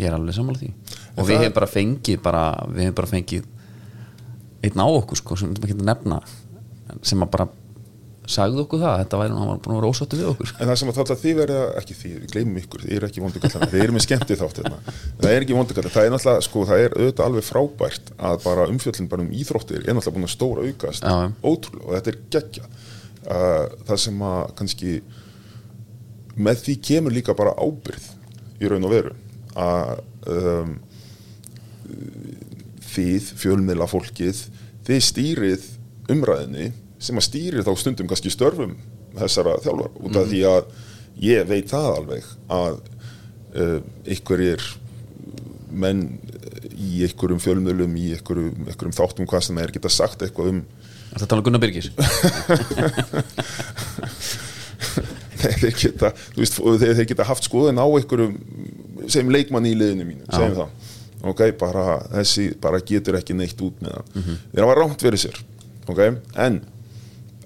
[0.00, 0.72] ég er alveg sammála því.
[1.16, 2.42] Og En við hefum bara fengið bara,
[2.72, 3.46] við hefum bara fengið
[4.66, 6.20] einn á okkur sko, sem við ekki að nefna
[7.06, 7.48] sem að bara
[8.30, 10.78] sagði okkur það, þetta væri, hann var búin að vera ósáttu við okkur En það
[10.80, 13.70] sem að þátt að þið verða ekki því, við gleymum ykkur, þið eru ekki vondugallar
[13.72, 14.94] þið eru með skemmti þátt hérna.
[15.20, 18.66] það er ekki vondugallar, það er náttúrulega, sko, það er auðvitað alveg frábært að bara
[18.72, 21.14] umfjöllin bara um íþróttir er náttúrulega búin að stóra aukast já.
[21.46, 24.96] ótrúlega og þetta er geggja uh, það sem að kannski
[26.36, 28.10] með því kemur líka bara ábyrð
[28.60, 29.14] í raun og veru
[29.56, 30.02] að
[30.32, 30.74] um,
[32.96, 34.42] þið, fjölmiðla fólkið
[34.86, 35.70] þið stýrið
[36.12, 38.76] umræðinni sem að stýrir þá stundum kannski störfum
[39.16, 40.70] þessara þjálfar út af því að
[41.24, 42.78] ég veit það alveg að
[43.56, 44.64] uh, einhverjir
[45.76, 46.02] menn
[46.76, 50.64] í einhverjum fjölmiðlum í einhverjum, einhverjum þáttum hvað sem er geta sagt eitthvað um
[51.06, 51.88] Þetta tala um Gunnar Birgis
[55.36, 58.36] Nei, þeir geta, þú veist, þeir, þeir geta haft skoðun á einhverjum
[59.12, 60.94] sem leikmann í liðinu mínu, segjum það.
[61.30, 61.84] Ok, bara
[62.14, 65.38] þessi, bara getur ekki neitt út með það, þeir hafa rámt verið sér
[65.92, 66.00] ok,
[66.46, 66.58] en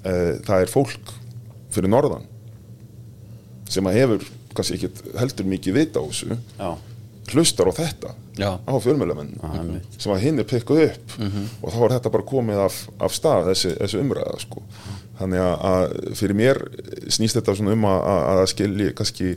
[0.02, 1.14] það er fólk
[1.70, 2.24] fyrir norðan
[3.70, 6.70] sem að hefur kannski ekkit heldur mikið vita á þessu Já,
[7.34, 8.50] hlustar á þetta Já.
[8.58, 9.98] á fjölmjölamenn einmitt.
[10.00, 11.14] sem að hinn er pikkuð upp
[11.62, 14.62] og þá er þetta bara komið af, af stað þessi, þessi umræða sko.
[15.20, 16.62] þannig að, að fyrir mér
[17.12, 19.36] snýst þetta svona um að, að, skilji kannski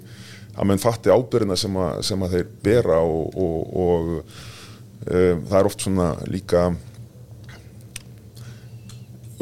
[0.53, 5.69] að menn fatti ábyrðina sem, sem að þeir bera og, og, og um, það er
[5.69, 6.67] oft svona líka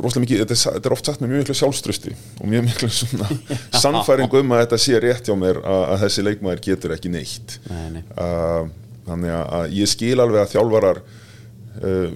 [0.01, 2.89] rosalega mikið, þetta er, þetta er oft sagt með mjög miklu sjálfströsti og mjög miklu
[2.93, 3.27] svona
[3.83, 7.57] sannfæring um að þetta sé rétt hjá mér að, að þessi leikmaður getur ekki neitt.
[7.69, 8.01] Nei, nei.
[8.15, 8.71] Uh,
[9.09, 12.15] þannig að- ég skil alveg að þjálfarar uh,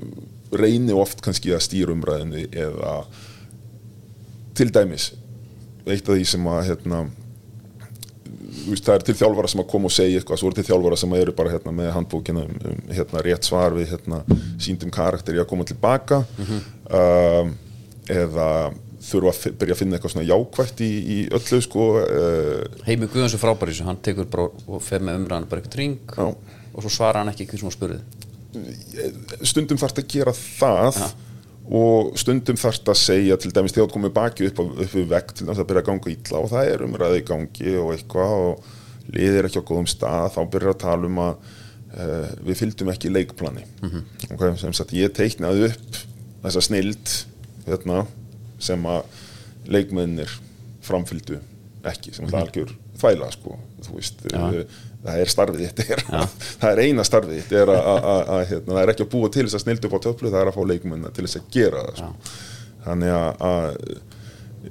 [0.56, 2.96] reyni oft kannski að stýra umræðinni eða
[4.56, 5.10] til dæmis
[5.86, 7.00] eitt af því sem að hérna,
[8.80, 11.14] það er til þjálfara sem að koma og segja eitthvað, svo eru til þjálfara sem
[11.18, 14.22] eru bara hérna, með handbókina um, um hérna, rétt svar við hérna,
[14.64, 16.24] síndum karakter í að koma tilbaka.
[16.90, 17.52] Uh,
[18.12, 18.50] eða
[19.06, 23.36] þurfa að byrja að finna eitthvað svona jákvætt í, í öllu sko, uh, Heimi Guðjóns
[23.38, 26.30] er frábær í þessu, hann tekur bara og fer með umræðan bara eitthvað ring Já.
[26.32, 28.00] og svo svara hann ekki hvernig sem hann spurði.
[29.46, 31.02] Stundum þarf að gera það
[31.66, 35.34] og stundum þarf að segja til dæmis þegar þú komið baki upp, upp við vegg
[35.34, 38.36] til þess að byrja að ganga illa og það er umræði í gangi og eitthvað
[38.40, 38.74] og
[39.16, 43.14] liðir ekki á góðum stað þá byrjar að tala um að uh, við fylgdum ekki
[43.14, 43.66] leikplani.
[44.32, 46.04] Okay, sem sagt ég teiknaði upp
[46.46, 47.16] þessa snild
[47.66, 48.06] hérna,
[48.62, 49.22] sem að
[49.70, 50.32] leikmennir
[50.86, 51.40] framfylgdu
[51.86, 54.58] ekki sem alltaf algjör þvæla sko, þú veist uh,
[55.06, 56.04] það er starfið þitt er,
[56.62, 59.32] það er eina starfið þitt er að, að, að hérna, það er ekki að búa
[59.34, 61.50] til þess að snildu upp á töflu það er að fá leikmenn til þess að
[61.56, 62.36] gera það sko.
[62.86, 63.68] þannig að, að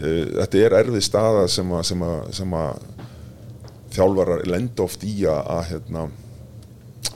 [0.01, 2.07] uh, þetta er erfið staða sem að, sem
[2.41, 2.59] sem
[3.95, 6.09] þjálfarar lenda oft í að hérna,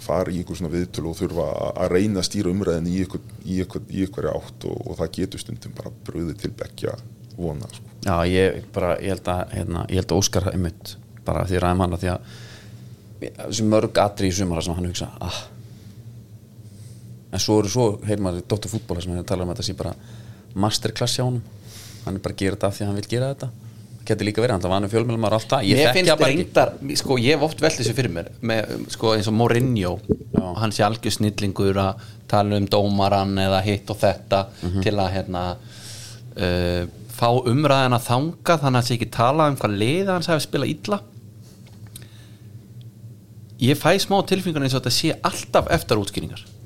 [0.05, 4.67] fara í einhver svona viðtölu og þurfa að, reyna að stýra umræðin í ykkur átt
[4.69, 6.97] og, og það getur stundum bara bröðið til bekja
[7.39, 7.85] vona sko.
[8.05, 11.85] Já, ég, bara, ég, held að, hérna, ég held að Óskar einmitt bara því ræðum
[11.85, 12.35] hann að því að
[13.39, 15.39] þessi mörg atri í sumara sem hann hugsa ah.
[17.35, 19.75] en svo eru svo heyr maður í Dóttur fútbóla sem hann talar um þetta sé
[19.79, 19.95] bara
[20.59, 21.43] masterclass hjá honum
[22.05, 23.51] hann er bara að gera þetta af því að hann vil gera þetta
[24.09, 27.17] getur líka verið, hann var hann fjölmjölum maður alltaf ég þekki finnst það reyndar, sko
[27.23, 29.93] ég hef oft velt þessu fyrir mér með, sko eins og Mourinho.
[30.39, 30.57] Og
[30.87, 34.83] algjör snillingur að tala um dómaran eða hitt og þetta Mhm.
[34.83, 35.45] til að hérna
[36.39, 36.85] uh,
[37.19, 40.75] fá umræðina þanga þannig að það sé ekki tala um hvað liða hans hefur spilað
[40.75, 41.01] illa.
[43.59, 46.45] Ég fæ smá tilfingun eins og þetta sé alltaf eftir útskýringar.
[46.45, 46.58] að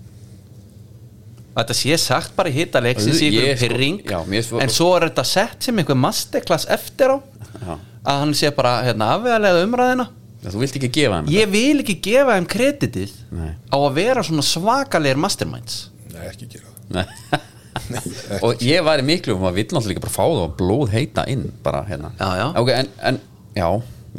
[1.56, 4.68] þetta sé sagt bara í hitta leiksins í ykkur sko, pyrring já, mér svo- en
[4.72, 7.18] svo er þetta sett sem einhver masterclass eftir á
[7.62, 7.74] Já.
[8.04, 10.08] að hann sé bara hérna, afvegalega umræðina
[10.42, 13.52] þú vilt ekki gefa hann ég vil ekki gefa þeim kreditið Nei.
[13.70, 15.90] á að vera svona svakalegir masterminds.
[16.12, 16.88] Nei, ekki gera það.
[16.96, 17.40] Nei.
[18.42, 21.24] og ég væri miklu um að vill náttúrulega líka bara fá það og blóð heita
[21.30, 22.10] inn bara hérna.
[22.18, 22.46] Já, já.
[22.60, 23.20] Ok, en, en
[23.56, 23.68] já,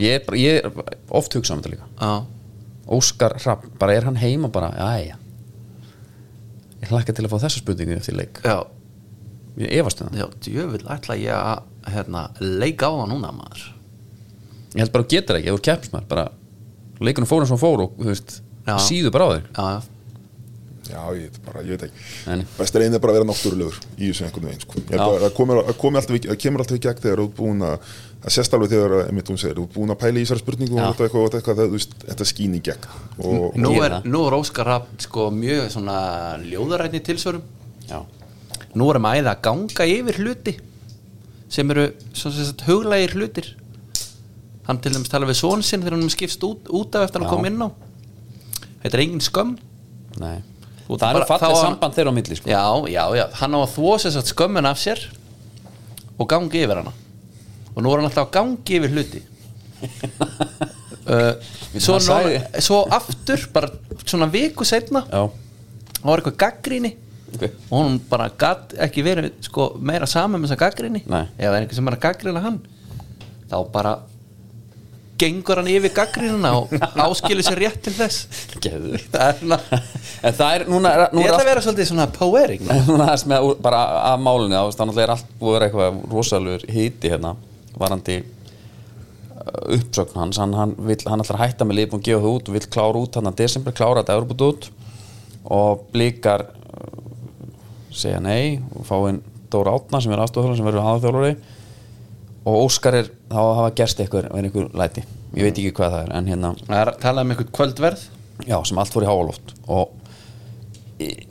[0.06, 1.90] ég er, bara, ég er oft hugsa um þetta líka.
[2.00, 2.14] Já,
[2.94, 5.16] Óskar Rapp, bara er hann heima bara, já, já
[6.84, 8.42] ég hlakka til að fá þessa spurningu eftir leik.
[8.44, 8.58] Já,
[9.64, 13.66] ég efast um það, já, djöfull ætla ég að hérna, leika á það núna maður.
[14.74, 16.26] Ég held bara að geta það ekki, þú keppst maður bara,
[17.04, 18.78] leikunum fórum sem hann fór og þú veist, Já.
[18.80, 19.50] síðu bara á þig.
[19.54, 19.80] Já, já,
[20.90, 22.02] Já, ég, veit bara, ég veit ekki.
[22.28, 22.48] Nei, nei.
[22.58, 24.82] Best er einnig bara að vera náttúrulegur í þessu einhvern veginn sko.
[24.84, 27.86] Að það það komi alltaf, það kemur alltaf í gegn þegar þú ert búin að
[28.24, 30.76] það sést alveg þegar, einmitt hún segir, þú ert búin að pæla í þessari spurningu
[30.76, 32.90] og þetta eitthvað, og þetta, eitthvað veist, þetta skín í gegn.
[33.24, 35.98] Og, nú er, er Óskar Rapp sko mjög svona
[36.44, 37.48] ljóðarætni tilsvörum.
[37.88, 38.00] Já,
[38.76, 40.58] nú erum að æða að ganga yfir hluti
[41.54, 43.54] sem eru sagt huglægir hlutir.
[44.68, 47.20] Hann til dæmis tala við són sinn þegar hann er skipst út, út af eftir
[47.20, 47.34] hann Já.
[47.36, 47.70] kom inn á.
[48.84, 49.54] Þetta er engin skömm.
[50.24, 50.38] Nei
[50.88, 52.50] Þú það bara- er fallið samband þeirra á milli sko.
[52.50, 55.00] já, já, já, hann á að þvó sér satt skömmin af sér
[56.20, 56.92] og gangi yfir hana.
[57.76, 59.22] Og nú er hann alltaf að gangi yfir hluti.
[61.04, 61.34] Uh,
[61.84, 63.68] svo, nú, svo aftur bara
[64.08, 65.26] svona viku setna já,
[65.98, 66.92] þá var eitthvað gaggríni
[67.34, 67.42] ok.
[67.44, 71.58] Og hún bara gatt ekki verið sko, meira saman með þessa gaggrinni ef það er
[71.58, 72.62] einhver sem að gaggrina hann.
[73.52, 73.92] Þá bara
[75.20, 76.74] gengur hann yfir gaggrínuna og
[77.06, 78.28] áskilur sér rétt til þess.
[78.64, 79.00] Geðu.
[79.14, 79.60] það er svona
[80.24, 83.10] það er, núna, er, ég núna er ætla að vera svolítið svona poetic núna.
[83.14, 87.12] Er með bara af málunni þá að er allt búið að vera eitthvað rosalur hiti
[87.12, 87.34] hérna
[87.80, 90.42] varandi uh, uppsögn hans.
[90.42, 93.04] Hann, hann, vill, hann ætlar að hætta með liðbúin gefa það út og vill klára
[93.04, 94.70] út hann að desember klára þetta Evroput út
[95.54, 96.94] og blíkar uh,
[97.94, 99.22] segja nei og fá inn
[99.54, 101.36] Dóra Átna sem er aðstofþjóðar sem verður aðstofþjóðari
[102.44, 105.06] og Óskar er þá hafa gerst eitthvað er einhver læti.
[105.34, 108.04] Ég veit ekki hvað það er en hérna það er að tala um einhvern kvöldverð.
[108.50, 109.54] Já, sem allt fór í háaloft.
[109.72, 109.94] Og
[111.02, 111.24] ég,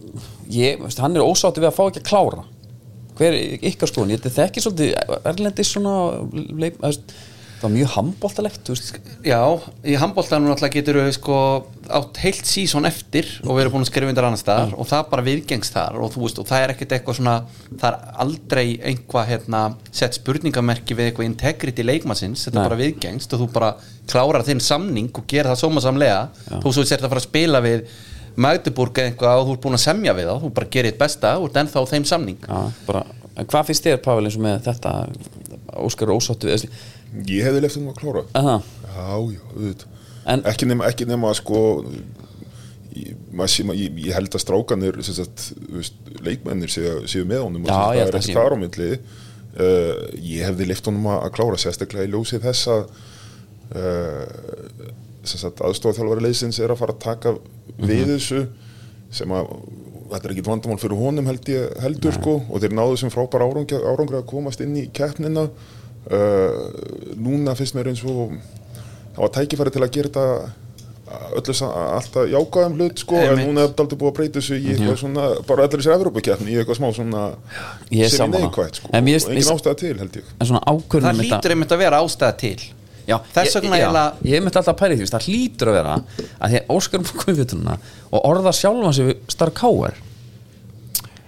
[0.52, 2.46] ég, veist, hann er ósátti við að fá ekki að klára.
[3.18, 5.94] Hver er ykkar skoðun, ég þekki svolítið erlendis svona
[6.32, 8.70] leik, það var mjög handbóltalegt
[9.22, 9.42] já,
[9.86, 11.36] í handbóltanum náttúrulega getur við sko
[11.91, 15.09] átt heilt sísón eftir og við erum búin að skrifa undir annar staðar og það
[15.11, 17.35] bara viðgengst þar og þú veist og það er ekkert eitthvað svona
[17.70, 22.66] það er aldrei einhvað hérna sett spurningamerki við eitthvað integrity leikmannsins þetta Nei.
[22.68, 23.72] bara viðgengst og þú bara
[24.11, 26.22] klárar þinn samning og gerir það sómasamlega.
[26.62, 27.85] Þú svo sért að fara að spila við
[28.43, 31.35] Magdeburg eitthvað og þú ert búin að semja við þá þú bara gerir þitt besta
[31.39, 32.39] og ert ennþá þeim samning.
[32.49, 33.05] Já, bara,
[33.37, 34.95] en hvað finnst þér Pavel eins og með þetta
[35.83, 36.68] Óskar er þessi,
[37.28, 38.24] ég hefði left um að klára.
[38.37, 38.57] Aha.
[38.93, 39.91] Já, já, auðvitað
[40.27, 41.61] En- ekki nema, ekki nema sko
[42.95, 44.99] ég, maður ég, ég held að strákanir
[46.23, 48.91] leikmennir séu, séu með honum og Já, held það er ekki þar á milli.
[49.53, 52.85] Uh, ég hefði lift honum að, klára sérstaklega í ljósið þess að
[53.77, 54.87] uh,
[55.29, 57.89] sagt aðstofþjálfari leysins er að fara að taka Mhm.
[57.89, 58.41] við þessu
[59.12, 59.51] sem að
[60.12, 63.45] þetta er ekki vandamál fyrir honum held ég heldur sko og þeir náðu sem frábær
[63.47, 65.47] árangur, árangur að komast inn í keppnina.
[66.03, 66.73] Uh,
[67.16, 68.33] núna finnst mér eins og
[69.12, 70.26] það var tækifæri til að gera þetta
[71.36, 74.68] öllu alltaf jákaðum hlut sko en núna er þetta aldrei búið að breyta þessu í
[74.72, 77.24] eitthvað svona, bara allir þessi Evrópukeppni í eitthvað smá svona
[77.92, 78.46] Ég er sem í sammála.
[78.46, 78.92] neikvægt sko.
[78.92, 80.30] En og engin ástæða til held ég.
[80.38, 82.54] En svona ákvörðun það hlýtur einmitt að vera ástæða til.
[83.02, 85.94] Já, Þess vegna ég, já, ég myndi alltaf að pæri því, það hlýtur að vera
[85.98, 87.54] að því að Óskar er komið við
[88.12, 89.96] og orða sjálfan sig starf káar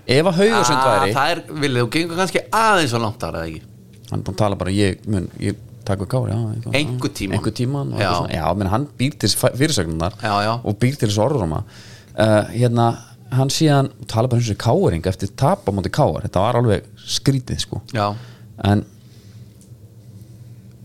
[0.06, 3.42] ef að haugasund Ah, væri Það er, viljið, þú gengur kannski aðeins og langt eða
[3.48, 3.62] ekki?
[4.10, 5.58] Hann er búin að tala bara ég mun, ég
[5.88, 6.38] taka kári já.
[6.80, 7.36] Einhver tímann.
[7.38, 8.12] einhver tíman Já.
[8.28, 8.38] já.
[8.40, 10.54] já, menn hann býr til fyrirsögnunar Já, já.
[10.64, 12.88] og býr til þessu orðruma uh, hérna,
[13.34, 16.84] hann síðan tala bara eins og káring eftir tap á móti káar, þetta var alveg
[17.04, 18.10] skrítið sko Já,
[18.64, 18.84] en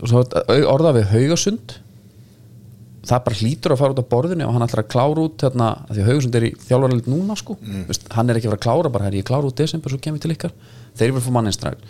[0.07, 1.77] svo au- orða við haugasund
[3.09, 5.69] það bara hlýtur að fara út af borðinu og hann ætlar að klára út hérna,
[5.89, 7.55] af því að haugasund er í þjálfarlega núna sko
[7.89, 9.99] Vist, hann er ekki að fara að klára bara, herri, ég klára út desember svo
[10.03, 10.53] kemur til ykkar,
[10.99, 11.81] þeir eru manninstræk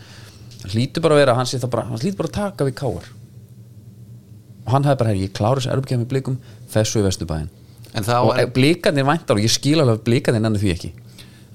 [0.63, 3.07] hann hlýtur bara að vera, hann bara hann hlýtur bara að taka við káar
[4.65, 6.37] og hann hefði bara, herri, ég klára þessu erbukefni blikum
[6.69, 7.05] fessu í
[8.05, 10.89] þá og er, blikandir væntar og ég skil alveg að blikandir nenni því ekki.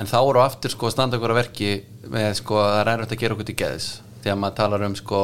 [0.03, 1.69] En þá eru aftur sko að standa ykkur að verki
[2.11, 3.87] með sko að það er erfitt að gera okkur til geðs.
[4.25, 5.21] Þegar maður talar um sko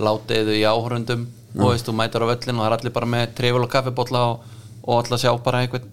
[0.00, 1.24] látiðu í áhörundum
[1.60, 4.44] og þú mætar á völlin og það er allir bara með trefil og kaffibólla og,
[4.84, 5.88] og allir að sjá bara einhvern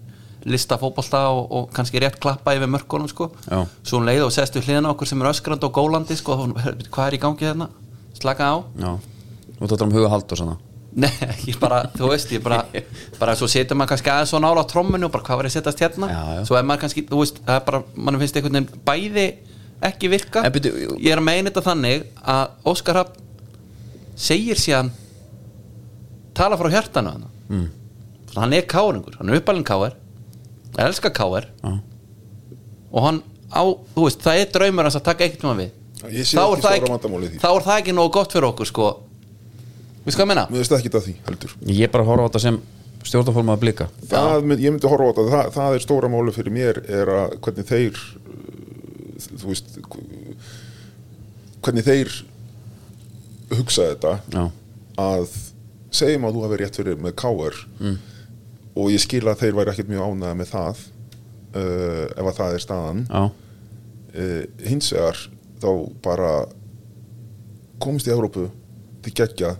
[0.48, 3.32] lista fótbolta og, og kannski rétt klappa yfir mörkunum sko.
[3.48, 3.66] Já.
[3.84, 6.38] svo um leið og sest við hliðina á okkur sem er öskrand og gólandi sko
[6.88, 7.70] hvað er í gangi þarna
[8.18, 8.56] slaka á.
[8.80, 8.92] Já,
[9.60, 10.58] og þetta er um huga hald og svona
[10.98, 11.12] Nei,
[11.52, 12.64] ég bara, þú veist, ég bara
[13.20, 15.54] bara svo setur maður kannski aðeins svo nála á tromminu og bara hvað var ég
[15.54, 16.10] að setjast hérna?
[16.10, 16.42] Já, já.
[16.50, 19.28] svo er maður kannski, þú veist, það er bara mann finnst einhvern veginn bæði
[19.88, 20.42] ekki virka.
[20.42, 23.20] En byrju, jú- ég er að meina þetta þannig að Óskar Rapp
[24.18, 24.90] segir síðan
[26.38, 27.68] tala frá hjartanu hann mm.
[28.38, 29.68] hann er káringur, hann er uppalinn
[30.78, 31.74] káir elskar Já.
[32.92, 33.20] og hann
[33.52, 33.62] á,
[33.96, 37.02] þú veist, það er draumur hans að taka eitt tíma við Þá ekki er það
[37.02, 37.40] því.
[37.42, 38.90] þá er það ekki nógu gott fyrir okkur sko
[40.06, 40.44] Við sko að menna?
[40.52, 42.60] Mér finnst ekki það því heldur ég er bara að horfa á þetta sem
[43.08, 46.36] stjórnarforma að blika það, mynd- Ég myndi horfa á þetta það, það er stóra máli
[46.36, 49.74] fyrir mér er að hvernig þeir uh, þú veist
[51.66, 52.14] hvernig þeir
[53.58, 54.44] hugsa þetta já,
[55.02, 55.28] að
[55.98, 57.98] segjum að þú hafi rétt fyrir með káar mm.
[58.78, 60.82] Og ég skil að þeir væri ekkert mjög ánæða með það
[61.58, 63.04] uh, ef að það er staðan.
[64.14, 65.24] Uh, hins vegar
[65.62, 65.70] þá
[66.06, 66.32] bara
[67.82, 68.48] komist í Evrópu
[69.06, 69.56] til geggja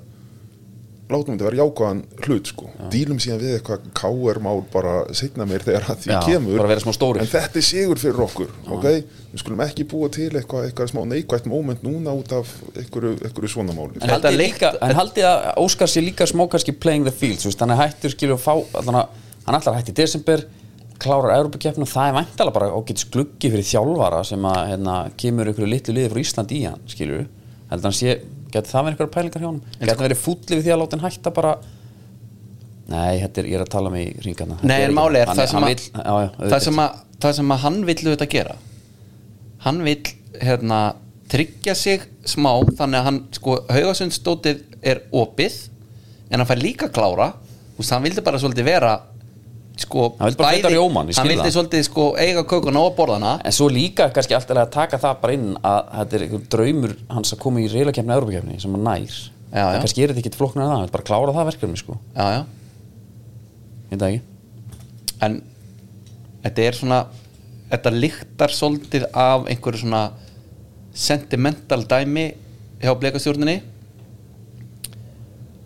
[1.08, 2.70] látum þetta vera jákvæðan hlut sko.
[2.92, 6.58] Dílum síðan við eitthvað káar mál bara setna mér þegar að því Já, kemur.
[6.60, 7.22] bara vera smá stórir.
[7.24, 8.88] en þetta er sigur fyrir okkur ok,
[9.32, 13.54] við skulum ekki búa til eitthvað, eitthvað smá neikvægt moment núna út af einhverju, einhverju
[13.54, 14.02] svona máli.
[14.02, 17.72] En haldið, líka, að Óskar sé líka smá kannski playing the field, þú veist, hann
[17.76, 20.44] er hættur skilur að fá, allan að, hann ætlar að hætti í desember
[20.98, 25.70] klárar Európa-keppnum, það er væntalega bara ágætt skluggi fyrir þjálfara sem að hérna, kemur ykkur
[25.70, 27.28] litlu liði frá Ísland í hann skilur,
[27.70, 28.16] heldur hann sé
[28.58, 31.06] getur það verið ykkur pælingar hjá hann, getur verið fúlli við því að láta hann
[31.08, 31.56] hætta bara
[32.88, 35.52] nei, þetta er, ég er að tala með í ringana Nei, en máli er það
[35.52, 38.56] sem, að, vill, já, já, það, sem að, það sem að hann vill auðvitað gera.
[39.66, 40.80] Hann vill hérna,
[41.32, 45.58] tryggja sig smá þannig að hann, sko, haugasundsstótið er opið
[46.32, 47.34] en hann fær líka klára.
[47.76, 48.94] Veist, hann vildi bara svolítið vera
[49.84, 53.36] sko, rjómann, ég hann vildi svolítið sko eiga kökuna og borðana.
[53.46, 56.96] En svo líka kannski alltaf að taka það bara inn að þetta er einhver draumur
[57.14, 59.20] hans að koma í reylakefni og Európa-kefni sem hann nær.
[59.48, 59.78] Já, já.
[59.80, 62.26] kannski er þetta ekki flóknar en það, hann vil bara klára það verkefni sko, já,
[63.94, 64.24] það ekki.
[65.24, 65.40] En
[66.44, 67.00] þetta er svona
[67.72, 70.04] þetta lyktar svolítið af einhverju svona
[70.98, 72.28] sentimental dæmi
[72.82, 73.58] hjá bleikastjórninni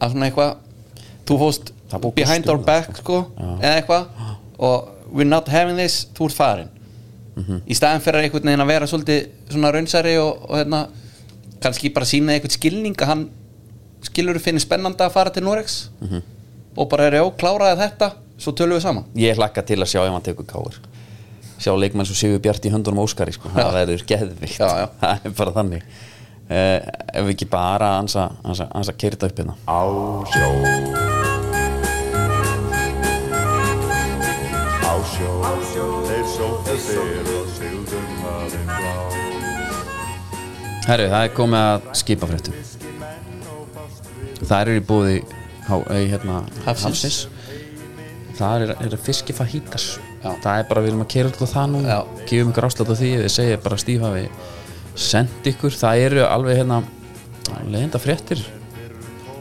[0.01, 0.55] að svona eitthvað
[1.29, 1.71] þú fóst
[2.15, 4.05] behind our back sko, eða eitthvað.
[4.59, 6.69] Og we're not having this, þú ert farin.
[7.35, 7.61] Mhm.
[7.65, 10.81] í staðan fyrir einhvern veginn að vera svolítið svona raunsæri og, og hérna,
[11.63, 13.21] kannski bara sína eitthvað skilning að hann
[14.03, 16.21] skilur finnir spennandi að fara til Norex Mhm.
[16.77, 19.05] og bara er já, kláraði þetta svo tölum við saman.
[19.15, 20.75] Ég hlakka til að sjá ef hann tekur káir
[21.61, 24.57] Sjá leikmenn svo Sigur Bjart í höndunum Óskari sko, það verður geðvikt.
[24.59, 24.87] Já, já.
[25.01, 25.83] Það er bara þannig.
[26.51, 26.79] Uh,
[27.13, 29.55] Ef við ekki bara ansa, ansa, ansa keirita upp hérna.
[29.69, 29.79] Á
[30.33, 31.10] sjó
[35.71, 38.93] sjó Þeir sóttu fyrr og sigldum hafinn blá
[40.81, 42.55] Herru, það er komið að skipafréttum.
[44.41, 45.19] Það er í búði
[45.69, 46.87] hérna, Hafsins.
[46.87, 47.19] Hafsins.
[48.39, 49.91] Það er, er fiski fajitas
[50.21, 50.31] Já.
[50.41, 51.83] Það er bara, við erum að kera alltaf það nú.
[51.85, 51.99] Já.
[52.29, 54.25] Gefum ykkur afslátt á því Við segja bara Stíf hafi
[55.01, 55.77] sendt ykkur.
[55.77, 56.81] Það eru alveg hérna
[57.69, 58.43] Leðinda fréttir.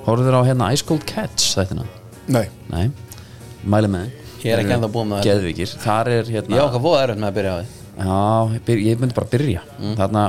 [0.07, 1.85] Horfður á hérna Ice Cold Cats þættina?
[2.31, 2.89] Nei, Nei,
[3.65, 4.20] mæli með þeim.
[4.41, 5.35] Ég er ekki ennþá búinn með þetta.
[5.35, 7.67] Geðvikir, þar er hérna ég ákvað voða erfitt með að byrja á því
[8.01, 8.21] Já,
[8.55, 9.97] ég, byr, ég myndi bara byrja Mm.
[9.99, 10.23] Þarna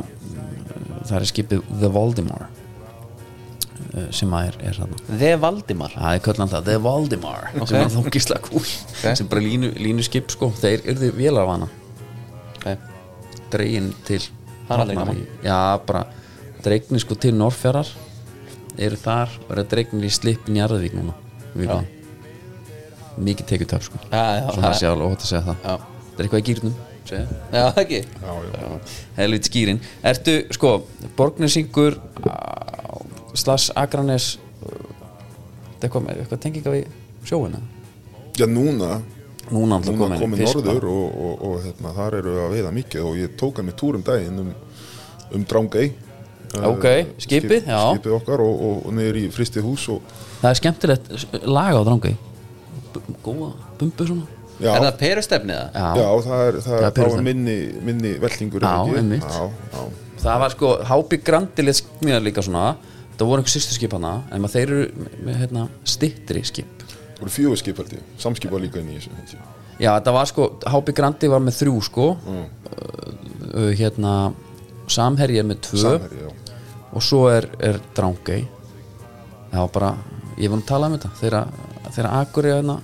[1.01, 6.23] Það er skipið The Voldemar uh, sem að er, er þarna The Valdimar Það er
[6.27, 8.67] köllan það, The Voldemar sem er þókislega kúl
[9.01, 11.67] sem bara línu, línu skip sko þeir þið vélarvana
[12.57, 12.77] okay.
[13.51, 14.21] dregin til
[14.67, 15.23] Það aldrei gaman.
[15.43, 15.57] Já,
[15.87, 16.03] bara
[16.63, 17.89] dregnir sko til Norrfjörðar
[18.81, 21.17] eru þar og eru dregnir í slipin Jarðvík núna
[21.55, 22.00] vikunni.
[23.25, 23.99] Mikið tekjutöf sko.
[24.07, 25.57] Já, já, svo það það- sé alveg ótt að segja það.
[25.63, 25.75] Já.
[26.11, 26.79] það er eitthvað í gýrnum
[27.11, 28.03] Já, ekki?
[29.17, 29.79] Helvít skýrin.
[30.03, 30.75] Ertu sko
[31.17, 31.97] Borgnesingur
[33.35, 36.85] slags Akranes þetta eitthvað, eitthvað tenginga við
[37.27, 37.59] sjóina?
[38.37, 39.01] Já, núna.
[39.51, 43.17] Núna núna komið norður og, og, og hérna, þar eru við að veiða mikið og
[43.19, 44.51] ég tók hann í túrum daginn um,
[45.35, 45.91] um Drangey.
[46.51, 46.85] Ok,
[47.19, 47.79] skipið, já.
[47.95, 51.11] skipið okkar og, og, og niður í fristið hús og, það er skemmtilegt
[51.47, 52.11] lag á drangi
[53.25, 54.27] góða bumbu svona.
[54.61, 55.77] Já, Er það perustefnið það?
[55.81, 59.23] já, já, það er, það Það er það minni, minni veltingur Já, einmitt.
[59.25, 59.85] já, já,
[60.21, 62.75] það var sko Hápi Grandi lit smíðar líka svona.
[63.17, 66.85] Það voru einhver sýstu skip hana en maður þeir eru með hérna, stittri skip.
[66.85, 68.05] Það voru fjögur skip held ég.
[68.21, 69.41] Samskip var líka inn í þessu
[69.81, 72.07] já þetta var sko Hápi Grandi var með þrjú sko.
[72.21, 72.45] Mm.
[73.55, 74.13] uh, hérna
[74.91, 75.81] Samherji er með tvö.
[75.87, 76.55] Samherji, já.
[76.91, 78.45] Og svo er, er Drangey.
[79.51, 79.91] Það var bara
[80.37, 81.13] ég var að tala um þetta
[81.91, 82.79] þegar, þegar Akurey hérna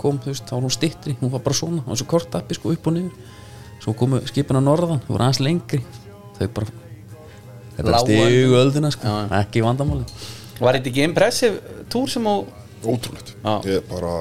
[0.00, 2.34] kom þú veist, þá var hún stittri, hún var bara svona hún var svo kort
[2.38, 3.28] appi sko upp og niður.
[3.84, 5.82] Svo komu skipin á norðan, þau voru aðeins lengri.
[6.38, 6.66] Þau bara
[7.76, 9.40] bara Lágu stigu öldina sko, Já.
[9.40, 10.04] ekki vandamáli
[10.60, 12.34] Var þetta ekki impressive túr sem á
[12.84, 13.34] ótrúlegt.
[13.42, 13.54] Já.
[13.66, 14.12] ég bara,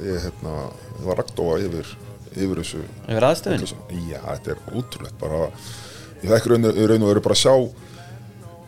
[0.00, 0.54] ég hérna
[0.96, 1.88] ég var ragdóa yfir,
[2.32, 2.82] yfir þessu.
[3.08, 3.66] Yfir aðstöðin?
[4.08, 5.50] já, þetta er ótrúlegt bara,
[6.22, 7.54] ég fekk raun, raun og veru bara að sjá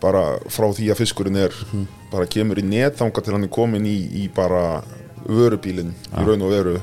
[0.04, 1.54] bara frá því að fiskurinn er
[2.12, 4.82] bara kemur í netþanga til hann er komin í, í bara
[5.28, 6.74] vörubílinn í raun og veru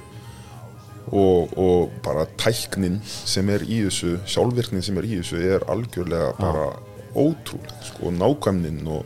[1.12, 6.34] og, og bara tæknin sem er í þessu sjálfvirknin sem er í þessu er algjörlega
[6.40, 6.70] bara
[7.12, 9.06] ótrúleg sko, nákvæmnin og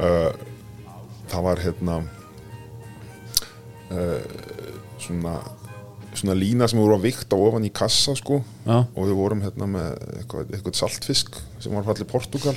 [0.00, 0.30] uh,
[1.30, 1.98] það var hérna
[3.90, 4.20] uh,
[5.00, 5.38] svona
[6.10, 8.82] svona lína sem voru að vikta ofan í kassa sko Já.
[8.82, 12.56] og við vorum hérna með eitthvað, eitthvað saltfisk sem var fallið Portugal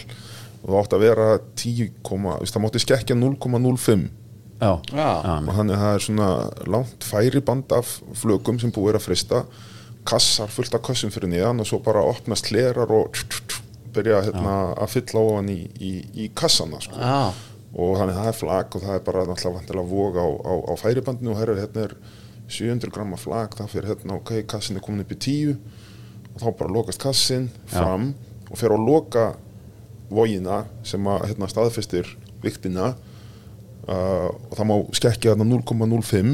[0.63, 1.27] og það átti að vera
[1.59, 4.07] 10, þú veist, það mátti skekkja 0,05
[4.64, 5.09] já, Já.
[5.43, 6.30] og þannig að það er svona
[6.76, 9.43] langt færi band af flögum sem búið er að frista.
[10.07, 13.20] Kassar fullt af kassum fyrir niðan og svo bara opnast hlerar og
[13.93, 15.93] byrja hérna, að fylla ofan í, í,
[16.26, 16.97] í kassana sko.
[16.97, 17.30] Já,
[17.74, 20.53] og þannig að það er flag og það er bara náttúrulega vantilega vog á, á,
[20.70, 21.95] á færibandinu og herru, hérna er
[22.53, 25.55] 700 gramma flag, það fyrir hérna, ok, kassin er komin upp í 10
[26.34, 28.11] og þá bara lokast kassin fram
[28.49, 29.26] og fer að loka
[30.14, 32.09] vogina sem að hérna, staðfestir
[32.43, 32.91] viktina
[33.88, 36.34] uh, og það má skekkja þarna 0,05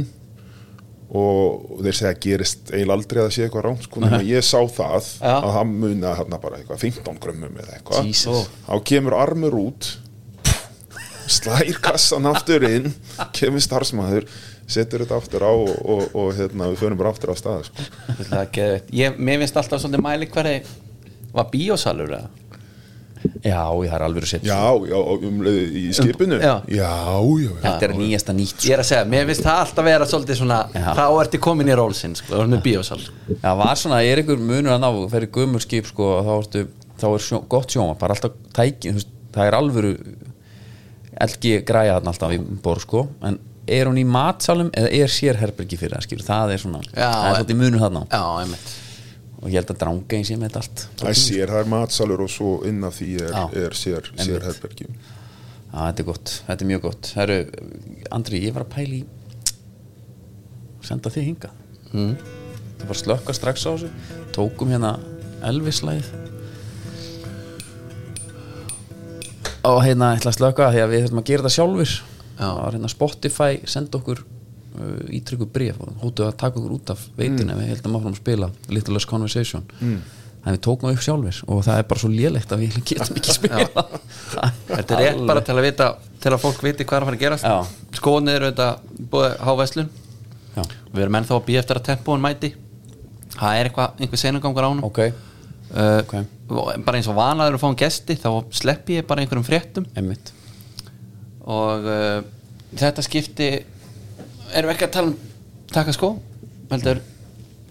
[1.09, 4.45] og þeir segja að gerist eiginlega aldrei að það sé eitthvað ránt sko, nema ég
[4.45, 5.31] sá það Já.
[5.31, 8.43] að það muna hérna bara eitthvað 15 grömmum eða eitthvað Jesus.
[8.67, 9.89] þá kemur armur út
[11.29, 12.91] slær kassan aftur inn
[13.37, 14.29] kemur starfsmæður
[14.69, 17.85] setur þetta aftur á og, og, og hérna, við förum bara aftur á stað sko.
[18.29, 18.83] er.
[18.93, 20.59] Ég, Mér finnst alltaf svolítið mæli hverði
[21.33, 22.29] var bíósalur eða?
[23.43, 24.59] Já, það er alveg sett já,
[24.89, 24.97] já,
[25.29, 26.39] um, í skipinu?
[26.39, 26.53] Já.
[26.67, 27.59] já, já, já.
[27.65, 30.59] þetta er nýjasta nýtt Ég er að segja, mér finnst það alltaf vera svolítið svona
[30.73, 30.87] Já.
[30.97, 32.99] þá ertu komin í rólsinn, sko, það er með bíósal.
[33.31, 36.65] Já, var svona, er einhver munur að ná fyrir gömur skip, sko, þá, ertu,
[37.01, 39.93] þá er sjó, gott sjóma, bara alltaf tækin þú veist, það er alvöru
[41.19, 45.39] elgi græja þarna alltaf í borð, sko en er hún í matsalum eða er sér
[45.39, 48.77] herbergi fyrir það, skilur, það er svona Já, það er svolítið munur þarna Já, einmitt
[49.39, 50.87] og ég held að dranga eins ég með þetta allt.
[50.99, 53.43] Það er sér, það er matsalur og svo inn af því er, Já.
[53.65, 54.89] er sér, sér herbergi
[55.69, 57.09] Já, þetta er gott, þetta er mjög gott.
[57.13, 57.39] Herru,
[58.17, 59.03] Andri, ég var að pæla í
[60.85, 61.51] senda þig hinga
[61.91, 62.15] mm.
[62.79, 63.91] það var slökka strax á þessu
[64.35, 64.95] tókum hérna
[65.49, 66.09] Elvis-læð
[69.69, 71.95] og hérna ætla að slökka því að við þurfum að gera þetta sjálfur
[72.39, 74.23] það var hérna Spotify senda okkur
[74.79, 78.15] uh, ítrykku bréf og hóttu að taka okkur út af veitinu ef við heldum áfram
[78.15, 79.67] að spila Little Less Conversation.
[79.79, 79.99] Mm.
[80.39, 83.35] en við tókum upp sjálfur og það er bara svo lélegt að við getum ekki
[83.35, 83.87] spila
[84.69, 85.89] Þetta er rétt bara til að vita
[86.23, 87.47] til að fólk viti hvað er að fara að gerast.
[87.49, 87.97] Já.
[87.99, 88.69] Skóðin eru þetta
[89.11, 89.89] búið háveslun
[90.59, 92.49] Við erum ennþá að býja eftir að tempóin mæti.
[93.35, 94.99] Það er eitthvað, einhver senugangur á hún ok,
[95.69, 96.15] uh, ok.
[96.83, 99.85] Bara eins og vanaður að fá um gesti þá sleppi ég bara einhverjum fréttum.
[99.99, 100.33] Emmitt
[101.49, 102.19] og uh,
[102.77, 103.49] þetta skipti
[104.55, 105.17] erum ekki að tala um
[105.73, 106.13] taka skó
[106.71, 107.01] heldur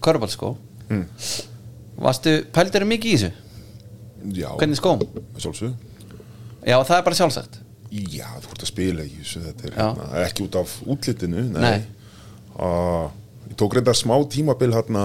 [0.05, 0.57] körubalskó
[0.89, 1.03] Mm.
[2.01, 3.33] Varstu, pældur mikið í þessu?
[4.39, 5.03] já, Hvernig skóm?
[5.37, 5.75] sjálfsög
[6.65, 7.59] Já, það er bara sjálfsagt
[7.93, 11.61] já, þú ert að spila í þessu þetta er hérna, ekki út af útlitinu nei,
[11.61, 11.85] Nei.
[12.57, 13.11] Uh,
[13.51, 15.05] ég tók reyndar smá tímabil hérna,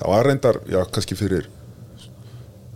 [0.00, 1.50] það var reyndar já, kannski fyrir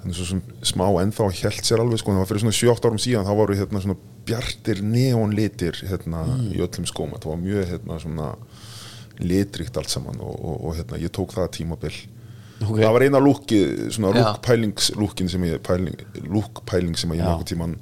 [0.02, 3.26] þannig svo smá ennþá held sér alveg sko, það var fyrir svona 7-8 árum síðan
[3.28, 6.22] þá voru hérna svona bjartir neonlitir hérna
[6.52, 7.16] í öllum skóm.
[7.16, 8.28] Það var mjög hérna svona
[9.18, 11.98] litrikt allt saman og, og, og hérna ég tók það tímabil.
[12.58, 12.80] Ok.
[12.80, 13.60] það var eina lúki
[13.94, 17.76] svona lúkpælingslúkin sem ég pæling, lúkpæling sem ég nokkuð tíman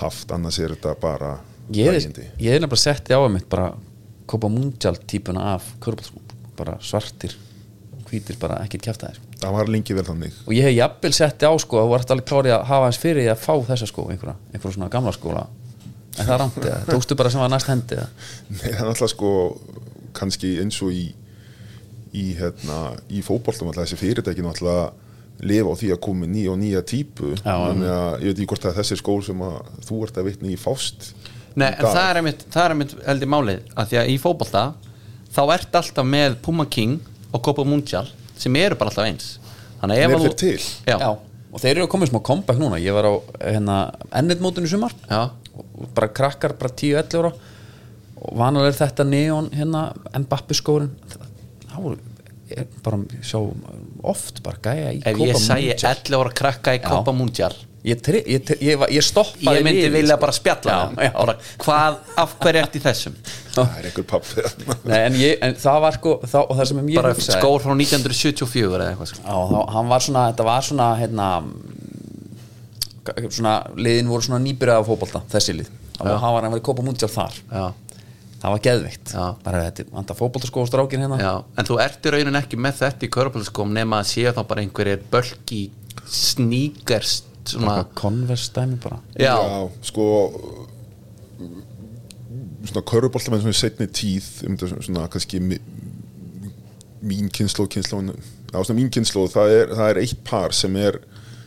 [0.00, 0.32] haft.
[0.34, 1.36] Annars er þetta bara
[1.70, 3.68] Ég er, nefnilega setti á að mitt bara
[4.30, 6.24] Copa Mundial típuna af körbálskum
[6.58, 7.36] bara svartir
[8.10, 10.36] hvítir bara ekkert kjafta þér það var lengi vel þannig.
[10.46, 13.00] Og ég hef jafnvel setti á sko að þú ert alveg klárið að hafa hans
[13.00, 15.44] fyrir því að fá þessa sko einhverja, einhverja svona gamla skóla.
[16.18, 18.08] En það er rámt eða, tókstu bara sem var næst hendi eða?
[18.50, 19.32] Nei, það er alltaf sko
[20.20, 21.06] kannski eins og í
[22.10, 24.90] í, hérna, í fótboltum alltaf þessi fyrirtæki náttúrulega
[25.46, 27.30] lifa á því að koma með nýja og nýja típu.
[27.38, 30.26] Já, þannig að ég veit ekki hvort að þessi skól sem að þú ert að
[30.28, 31.12] vitni í fást
[31.58, 34.18] Nei, en það er einmitt, það er einmitt held ég málið að því að í
[34.22, 34.64] fótbolta
[35.30, 37.00] þá ert alltaf með Puma King
[37.30, 38.08] og Copa Mundial
[38.40, 39.30] sem eru bara alltaf eins.
[39.80, 40.52] Þannig að ef að þú?
[40.88, 41.10] Já, Já,
[41.50, 42.80] og þeir eru að koma í smá comeback núna.
[42.80, 43.14] Ég var á
[43.44, 43.78] hérna,
[44.20, 44.94] ennið mótinu sumar.
[45.10, 47.32] Og bara krakkar, bara 10-11 ára.
[48.20, 49.86] Og vanalega er þetta neon hérna,
[50.24, 50.92] Mbappi skórin
[51.70, 51.98] það voru
[52.50, 53.38] er bara sjá
[54.10, 55.92] oft bara gæja í ef Copa ég sæi Mundial.
[55.94, 56.80] 11 ára krakka í.
[56.82, 57.54] Copa Mundial
[57.86, 60.20] ég, ég, ég, ég stoppaði ég myndi vilja sko.
[60.24, 61.34] bara spjalla Já, með já.
[61.64, 63.18] hvað, af hverju ert í þessum?
[63.54, 64.44] Það er einhver pappi
[65.00, 65.18] en,
[65.48, 69.22] en það var sko það, og það bara skór frá 1974 eða eitthvað sko.
[69.24, 71.28] Já, þá, hann var svona, þetta var svona hérna
[73.30, 75.70] svona, liðin voru svona nýbyrjað af fótbolta, þessi lið.
[76.00, 77.38] Og hann var hann var í Copa Mundial þar.
[77.50, 77.64] Já,
[78.40, 79.24] það var geðvikt, Já.
[79.44, 81.18] bara þetta vanda fótboltaskóð strákin hérna.
[81.20, 84.42] Já, en þú ert í raunin ekki með þetta í körpalskom nema að séu þá
[84.52, 85.64] bara einhverjir bölki
[87.50, 89.36] sníkers svona, Converse dæmi bara já,
[89.90, 90.06] sko
[92.68, 95.40] svona köruboltamenn svona í setni tíð um þetta svona kannski
[97.00, 98.12] mín kynnslóð kynnslóð
[98.52, 101.00] á svona mín kynnslóð það er, það er eitt par sem er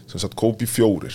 [0.09, 1.13] sem sagt Kobe fjórir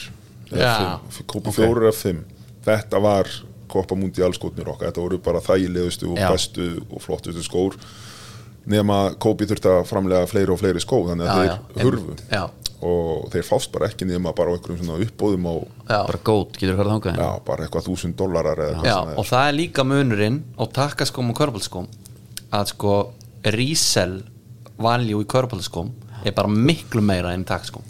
[0.53, 0.99] Já.
[1.13, 1.27] fimm.
[1.29, 2.23] Kobe fjórir af fimm
[2.65, 3.29] þetta var
[3.69, 6.31] Copa Mundial skotnir okkar þetta voru bara þægilegustu og Já.
[6.33, 7.77] bestu og flottustu skór
[8.69, 11.85] nema Kobe þurfti að framlega fleiri og fleiri skó þannig að Já, þeir já.
[11.85, 12.43] hurfu Já.
[12.79, 16.01] Og þeir fást bara ekki nema bara á einhverjum svona uppbóðum á já.
[16.07, 19.23] bara gót, getur þú hverða þangað Já, bara eitthvað þúsund dollarar eða Já, hvað sem
[19.23, 21.89] og það er líka munurinn á takkaskóm og körbálskóm
[22.55, 22.95] að sko
[23.59, 24.21] resell
[24.79, 25.91] value í körbálskóm
[26.25, 27.85] er bara miklu meira enn takkaskóm.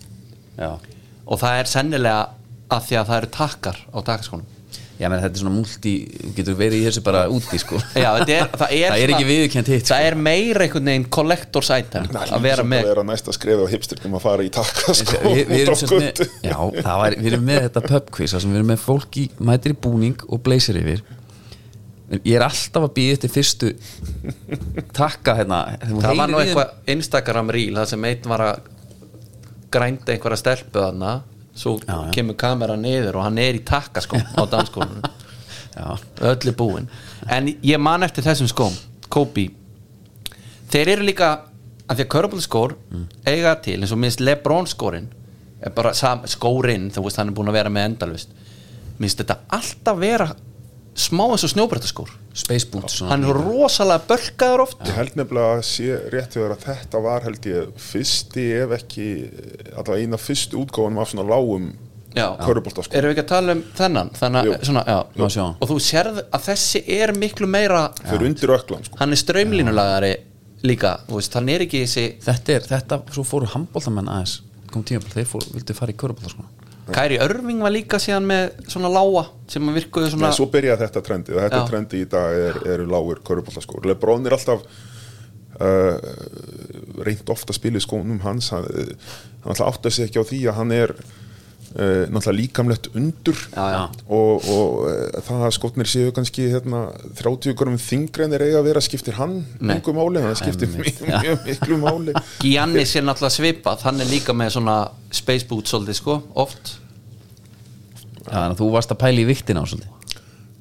[0.58, 0.76] Já,
[1.24, 2.22] og það er sennilega
[2.68, 4.57] að því að það eru takkar á takkaskónum
[4.98, 7.78] já menn þetta er svona multi þú getur verið í þessu bara úti sko.
[7.94, 9.92] Já, þetta er, það er, Það er ekki viðurkennt hitt, sko.
[9.92, 13.68] Það er meira einhvern veginn collectors item að vera með að vera næsta skrefi á
[13.74, 17.18] hipstyrnum að fara í takka sko við, við, sem sagt götu með, já, það var,
[17.18, 20.26] við erum með þetta pubquiz þar sem við erum með fólk í mætir í búning
[20.28, 21.04] og blazer yfir.
[22.08, 23.72] En ég er alltaf að býða eftir fyrstu
[24.96, 25.58] takka hérna.
[25.84, 28.70] Það var nú eitthvað Instagram reel það sem einn var að
[29.74, 31.18] grænda einhverja stelpu þarna
[31.58, 32.10] svo Já, já.
[32.14, 35.02] kemur kamera niður og hann er í takkaskóm á danskónum
[35.78, 35.86] já,
[36.30, 36.88] öll er búinn.
[37.28, 38.76] En ég man eftir þessum skóm
[39.08, 39.48] Kobe.
[40.70, 41.28] Þeir eru líka
[41.88, 43.06] að því að körbólskór Mm.
[43.26, 45.06] eiga til eins og minnst Lebron skórin
[45.74, 45.90] bara
[46.30, 48.30] skórin þú veist hann er búin að vera með endalvist
[49.00, 50.26] minnst þetta alltaf vera
[50.98, 52.10] smá eins og snjóbrettaskór.
[52.38, 54.78] Space boots hann er rosalega bölkaður oft.
[54.86, 59.08] Ég held nefnilega að sé rétt við að þetta var held ég fyrsti ef ekki
[59.74, 61.70] allavega eina fyrstu útgáfanum af svona lágum
[62.16, 62.28] Já.
[62.40, 64.10] köruboltaskó erum við ekki að tala um þennan?
[64.16, 65.44] Þannig svona, já, Má sjá.
[65.60, 68.96] og þú sérð að þessi er miklu meira fyrir undir öklan sko.
[69.02, 70.12] Hann er strömlínulagari
[70.66, 74.38] líka, þú veist, hann er ekki þessi þetta er, þetta, svo fóru handbóltamenn aðeins
[74.72, 76.46] kom tíma, þeir fóru, vildu fara í körubólta sko
[76.94, 81.02] Kæri Örving var líka síðan með svona lága sem virkuðu svona Nei, svo byrjaði þetta
[81.04, 81.66] trendi og þetta Já.
[81.68, 84.64] trendi í dag er, eru lágur köruboltaskór Lebron er alltaf
[85.60, 85.96] uh,
[87.04, 88.52] reynd ofta að spila í skónum hans.
[88.54, 88.92] Hann, uh,
[89.44, 90.94] hann alltaf átti sig ekki á því að hann er
[91.74, 93.38] uh, náttúrulega líkamlegt undur.
[93.52, 93.82] Já, já.
[94.06, 96.86] og, og uh, það að skotnir séu kannski hérna,
[97.20, 101.04] 30 grum þingri en þeir eiga að vera skiptir hann engu máli, það skiptir mjög,
[101.12, 102.16] mjög miklu máli.
[102.44, 104.80] Giannis er náttúrulega svipað hann er líka með svona
[105.14, 106.76] space boot svolítið sko, oft.
[108.28, 109.94] Já, þannig að þú varst að pæla í viktina á svolítið.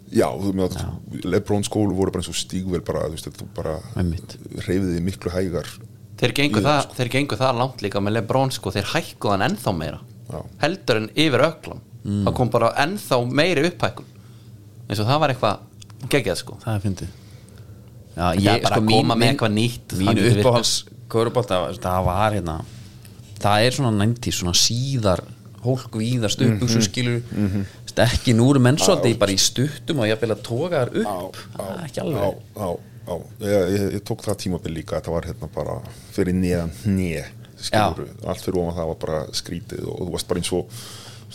[0.07, 3.47] Já, þú með að Lebron skólu voru bara eins og stígvel bara, þú veist, þú
[3.57, 3.73] bara
[4.63, 5.67] reyfiði miklu hægar
[6.17, 9.99] þeir gengu, það, gengu það langt líka með Lebron sko, þeir hækkuðu hann ennþá meira
[10.31, 10.41] Já.
[10.61, 12.23] heldur en yfir öklam Mm.
[12.25, 14.05] það kom bara ennþá meiri upphækkun.
[14.87, 15.57] Eins og það var eitthvað
[16.13, 16.57] geggjað sko.
[16.63, 17.09] Það er fyndið.
[18.17, 20.71] Já, er bara að koma með eitthvað nýtt, það mín getur uppáhals
[21.09, 22.55] körubólta það var hérna
[23.43, 25.21] það er svona 90 svona síðar
[25.65, 26.87] hólk víðar stuttbuxum Mhm.
[26.87, 27.21] skilur
[28.07, 31.35] ekki nú eru menn svolítið bara í stuttum og ég að toga þar upp.
[31.57, 32.35] Það er ekki á, alveg.
[32.55, 32.69] á,
[33.07, 33.15] á.
[33.41, 35.81] Ég, ég, ég tók það tímabil líka þetta var hérna bara
[36.13, 37.25] fyrir neðan hnið
[37.57, 40.79] skilur, allt fyrir ofan það var bara skrítið og, þú varst bara eins og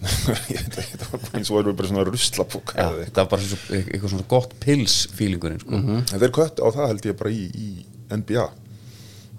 [0.53, 3.43] ég veit ekki, það var bara eins og við bara svona já, þetta var bara
[3.47, 5.79] svo, eitthvað svona gott pils feelingurinn sko.
[5.79, 5.99] Mhm.
[6.13, 7.69] en þeir kött á það held ég bara í, í
[8.13, 8.47] NBA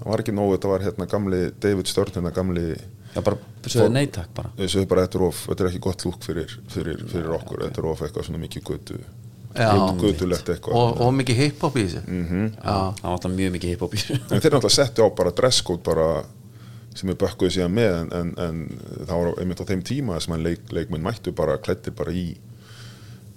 [0.04, 3.92] það var ekki nógu, þetta var hérna gamli David Stern, hérna gamli já, bara sögðu
[3.98, 7.36] neytak bara er bara, þetta er, of, þetta er ekki gott lúk fyrir, fyrir, fyrir
[7.40, 9.02] okkur, þetta er of eitthvað svona mikið götu
[9.54, 9.70] Já.
[10.02, 12.46] gödulegt eitthvað og, og mikið hip-hop í þessu Mhm.
[12.58, 14.16] Já, það var alltaf mjög mikið hip-hop í þessu.
[14.34, 16.08] en þeir náttúrulega settu á bara dresscode bara
[17.00, 20.36] sem er bökkuði síðan með en, en, en það var einmitt á þeim tíma sem
[20.36, 22.28] að leik, leikmenn mættu bara klættir bara í,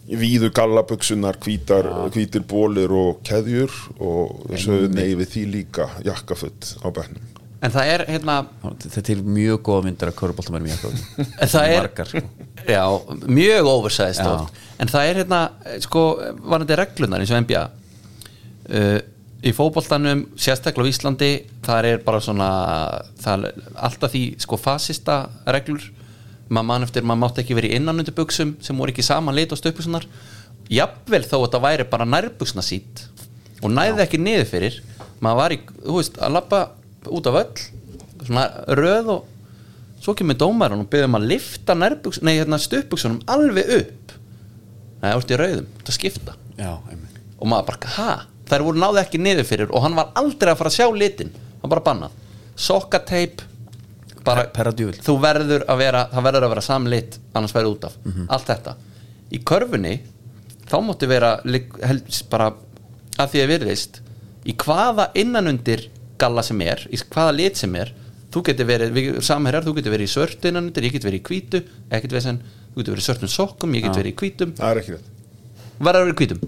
[0.07, 6.77] í víðu gallabuksunar, hvítar, hvítir bólir og keðjur og þessu nei við því líka jakkafutt
[6.85, 7.33] á bennum
[7.65, 8.37] en það er hérna
[8.83, 10.99] þetta er til mjög góða myndir að köruboltamærum í eitthvað
[11.43, 12.23] En það er margar sko.
[12.69, 12.83] já,
[13.41, 15.41] mjög oversized en það er hérna,
[15.85, 16.07] sko
[16.45, 18.99] varandi reglunar eins og NBA uh,
[19.45, 21.31] í fótboltanum, sérstaklega á Íslandi,
[21.67, 22.49] það er bara svona
[23.27, 25.85] er alltaf því sko fasista reglur.
[26.47, 29.53] Maður mann eftir, maður mátti ekki verið í innanundu buksum sem voru ekki saman lit
[29.53, 30.07] og stöpusunar
[30.71, 33.07] jafnvel þó að það væri bara nærbuksna sít
[33.63, 34.77] og næði ekki niður fyrir.
[35.23, 36.61] Maður var í, þú veist, að lappa
[37.11, 37.65] út af öll
[38.27, 38.47] svona
[38.79, 39.33] röð og
[40.03, 44.15] svo kemur dómarinn og byrðum að lifta nærbuks, nei, hérna stöpbuksunum alveg upp.
[45.01, 46.37] Nei, það vorst í rauðum, það skipta.
[46.57, 48.11] Já, og maður bara, ha,
[48.49, 51.33] þær voru náði ekki niður fyrir og hann var aldrei að fara að sjá litin.
[51.63, 52.11] Hann bara bannað,
[52.57, 53.43] sokkateip
[54.27, 55.01] bara, Per- perra djúvill.
[55.03, 57.97] þú verður að vera það verður að vera samlit, annars verður út af.
[58.05, 58.27] Mhm.
[58.29, 58.75] allt þetta,
[59.33, 59.95] í körfunni
[60.67, 61.41] þá mátti vera
[62.31, 62.53] bara
[63.19, 64.01] að því að virðist
[64.47, 65.89] í hvaða innanundir
[66.19, 67.93] galla sem er, í hvaða lit sem er
[68.33, 72.13] þú getur verið, samherjar, þú getur verið í svörtu innanundir, ég getur verið í ekkert
[72.13, 72.41] vesen,
[72.75, 75.09] þú getur verið í svörtum sokkum ég getur verið í hvítum, það er ekki rétt,
[75.79, 76.41] verður að vera í hvítum.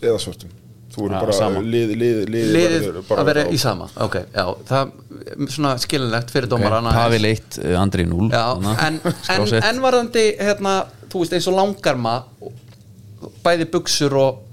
[0.00, 0.59] Eða svartum
[0.90, 1.62] þú eru bara sama.
[1.62, 3.88] lið, lið, lið, liðið bara að vera í sama.
[4.02, 8.44] Ok, já, það er svona skiljanlegt fyrir dómarana Pavel 1, uh, Andri 0 já,
[8.86, 10.76] en, en, en varðandi hérna,
[11.12, 12.14] þú veist eins og langarma
[13.44, 14.46] bæði buksur og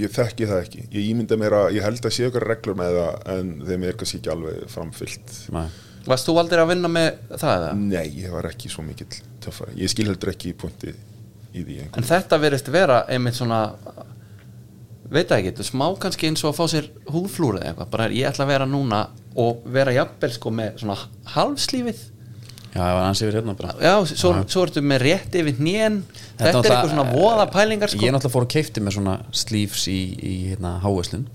[0.00, 2.98] ég þekki það ekki, ég ímynda mér að ég held að sé ykkur reglur með
[2.98, 5.66] það en þeim er kannski ekki alveg framfyllt Nei.
[6.08, 7.72] varst þú aldrei að vinna með það eða?
[7.78, 9.10] nei, ég var ekki svo mikill
[9.42, 9.76] töffari.
[9.82, 10.96] Ég skil heldur ekki punktið
[11.52, 13.60] í því einhvern en þetta verðist vera einmitt svona
[15.12, 18.08] veit það ekki, er smá kannski eins og að fá sér húðflúr eða eitthvað, bara
[18.12, 19.02] ég ætla að vera núna
[19.42, 20.96] og vera jafnvel sko með svona
[21.34, 22.02] halvslífið
[22.72, 23.74] já, það var hans yfir hérna bara.
[23.82, 25.98] Já, svo, svo ertu með rétt yfir hnén.
[26.38, 28.00] Þetta er eitthvað svona voða pælingar sko.
[28.00, 31.26] ég náttúrulega fór að keifti með svona sleeves í, í hérna, háveslun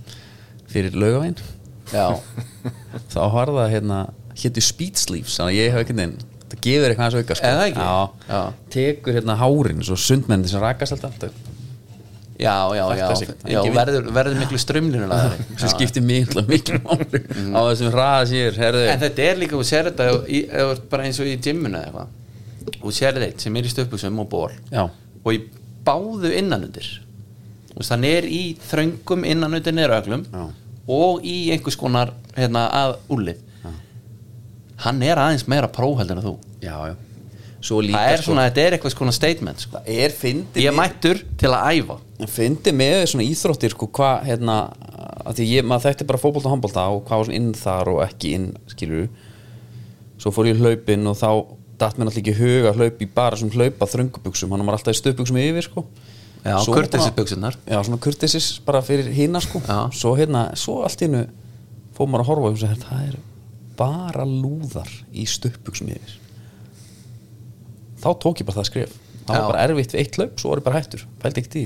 [0.68, 0.98] fyrir
[1.94, 2.08] já,
[3.14, 4.00] þá var það hérna
[4.38, 6.18] héttu speed sleeves þannig að ég hef ekki neinn
[6.48, 8.56] það gefur eitthvað aðeins auka sko.
[8.74, 11.47] Tekur hérna hárin svo sundmenni sem rakast alltaf
[12.40, 13.08] já, já, já,
[13.50, 17.24] já verður, verður miklu strömlinulegari sem skiptir miklu miklu máli.
[17.54, 20.44] Á þessum hraða sér en þetta er líka, þú sér þetta í,
[20.92, 24.30] bara eins og í gymmuna eða eitthvað þú sér þetta sem er í stöpuksum og
[24.32, 25.42] ból já, og í
[25.88, 26.88] báðu innanundir.
[27.78, 30.46] Veist, hann er í þröngum innanundir neðröglum Já.
[30.92, 33.44] og í einhvers konar hérna, að úlið
[34.84, 36.34] hann er aðeins meira próheldur en þú.
[36.62, 36.96] Já, já
[37.96, 39.82] það er sko, svona, þetta er eitthvað svona statement sko.
[39.86, 40.14] er
[40.62, 41.98] ég mættur til að æfa.
[42.28, 44.58] Fyndi með svona íþróttir sko hvað hérna
[45.42, 48.34] ég, maður þekkti bara fótbolta og handbolta og hvað var svona inn þar og ekki
[48.38, 49.08] inn skilur
[50.18, 51.30] svo fór ég hlaupin og þá
[51.78, 54.54] datt mér náttúrulega ekki í hug að hlaupa í bara svona hlaupa þröngubuxum.
[54.54, 55.84] Hann var alltaf í stöpuxum yfir sko.
[56.46, 56.58] Já,
[57.10, 57.12] bara-
[57.68, 59.62] já svona kurtisis bara fyrir hina sko.
[59.94, 61.28] Svo hérna, svo allt í hennu
[61.98, 63.18] fór maður að horfa og það er
[63.78, 66.18] bara lúðar í stöpuxum yfir
[68.02, 68.96] þá tók ég bara það skrif
[69.28, 69.42] það Já.
[69.42, 71.64] var bara erfitt við eitt hlaup svo var ég bara hættur, pældi ekkert í.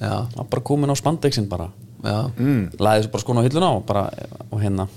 [0.00, 1.68] Það var bara komin á spandexin bara.
[2.04, 2.16] Já.
[2.36, 2.64] Mm.
[2.76, 4.08] laði þessu bara skona á hilluna og bara
[4.50, 4.88] og hérna.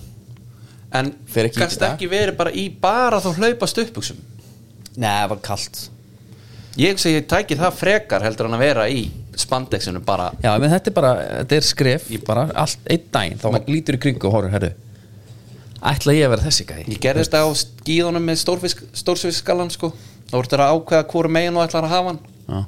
[0.97, 4.19] En Fer ekki verið bara í bara þá hlaupa stöpuksum
[4.97, 5.79] Nei, það var kalt.
[6.77, 9.03] Ég segi, ég tæki það frekar heldur en að vera í
[9.37, 10.31] spandexinu bara.
[10.41, 11.11] Já, menn þetta er bara,
[11.43, 14.73] þetta er skref bara allt, einn daginn, þá lítur í kringu og horfur, herru
[15.85, 19.91] ætla ég að vera þessi gæði ég gerði þetta á skíðunum með stórfisk, stórsfiskalan sko
[20.27, 22.21] þá voru þetta að ákveða hvori megin og ætlar að hafa hann.
[22.47, 22.59] Já,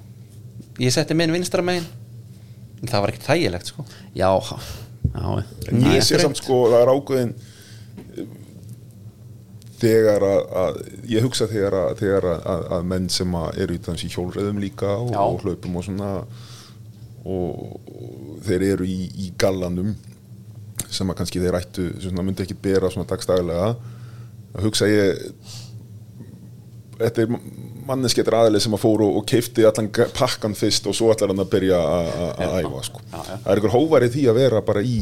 [0.85, 1.87] ég setti minn vinstra megin.
[2.79, 3.85] En það var ekkert þægilegt sko.
[4.15, 4.29] Já,
[5.09, 5.43] já
[5.93, 7.31] ég sé samt sko, það er ákveðin
[8.15, 8.29] eh,
[9.79, 10.79] þegar að, að
[11.11, 14.91] ég hugsa þegar að, þegar að, að, menn sem að eru í þessi hjólreðum líka
[14.99, 19.95] og, og hlaupum og svona og, og þeir eru í, í gallanum
[20.89, 25.19] sem að kannski þeir ættu svona, myndi ekki bera svona dagstæðilega að hugsa ég
[26.99, 27.33] þetta er
[27.89, 31.49] manneskettir aðeins sem að fóru og, keifti allan pakkan fyrst og svo ætlar hann að
[31.53, 32.11] byrja að-
[32.59, 33.01] æfa sko.
[33.13, 34.99] það er einhver hóvarið því að vera bara í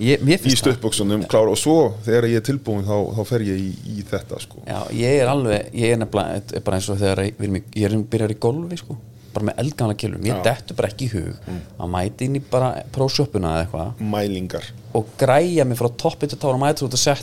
[0.00, 3.70] ég, í stuttbuksunum klára og svo þegar ég er tilbúin þá, þá fer ég í,
[3.98, 4.62] í þetta sko.
[4.66, 7.90] Já, ég er alveg, ég er nefnilega er bara eins og þegar ég, í- ég
[7.90, 8.96] er byrjar í golfi sko,
[9.34, 12.72] bara með eldgamla kilum ég dettu bara ekki í hug að mæti inn í bara
[12.94, 14.00] prósjöppuna eða eitthvað.
[14.14, 14.64] Mælingar.
[14.94, 16.58] Og græja mig frá toppi til tára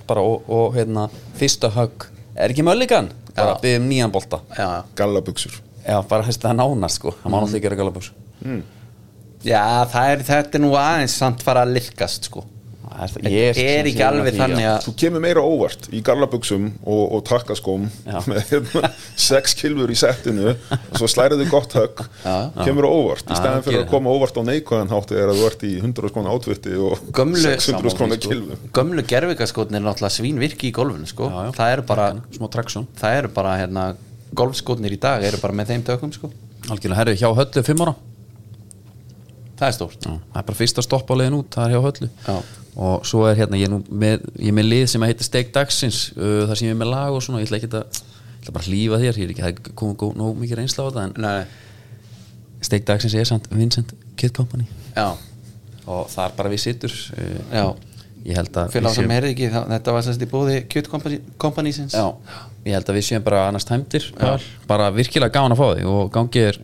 [0.08, 2.06] bara og, og hérna, fyrsta högg.
[2.38, 3.10] Er ekki mölligan?
[3.38, 3.62] Bara Já.
[3.64, 4.40] byggðum nýjan bolta.
[4.58, 4.68] Já,
[5.00, 5.56] gallabuxur.
[5.88, 7.14] Já, bara hæst það nánast sko.
[7.24, 8.12] Það má náttúrulega gera galabús
[9.48, 9.62] Já,
[9.94, 12.42] það er, þetta er nú aðeins samt fara að lirkast sko
[12.98, 17.02] Er, Þetta ég er ekki alveg þannig að Þú kemur meira óvart í gallabuxum og,
[17.18, 17.84] og takkaskóm
[18.32, 18.90] með hérna,
[19.28, 22.02] sex kilfur í settinu og svo slæriðu gott högg.
[22.64, 25.68] Kemur óvart í stæðan fyrir að koma óvart á neikvæðan hátti er að þú ert
[25.70, 28.32] í 100 skona átvitti og Gömlu- 600 skona sko.
[28.34, 31.30] kilfum gömlu gerfikaskotnir er náttúrulega svínvirki í golfinu sko.
[31.30, 31.54] Já, já.
[31.62, 33.86] það eru bara, smá traksjón það eru bara hérna,
[34.38, 36.32] golfskotnir í dag eru bara með þeim tökum sko.
[36.68, 37.94] Algjörlega, herri, hjá höllu fimm ára
[39.58, 40.06] það er stórt.
[40.06, 42.10] Já, það er bara fyrsta stopp á leiðin út, það er hjá höllu.
[42.28, 42.38] Já.
[42.78, 46.02] og svo er hérna, ég er með, ég er með lið sem heitir Steak Dagsins
[46.14, 48.54] uh, þar sem ég er með lag og svona, ég ætla ekki að ég ætla
[48.54, 51.06] bara að hlýfa þér, ég er ekki, það er komið nóg mikið reynsla á þetta
[51.08, 51.40] en Nei,
[52.68, 54.70] Steak Dagsins er samt Vincent Kid Company.
[54.94, 55.08] Já,
[55.88, 57.66] og það er bara við sittur uh, já.
[58.28, 60.94] ég held að fyrir á sem heyrði ekki, það, þetta var sérst í búði Kjöt
[61.42, 61.98] Company-sins.
[61.98, 62.06] Já,
[62.68, 64.38] ég held að við séum bara annars tæmdir Pál.
[64.70, 66.62] bara virkilega gaman að fá þig og gangið er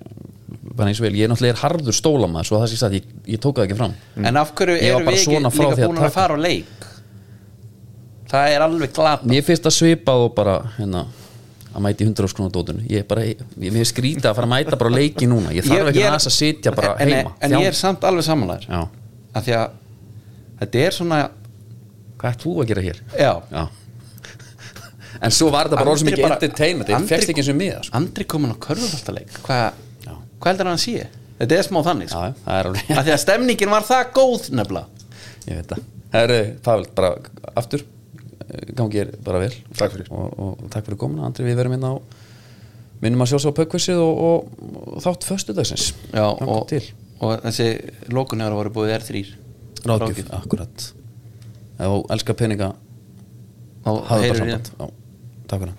[0.78, 3.42] bara eins og vel, ég er náttúrulega harður stólamæður svo það sé að ég, ég
[3.44, 3.94] tók það ekki fram.
[4.24, 6.88] En af hverju erum við ekki líka að búin að taka- fara á leik?
[8.34, 11.04] Það er alveg glata Mér finnst það svipað og bara hérna,
[11.74, 12.82] að mæti 100 skrónu dótinu.
[12.90, 13.38] Ég er bara, ég,
[13.70, 15.54] er skrítið að fara að mæta bara leiki núna.
[15.54, 17.36] Ég þarf ekki aðeins að sitja bara en, heima.
[17.40, 18.82] En, en ég er samt alveg samanlæður Já,
[19.34, 19.78] Af því að
[20.64, 21.22] þetta er svona
[22.18, 23.02] hvað ert þú að gera hér?
[23.20, 23.64] Já, Já.
[25.24, 26.90] En svo var þetta bara orðið sem ekki entertainment.
[26.90, 27.96] Ég fegst ekki eins og miða sko.
[28.00, 29.36] Andri komin á körfuboltaleik.
[29.46, 29.82] Hvað
[30.44, 30.46] Já.
[30.46, 31.08] hva heldur hann að sé?
[31.40, 32.22] Þetta er smá þannig sko.
[32.22, 35.08] Já, það er alveg Af því að stemningin var það góð nefnilega.
[35.48, 35.86] Ég veit það.
[36.14, 37.12] Herri, Pavel, bara
[37.60, 37.86] aftur.
[38.78, 39.54] Gangi er bara vel.
[39.80, 40.12] Takk fyrir.
[40.14, 41.98] og, og, og takk fyrir komuna, Andri, við verum hérna á
[43.04, 45.88] minnum að sjá svo pökkvissið og, og, og þátt föstudagsins.
[46.14, 46.84] Já, Þangað og, til.
[47.20, 47.68] og þessi
[48.14, 49.24] hefur voru búið R3
[49.84, 50.90] Ráðgjöf, akkurat.
[51.74, 52.74] Ef þú elskar peninga
[53.84, 54.76] Þá hafðu bara heyrir samband.
[54.78, 54.86] Já,
[55.50, 55.74] takk fyrir